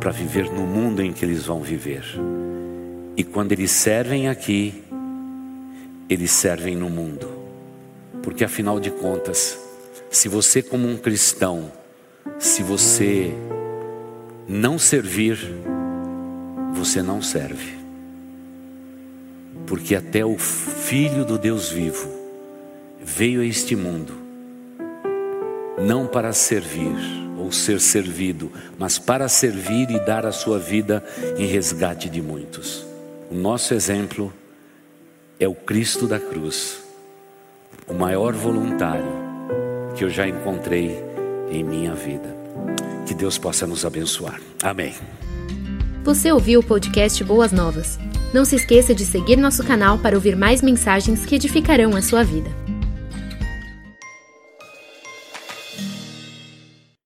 para 0.00 0.10
viver 0.10 0.50
no 0.50 0.66
mundo 0.66 1.02
em 1.02 1.12
que 1.12 1.24
eles 1.24 1.46
vão 1.46 1.60
viver. 1.60 2.04
E 3.16 3.24
quando 3.24 3.52
eles 3.52 3.70
servem 3.70 4.28
aqui, 4.28 4.82
eles 6.08 6.30
servem 6.30 6.76
no 6.76 6.90
mundo. 6.90 7.28
Porque 8.22 8.44
afinal 8.44 8.78
de 8.78 8.90
contas, 8.90 9.58
se 10.10 10.28
você, 10.28 10.62
como 10.62 10.88
um 10.88 10.96
cristão, 10.96 11.72
se 12.38 12.62
você 12.62 13.32
não 14.48 14.78
servir, 14.78 15.38
você 16.72 17.02
não 17.02 17.22
serve. 17.22 17.78
Porque 19.66 19.94
até 19.94 20.24
o 20.24 20.36
Filho 20.36 21.24
do 21.24 21.38
Deus 21.38 21.70
vivo 21.70 22.08
veio 23.02 23.40
a 23.40 23.46
este 23.46 23.74
mundo, 23.76 24.12
não 25.78 26.06
para 26.06 26.32
servir, 26.32 27.23
ou 27.44 27.52
ser 27.52 27.78
servido, 27.78 28.50
mas 28.78 28.98
para 28.98 29.28
servir 29.28 29.90
e 29.90 30.00
dar 30.00 30.24
a 30.24 30.32
sua 30.32 30.58
vida 30.58 31.04
em 31.36 31.46
resgate 31.46 32.08
de 32.08 32.22
muitos. 32.22 32.86
O 33.30 33.34
nosso 33.34 33.74
exemplo 33.74 34.32
é 35.38 35.46
o 35.46 35.54
Cristo 35.54 36.06
da 36.06 36.18
cruz, 36.18 36.78
o 37.86 37.92
maior 37.92 38.32
voluntário 38.32 39.22
que 39.94 40.04
eu 40.04 40.10
já 40.10 40.26
encontrei 40.26 41.04
em 41.50 41.62
minha 41.62 41.94
vida. 41.94 42.34
Que 43.06 43.12
Deus 43.14 43.36
possa 43.36 43.66
nos 43.66 43.84
abençoar. 43.84 44.40
Amém. 44.62 44.94
Você 46.02 46.32
ouviu 46.32 46.60
o 46.60 46.62
podcast 46.62 47.22
Boas 47.22 47.52
Novas? 47.52 47.98
Não 48.32 48.44
se 48.44 48.56
esqueça 48.56 48.94
de 48.94 49.04
seguir 49.04 49.36
nosso 49.36 49.62
canal 49.62 49.98
para 49.98 50.16
ouvir 50.16 50.34
mais 50.34 50.62
mensagens 50.62 51.24
que 51.26 51.34
edificarão 51.34 51.94
a 51.94 52.02
sua 52.02 52.24
vida. 52.24 52.63